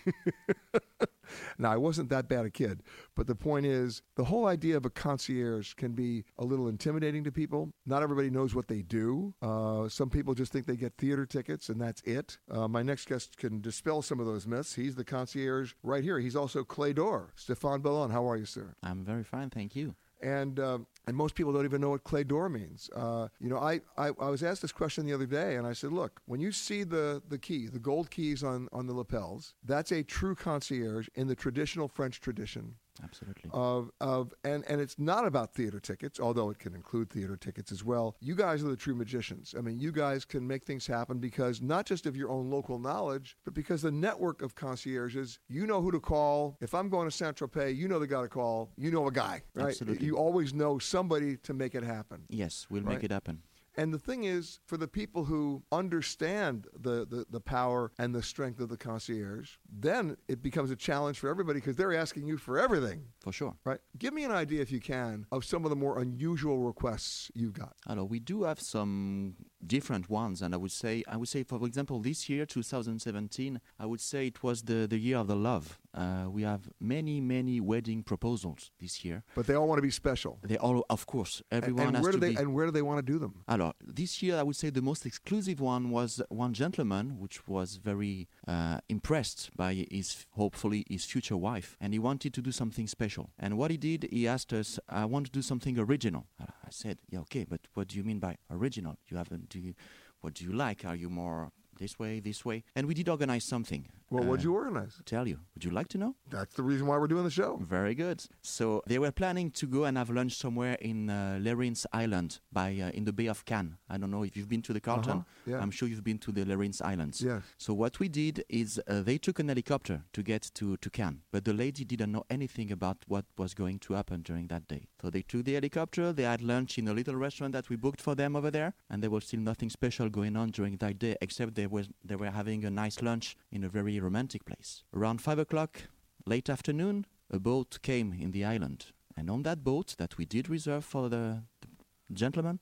now, 1.57 1.71
I 1.71 1.77
wasn't 1.77 2.09
that 2.09 2.27
bad 2.27 2.45
a 2.45 2.49
kid, 2.49 2.83
but 3.15 3.27
the 3.27 3.35
point 3.35 3.65
is, 3.65 4.01
the 4.15 4.25
whole 4.25 4.45
idea 4.45 4.77
of 4.77 4.85
a 4.85 4.89
concierge 4.89 5.73
can 5.73 5.93
be 5.93 6.23
a 6.37 6.45
little 6.45 6.67
intimidating 6.67 7.23
to 7.23 7.31
people. 7.31 7.71
Not 7.85 8.03
everybody 8.03 8.29
knows 8.29 8.55
what 8.55 8.67
they 8.67 8.81
do. 8.81 9.33
Uh, 9.41 9.89
some 9.89 10.09
people 10.09 10.33
just 10.33 10.51
think 10.51 10.65
they 10.65 10.75
get 10.75 10.97
theater 10.97 11.25
tickets, 11.25 11.69
and 11.69 11.81
that's 11.81 12.01
it. 12.03 12.37
Uh, 12.49 12.67
my 12.67 12.83
next 12.83 13.07
guest 13.07 13.37
can 13.37 13.61
dispel 13.61 14.01
some 14.01 14.19
of 14.19 14.25
those 14.25 14.47
myths. 14.47 14.75
He's 14.75 14.95
the 14.95 15.03
concierge 15.03 15.73
right 15.83 16.03
here. 16.03 16.19
He's 16.19 16.35
also 16.35 16.63
Clefs 16.63 16.95
d'Or. 16.95 17.33
Stefan 17.35 17.81
Bellon, 17.81 18.11
how 18.11 18.29
are 18.29 18.37
you, 18.37 18.45
sir? 18.45 18.75
I'm 18.83 19.03
very 19.03 19.23
fine, 19.23 19.49
thank 19.49 19.75
you. 19.75 19.95
And 20.23 20.59
uh, 20.59 20.79
and 21.05 21.17
most 21.17 21.35
people 21.35 21.51
don't 21.51 21.65
even 21.65 21.81
know 21.81 21.89
what 21.89 22.03
Clefs 22.05 22.29
d'Or 22.29 22.47
means. 22.47 22.89
Uh, 22.95 23.27
you 23.41 23.49
know, 23.49 23.57
I, 23.57 23.81
I, 23.97 24.07
I 24.07 24.29
was 24.29 24.41
asked 24.41 24.61
this 24.61 24.71
question 24.71 25.05
the 25.05 25.13
other 25.13 25.25
day, 25.25 25.57
and 25.57 25.67
I 25.67 25.73
said, 25.73 25.91
look, 25.91 26.21
when 26.25 26.39
you 26.39 26.51
see 26.51 26.83
the 26.83 27.21
the 27.27 27.37
key, 27.37 27.67
the 27.67 27.79
gold 27.79 28.09
keys 28.09 28.43
on 28.43 28.69
on 28.71 28.87
the 28.87 28.93
lapels, 28.93 29.53
that's 29.65 29.91
a 29.91 30.01
true 30.01 30.35
concierge 30.35 31.09
in 31.15 31.27
the 31.27 31.35
traditional 31.35 31.87
French 31.87 32.21
tradition. 32.21 32.75
Absolutely. 33.03 33.49
Of 33.53 33.89
of 34.01 34.33
and 34.43 34.63
and 34.67 34.79
it's 34.79 34.99
not 34.99 35.25
about 35.25 35.53
theater 35.53 35.79
tickets, 35.79 36.19
although 36.19 36.49
it 36.49 36.59
can 36.59 36.75
include 36.75 37.09
theater 37.09 37.35
tickets 37.35 37.71
as 37.71 37.83
well. 37.83 38.15
You 38.19 38.35
guys 38.35 38.63
are 38.63 38.67
the 38.67 38.75
true 38.75 38.93
magicians. 38.95 39.55
I 39.57 39.61
mean, 39.61 39.79
you 39.79 39.91
guys 39.91 40.25
can 40.25 40.45
make 40.45 40.63
things 40.63 40.85
happen 40.85 41.17
because 41.19 41.61
not 41.61 41.85
just 41.85 42.05
of 42.05 42.15
your 42.15 42.29
own 42.29 42.49
local 42.51 42.77
knowledge, 42.77 43.35
but 43.45 43.53
because 43.53 43.81
the 43.81 43.91
network 43.91 44.41
of 44.41 44.53
concierges, 44.53 45.39
you 45.49 45.65
know 45.65 45.81
who 45.81 45.91
to 45.91 45.99
call. 45.99 46.57
If 46.61 46.75
I'm 46.75 46.89
going 46.89 47.09
to 47.09 47.15
Saint 47.15 47.37
Tropez, 47.37 47.75
you 47.75 47.87
know 47.87 47.99
the 47.99 48.07
guy 48.07 48.21
to 48.21 48.27
call. 48.29 48.71
You 48.77 48.91
know 48.91 49.07
a 49.07 49.11
guy, 49.11 49.41
right? 49.55 49.69
Absolutely. 49.69 50.05
You 50.05 50.17
always 50.17 50.53
know 50.53 50.77
somebody 50.77 51.37
to 51.37 51.53
make 51.53 51.73
it 51.75 51.83
happen. 51.83 52.23
Yes, 52.29 52.67
we'll 52.69 52.83
Right. 52.83 52.95
make 52.95 53.03
it 53.03 53.11
happen. 53.11 53.41
And 53.75 53.93
the 53.93 53.99
thing 53.99 54.23
is, 54.23 54.59
for 54.65 54.77
the 54.77 54.87
people 54.87 55.25
who 55.25 55.63
understand 55.71 56.67
the, 56.79 57.05
the, 57.05 57.25
the 57.29 57.39
power 57.39 57.91
and 57.97 58.13
the 58.13 58.21
strength 58.21 58.59
of 58.59 58.69
the 58.69 58.77
concierge, 58.77 59.51
then 59.67 60.17
it 60.27 60.43
becomes 60.43 60.69
a 60.71 60.75
challenge 60.75 61.19
for 61.19 61.29
everybody 61.29 61.59
because 61.59 61.75
they're 61.75 61.95
asking 61.95 62.27
you 62.27 62.37
for 62.37 62.59
everything. 62.59 63.05
For 63.21 63.31
sure. 63.31 63.55
Right? 63.65 63.79
Give 63.97 64.13
me 64.13 64.23
an 64.23 64.31
idea, 64.31 64.61
if 64.61 64.71
you 64.71 64.79
can, 64.79 65.25
of 65.31 65.43
some 65.43 65.63
of 65.63 65.69
the 65.69 65.75
more 65.75 65.99
unusual 65.99 66.59
requests 66.59 67.31
you've 67.33 67.53
got. 67.53 67.75
I 67.87 67.95
know. 67.95 68.05
we 68.05 68.19
do 68.19 68.43
have 68.43 68.59
some 68.59 69.35
different 69.65 70.09
ones, 70.09 70.41
and 70.41 70.53
I 70.53 70.57
would 70.57 70.71
say, 70.71 71.03
I 71.07 71.17
would 71.17 71.29
say, 71.29 71.43
for 71.43 71.65
example, 71.65 71.99
this 71.99 72.29
year, 72.29 72.45
2017, 72.45 73.59
I 73.79 73.85
would 73.85 74.01
say 74.01 74.27
it 74.27 74.43
was 74.43 74.63
the, 74.63 74.87
the 74.87 74.97
year 74.97 75.17
of 75.17 75.27
the 75.27 75.35
love. 75.35 75.79
Uh, 75.93 76.25
we 76.29 76.41
have 76.41 76.69
many, 76.79 77.21
many 77.21 77.59
wedding 77.61 78.03
proposals 78.03 78.71
this 78.79 79.05
year. 79.05 79.23
But 79.35 79.47
they 79.47 79.53
all 79.53 79.67
want 79.67 79.77
to 79.77 79.83
be 79.83 79.91
special. 79.91 80.39
They 80.43 80.57
all, 80.57 80.83
of 80.89 81.05
course, 81.05 81.41
everyone 81.51 81.87
and, 81.87 81.95
has 81.97 82.03
where 82.03 82.11
to 82.11 82.17
do 82.17 82.21
they 82.21 82.33
be. 82.33 82.37
and 82.37 82.53
where 82.53 82.65
do 82.65 82.71
they 82.71 82.81
want 82.81 83.05
to 83.05 83.11
do 83.13 83.19
them? 83.19 83.43
Alors, 83.47 83.73
this 83.79 84.21
year, 84.23 84.37
I 84.37 84.43
would 84.43 84.55
say 84.55 84.69
the 84.69 84.81
most 84.81 85.05
exclusive 85.05 85.59
one 85.59 85.91
was 85.91 86.21
one 86.29 86.53
gentleman, 86.53 87.19
which 87.19 87.47
was 87.47 87.77
very 87.77 88.27
uh, 88.47 88.79
impressed 88.89 89.51
by 89.55 89.85
his, 89.91 90.25
hopefully, 90.31 90.85
his 90.89 91.05
future 91.05 91.37
wife, 91.37 91.77
and 91.79 91.93
he 91.93 91.99
wanted 91.99 92.33
to 92.33 92.41
do 92.41 92.51
something 92.51 92.87
special. 92.87 93.29
And 93.37 93.57
what 93.57 93.69
he 93.71 93.77
did, 93.77 94.07
he 94.11 94.27
asked 94.27 94.51
us, 94.53 94.79
"I 94.89 95.05
want 95.05 95.27
to 95.27 95.31
do 95.31 95.41
something 95.41 95.77
original." 95.77 96.25
I 96.39 96.71
said, 96.71 96.97
"Yeah, 97.09 97.19
okay, 97.19 97.45
but 97.47 97.61
what 97.75 97.87
do 97.89 97.97
you 97.97 98.03
mean 98.03 98.19
by 98.19 98.37
original? 98.49 98.97
You 99.07 99.17
haven't 99.17 99.49
do 99.49 99.59
you, 99.59 99.73
what 100.21 100.33
do 100.33 100.43
you 100.45 100.51
like? 100.53 100.85
Are 100.85 100.95
you 100.95 101.09
more 101.09 101.51
this 101.79 101.99
way, 101.99 102.19
this 102.19 102.43
way?" 102.45 102.63
And 102.75 102.87
we 102.87 102.93
did 102.93 103.09
organize 103.09 103.43
something. 103.43 103.89
Well, 104.13 104.23
what'd 104.29 104.45
Uh, 104.45 104.49
you 104.49 104.55
organize? 104.55 104.93
Tell 105.05 105.27
you. 105.27 105.39
Would 105.55 105.63
you 105.65 105.71
like 105.71 105.87
to 105.89 105.97
know? 105.97 106.15
That's 106.29 106.55
the 106.55 106.63
reason 106.63 106.87
why 106.87 106.97
we're 106.97 107.07
doing 107.07 107.23
the 107.23 107.31
show. 107.41 107.57
Very 107.57 107.95
good. 107.95 108.23
So 108.41 108.81
they 108.87 108.99
were 108.99 109.11
planning 109.11 109.51
to 109.51 109.65
go 109.67 109.85
and 109.85 109.97
have 109.97 110.09
lunch 110.09 110.33
somewhere 110.35 110.75
in 110.75 111.09
uh, 111.09 111.39
Lerins 111.41 111.85
Island, 111.91 112.39
by 112.51 112.69
uh, 112.79 112.89
in 112.91 113.05
the 113.05 113.13
Bay 113.13 113.27
of 113.27 113.43
Cannes. 113.45 113.77
I 113.89 113.97
don't 113.97 114.11
know 114.11 114.23
if 114.23 114.35
you've 114.37 114.49
been 114.49 114.61
to 114.63 114.73
the 114.73 114.79
Carlton. 114.81 115.17
Uh-huh, 115.19 115.51
yeah. 115.51 115.59
I'm 115.61 115.71
sure 115.71 115.87
you've 115.87 116.03
been 116.03 116.19
to 116.19 116.31
the 116.31 116.43
Lerins 116.45 116.81
Islands. 116.81 117.21
Yes. 117.21 117.43
So 117.57 117.73
what 117.73 117.99
we 117.99 118.07
did 118.09 118.43
is 118.49 118.79
uh, 118.87 119.01
they 119.01 119.17
took 119.17 119.39
an 119.39 119.47
helicopter 119.49 120.03
to 120.13 120.21
get 120.23 120.43
to 120.55 120.77
to 120.77 120.89
Cannes, 120.89 121.21
but 121.31 121.43
the 121.45 121.53
lady 121.53 121.83
didn't 121.85 122.11
know 122.11 122.25
anything 122.29 122.71
about 122.71 122.97
what 123.07 123.25
was 123.37 123.53
going 123.53 123.79
to 123.79 123.93
happen 123.93 124.21
during 124.21 124.47
that 124.47 124.67
day. 124.67 124.87
So 125.01 125.09
they 125.09 125.21
took 125.23 125.43
the 125.45 125.53
helicopter. 125.53 126.13
They 126.13 126.23
had 126.23 126.41
lunch 126.41 126.77
in 126.77 126.87
a 126.87 126.93
little 126.93 127.15
restaurant 127.15 127.53
that 127.53 127.69
we 127.69 127.75
booked 127.77 128.01
for 128.01 128.15
them 128.15 128.35
over 128.35 128.51
there, 128.51 128.73
and 128.89 129.01
there 129.01 129.09
was 129.09 129.23
still 129.25 129.39
nothing 129.41 129.69
special 129.69 130.09
going 130.09 130.35
on 130.35 130.51
during 130.51 130.77
that 130.77 130.99
day, 130.99 131.15
except 131.21 131.55
they 131.55 131.67
was 131.67 131.87
they 132.03 132.15
were 132.15 132.31
having 132.31 132.65
a 132.65 132.69
nice 132.69 133.01
lunch 133.01 133.35
in 133.51 133.63
a 133.63 133.69
very 133.69 133.99
romantic 134.03 134.45
place. 134.45 134.83
Around 134.93 135.21
five 135.21 135.39
o'clock, 135.39 135.83
late 136.25 136.49
afternoon, 136.49 137.05
a 137.29 137.39
boat 137.39 137.79
came 137.81 138.13
in 138.13 138.31
the 138.31 138.43
island, 138.43 138.87
and 139.15 139.29
on 139.29 139.43
that 139.43 139.63
boat 139.63 139.95
that 139.97 140.17
we 140.17 140.25
did 140.25 140.49
reserve 140.49 140.85
for 140.85 141.09
the, 141.09 141.43
the 141.61 141.67
gentleman, 142.13 142.59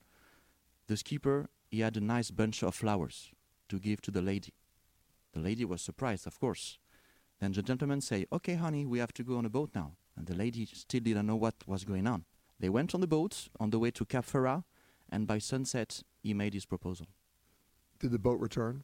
the 0.88 0.98
skipper 0.98 1.50
he 1.70 1.80
had 1.80 1.98
a 1.98 2.02
nice 2.02 2.32
bunch 2.32 2.64
of 2.64 2.76
flowers 2.76 3.32
to 3.70 3.80
give 3.80 4.02
to 4.02 4.12
the 4.12 4.22
lady. 4.22 4.54
The 5.34 5.40
lady 5.40 5.66
was 5.66 5.82
surprised, 5.82 6.28
of 6.28 6.40
course. 6.40 6.78
Then 7.40 7.54
the 7.54 7.64
gentleman 7.64 8.02
say, 8.02 8.26
"Okay, 8.32 8.56
honey, 8.56 8.86
we 8.86 9.00
have 9.00 9.14
to 9.14 9.24
go 9.24 9.38
on 9.38 9.46
a 9.46 9.50
boat 9.50 9.72
now." 9.74 9.96
And 10.16 10.28
the 10.28 10.36
lady 10.36 10.66
still 10.66 11.02
didn't 11.02 11.26
know 11.26 11.38
what 11.38 11.56
was 11.66 11.86
going 11.86 12.06
on. 12.08 12.26
They 12.60 12.70
went 12.70 12.94
on 12.94 13.02
the 13.02 13.08
boat 13.08 13.50
on 13.60 13.70
the 13.72 13.80
way 13.80 13.92
to 13.92 14.06
Cap 14.06 14.26
Ferrat, 14.26 14.64
and 15.10 15.26
by 15.26 15.40
sunset 15.40 16.04
he 16.22 16.34
made 16.34 16.54
his 16.54 16.66
proposal. 16.66 17.08
Did 18.00 18.12
the 18.12 18.20
boat 18.20 18.40
return? 18.40 18.84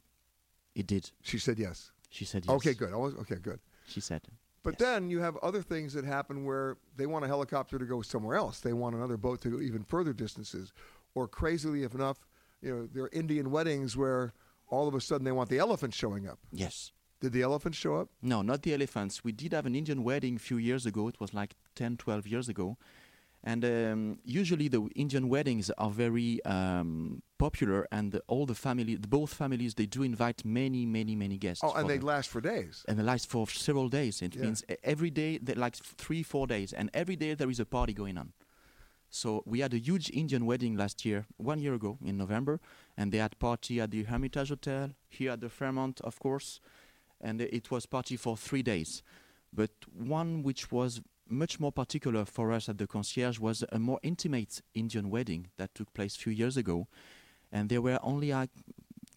It 0.74 0.86
did. 0.86 1.10
She 1.22 1.38
said 1.38 1.58
yes. 1.58 1.92
She 2.10 2.24
said 2.24 2.44
yes. 2.46 2.54
Okay, 2.56 2.74
good. 2.74 2.92
Okay, 2.92 3.36
good. 3.36 3.60
She 3.86 4.00
said. 4.00 4.22
But 4.62 4.78
then 4.78 5.08
you 5.08 5.20
have 5.20 5.36
other 5.38 5.62
things 5.62 5.92
that 5.94 6.04
happen 6.04 6.44
where 6.44 6.76
they 6.96 7.06
want 7.06 7.24
a 7.24 7.28
helicopter 7.28 7.78
to 7.78 7.84
go 7.84 8.02
somewhere 8.02 8.36
else. 8.36 8.60
They 8.60 8.72
want 8.72 8.96
another 8.96 9.16
boat 9.16 9.40
to 9.42 9.50
go 9.50 9.60
even 9.60 9.82
further 9.84 10.12
distances. 10.12 10.72
Or 11.14 11.26
crazily 11.26 11.84
enough, 11.84 12.26
you 12.60 12.74
know, 12.74 12.88
there 12.92 13.04
are 13.04 13.10
Indian 13.12 13.50
weddings 13.50 13.96
where 13.96 14.32
all 14.68 14.88
of 14.88 14.94
a 14.94 15.00
sudden 15.00 15.24
they 15.24 15.32
want 15.32 15.48
the 15.48 15.58
elephant 15.58 15.94
showing 15.94 16.28
up. 16.28 16.38
Yes. 16.52 16.92
Did 17.20 17.32
the 17.32 17.42
elephant 17.42 17.74
show 17.74 17.96
up? 17.96 18.10
No, 18.22 18.42
not 18.42 18.62
the 18.62 18.74
elephants. 18.74 19.24
We 19.24 19.32
did 19.32 19.52
have 19.52 19.66
an 19.66 19.74
Indian 19.74 20.04
wedding 20.04 20.36
a 20.36 20.38
few 20.38 20.56
years 20.56 20.86
ago. 20.86 21.08
It 21.08 21.18
was 21.18 21.34
like 21.34 21.56
10, 21.74 21.96
12 21.96 22.26
years 22.26 22.48
ago. 22.48 22.76
And 23.44 23.64
um, 23.64 24.18
usually 24.24 24.68
the 24.68 24.82
Indian 24.96 25.28
weddings 25.28 25.70
are 25.78 25.90
very 25.90 26.44
um, 26.44 27.22
popular, 27.38 27.86
and 27.92 28.20
all 28.26 28.46
the 28.46 28.54
family, 28.54 28.96
both 28.96 29.32
families, 29.32 29.74
they 29.74 29.86
do 29.86 30.02
invite 30.02 30.44
many, 30.44 30.84
many, 30.84 31.14
many 31.14 31.38
guests. 31.38 31.62
Oh, 31.64 31.72
and 31.74 31.88
they 31.88 31.98
the- 31.98 32.06
last 32.06 32.28
for 32.30 32.40
days. 32.40 32.84
and 32.88 32.98
they 32.98 33.02
last 33.04 33.30
for 33.30 33.46
several 33.48 33.88
days. 33.88 34.22
It 34.22 34.34
Yeah. 34.34 34.42
means 34.42 34.64
every 34.82 35.10
day, 35.10 35.38
like 35.54 35.76
three, 35.76 36.22
four 36.24 36.46
days, 36.48 36.72
and 36.72 36.90
every 36.92 37.16
day 37.16 37.34
there 37.34 37.48
is 37.50 37.60
a 37.60 37.64
party 37.64 37.92
going 37.92 38.18
on. 38.18 38.32
So 39.10 39.42
we 39.46 39.60
had 39.60 39.72
a 39.72 39.78
huge 39.78 40.10
Indian 40.10 40.44
wedding 40.44 40.76
last 40.76 41.04
year, 41.06 41.24
one 41.38 41.60
year 41.60 41.74
ago 41.74 41.96
in 42.04 42.18
November, 42.18 42.60
and 42.96 43.10
they 43.12 43.18
had 43.18 43.38
party 43.38 43.80
at 43.80 43.90
the 43.92 44.02
Hermitage 44.02 44.48
Hotel 44.50 44.90
here 45.08 45.30
at 45.30 45.40
the 45.40 45.48
Fairmont, 45.48 46.00
of 46.02 46.18
course, 46.18 46.60
and 47.20 47.40
it 47.40 47.70
was 47.70 47.86
party 47.86 48.16
for 48.16 48.36
three 48.36 48.62
days. 48.62 49.02
But 49.52 49.70
one 49.94 50.42
which 50.42 50.70
was 50.70 51.00
much 51.28 51.60
more 51.60 51.72
particular 51.72 52.24
for 52.24 52.52
us 52.52 52.68
at 52.68 52.78
the 52.78 52.86
concierge 52.86 53.38
was 53.38 53.64
a 53.70 53.78
more 53.78 54.00
intimate 54.02 54.62
Indian 54.74 55.10
wedding 55.10 55.48
that 55.56 55.74
took 55.74 55.92
place 55.94 56.16
a 56.16 56.18
few 56.18 56.32
years 56.32 56.56
ago, 56.56 56.88
and 57.52 57.68
there 57.68 57.82
were 57.82 57.98
only 58.02 58.30
a 58.30 58.48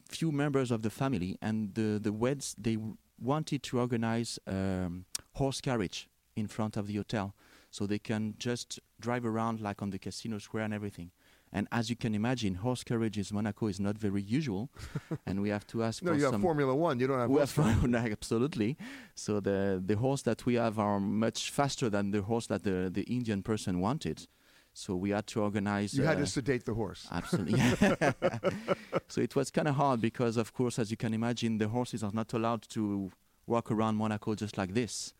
few 0.10 0.32
members 0.32 0.72
of 0.72 0.82
the 0.82 0.90
family, 0.90 1.38
and 1.42 1.74
the 1.76 2.00
the 2.02 2.12
weds 2.12 2.56
they 2.58 2.78
wanted 3.20 3.64
to 3.64 3.80
organize 3.80 4.40
um, 4.48 5.06
horse 5.34 5.62
carriage 5.62 6.08
in 6.36 6.48
front 6.48 6.78
of 6.78 6.88
the 6.88 6.96
hotel, 6.96 7.34
so 7.70 7.86
they 7.86 8.00
can 8.00 8.36
just 8.38 8.80
drive 9.00 9.26
around 9.26 9.62
like 9.62 9.82
on 9.82 9.90
the 9.92 10.00
casino 10.00 10.38
square 10.40 10.64
and 10.64 10.74
everything. 10.74 11.12
And 11.54 11.68
as 11.72 11.90
you 11.90 11.96
can 11.98 12.16
imagine, 12.16 12.56
horse 12.56 12.84
carriage 12.84 13.18
in 13.18 13.26
Monaco 13.34 13.68
is 13.68 13.80
not 13.80 13.98
very 13.98 14.22
usual, 14.22 14.70
and 15.26 15.42
we 15.42 15.50
have 15.50 15.68
to 15.68 15.84
ask 15.84 16.02
No, 16.02 16.12
for 16.12 16.18
you 16.18 16.32
have 16.32 16.42
Formula 16.42 16.74
One. 16.74 17.00
You 17.00 17.08
don't 17.08 17.20
have 17.20 17.30
we 17.30 17.38
horse 17.38 17.56
have 17.56 17.84
no, 17.88 17.98
absolutely. 18.18 18.78
So 19.16 19.40
the 19.42 19.82
the 19.86 19.98
horse 19.98 20.22
that 20.24 20.46
we 20.46 20.56
have 20.56 20.80
are 20.80 21.00
much 21.00 21.52
faster 21.52 21.90
than 21.90 22.12
the 22.12 22.22
horse 22.22 22.48
that 22.48 22.64
the 22.64 22.90
the 22.90 23.04
Indian 23.04 23.44
person 23.44 23.82
wanted. 23.82 24.28
So 24.74 24.96
we 24.96 25.10
had 25.10 25.28
to 25.28 25.42
organize. 25.42 25.94
You 25.94 26.04
had 26.04 26.18
to 26.18 26.24
uh, 26.24 26.28
sedate 26.28 26.66
the 26.66 26.74
horse. 26.74 27.06
Absolutely. 27.12 27.60
so 29.10 29.20
it 29.20 29.36
was 29.36 29.52
kind 29.52 29.68
of 29.68 29.76
hard 29.76 30.00
because, 30.00 30.38
of 30.38 30.54
course, 30.54 30.80
as 30.80 30.90
you 30.92 30.98
can 30.98 31.14
imagine, 31.14 31.58
the 31.58 31.68
horses 31.68 32.04
are 32.04 32.12
not 32.14 32.32
allowed 32.32 32.62
to 32.70 33.12
walk 33.46 33.70
around 33.70 33.96
Monaco 33.96 34.34
just 34.34 34.58
like 34.58 34.74
this. 34.74 35.14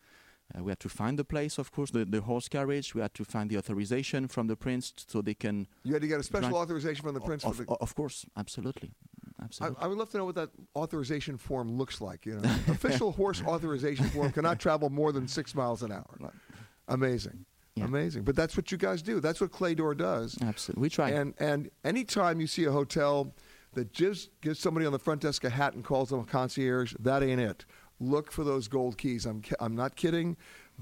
Uh, 0.56 0.62
we 0.62 0.70
had 0.70 0.80
to 0.80 0.88
find 0.88 1.18
the 1.18 1.24
place, 1.24 1.58
of 1.58 1.72
course, 1.72 1.90
the, 1.90 2.04
the 2.04 2.20
horse 2.20 2.48
carriage. 2.48 2.94
We 2.94 3.00
had 3.00 3.14
to 3.14 3.24
find 3.24 3.48
the 3.50 3.56
authorization 3.56 4.28
from 4.28 4.46
the 4.46 4.56
prince 4.56 4.92
so 5.08 5.22
they 5.22 5.34
can. 5.34 5.66
You 5.82 5.94
had 5.94 6.02
to 6.02 6.08
get 6.08 6.20
a 6.20 6.22
special 6.22 6.56
authorization 6.56 7.02
from 7.02 7.14
the 7.14 7.20
prince. 7.20 7.44
Of, 7.44 7.58
the, 7.58 7.72
of 7.80 7.94
course, 7.94 8.26
absolutely, 8.36 8.92
I, 9.40 9.44
absolutely. 9.44 9.78
I 9.82 9.86
would 9.86 9.98
love 9.98 10.10
to 10.10 10.18
know 10.18 10.24
what 10.24 10.34
that 10.34 10.50
authorization 10.76 11.38
form 11.38 11.76
looks 11.78 12.00
like. 12.00 12.26
You 12.26 12.34
know, 12.34 12.42
official 12.68 13.12
horse 13.12 13.42
authorization 13.42 14.06
form 14.06 14.32
cannot 14.32 14.58
travel 14.58 14.90
more 14.90 15.12
than 15.12 15.26
six 15.26 15.54
miles 15.54 15.82
an 15.82 15.92
hour. 15.92 16.32
Amazing, 16.88 17.44
amazing. 17.80 18.24
But 18.24 18.36
that's 18.36 18.56
what 18.56 18.70
you 18.70 18.78
guys 18.78 19.00
do. 19.00 19.20
That's 19.20 19.40
what 19.40 19.52
Clefs 19.52 19.76
d'Or 19.76 19.94
does. 19.94 20.36
Absolutely, 20.42 20.82
we 20.82 20.90
try. 20.90 21.10
And 21.10 21.34
and 21.38 21.70
anytime 21.84 22.40
you 22.40 22.46
see 22.46 22.64
a 22.64 22.72
hotel 22.72 23.32
that 23.74 23.92
just 23.92 24.28
gives 24.42 24.58
somebody 24.58 24.84
on 24.84 24.92
the 24.92 24.98
front 24.98 25.22
desk 25.22 25.44
a 25.44 25.50
hat 25.50 25.72
and 25.72 25.82
calls 25.82 26.10
them 26.10 26.20
a 26.20 26.24
concierge, 26.24 26.94
that 27.00 27.22
ain't 27.22 27.40
it. 27.40 27.64
Look 28.02 28.32
for 28.32 28.42
those 28.42 28.66
gold 28.66 28.98
keys. 28.98 29.26
I'm 29.26 29.42
I'm 29.60 29.76
not 29.76 29.94
kidding. 29.94 30.36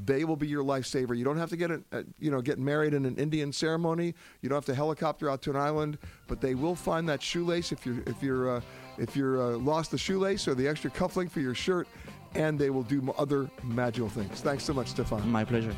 They 0.07 0.25
will 0.25 0.37
be 0.37 0.47
your 0.47 0.64
lifesaver. 0.64 1.14
You 1.16 1.25
don't 1.25 1.37
have 1.37 1.51
to 1.51 1.57
get 1.57 1.71
a, 1.71 1.83
a, 1.93 2.05
you 2.18 2.31
know 2.31 2.41
get 2.41 2.59
married 2.59 2.95
in 2.95 3.05
an 3.05 3.16
Indian 3.16 3.53
ceremony. 3.53 4.14
You 4.41 4.49
don't 4.49 4.57
have 4.57 4.64
to 4.66 4.75
helicopter 4.75 5.29
out 5.29 5.43
to 5.43 5.51
an 5.51 5.57
island, 5.57 5.99
but 6.29 6.41
they 6.41 6.55
will 6.55 6.75
find 6.75 7.07
that 7.11 7.23
shoelace 7.23 7.73
if 7.73 7.85
you're 7.85 8.03
if 8.07 8.23
you're 8.23 8.57
uh, 8.57 8.61
if 8.97 9.14
you're 9.14 9.43
uh, 9.43 9.59
lost 9.59 9.91
the 9.91 9.99
shoelace 9.99 10.49
or 10.49 10.55
the 10.55 10.66
extra 10.66 10.91
cufflink 10.91 11.31
for 11.31 11.41
your 11.41 11.55
shirt, 11.55 11.87
and 12.35 12.59
they 12.59 12.71
will 12.71 12.85
do 12.85 13.14
other 13.18 13.51
magical 13.62 14.09
things. 14.09 14.41
Thanks 14.41 14.64
so 14.64 14.73
much, 14.73 14.89
Stefan. 14.89 15.29
My 15.29 15.45
pleasure. 15.45 15.77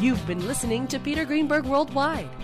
You've 0.00 0.26
been 0.26 0.44
listening 0.46 0.88
to 0.88 0.98
Peter 0.98 1.24
Greenberg 1.24 1.66
Worldwide. 1.66 2.43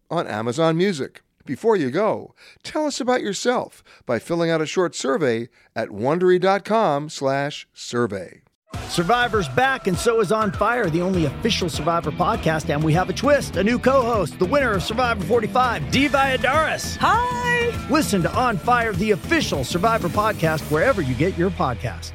on 0.11 0.27
Amazon 0.27 0.77
Music. 0.77 1.23
Before 1.45 1.75
you 1.75 1.89
go, 1.89 2.35
tell 2.61 2.85
us 2.85 3.01
about 3.01 3.23
yourself 3.23 3.83
by 4.05 4.19
filling 4.19 4.51
out 4.51 4.61
a 4.61 4.67
short 4.67 4.93
survey 4.93 5.49
at 5.75 5.89
wondery.com/survey. 5.89 8.41
Survivor's 8.87 9.49
back, 9.49 9.87
and 9.87 9.97
so 9.97 10.21
is 10.21 10.31
On 10.31 10.51
Fire, 10.51 10.89
the 10.89 11.01
only 11.01 11.25
official 11.25 11.69
Survivor 11.69 12.11
podcast. 12.11 12.73
And 12.73 12.83
we 12.83 12.93
have 12.93 13.09
a 13.09 13.13
twist 13.13 13.57
a 13.57 13.63
new 13.63 13.79
co 13.79 14.01
host, 14.01 14.39
the 14.39 14.45
winner 14.45 14.71
of 14.71 14.83
Survivor 14.83 15.23
45, 15.25 15.91
Dee 15.91 16.07
Valladares. 16.07 16.97
Hi! 16.97 17.87
Listen 17.89 18.21
to 18.21 18.31
On 18.33 18.57
Fire, 18.57 18.93
the 18.93 19.11
official 19.11 19.63
Survivor 19.63 20.09
podcast, 20.09 20.61
wherever 20.71 21.01
you 21.01 21.15
get 21.15 21.37
your 21.37 21.49
podcast. 21.49 22.11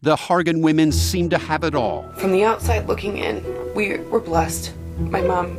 The 0.00 0.14
Hargan 0.14 0.62
women 0.62 0.92
seem 0.92 1.28
to 1.30 1.38
have 1.38 1.64
it 1.64 1.74
all. 1.74 2.08
From 2.18 2.30
the 2.30 2.44
outside 2.44 2.86
looking 2.86 3.18
in, 3.18 3.42
we 3.74 3.98
were 3.98 4.20
blessed. 4.20 4.72
My 4.98 5.20
mom 5.20 5.58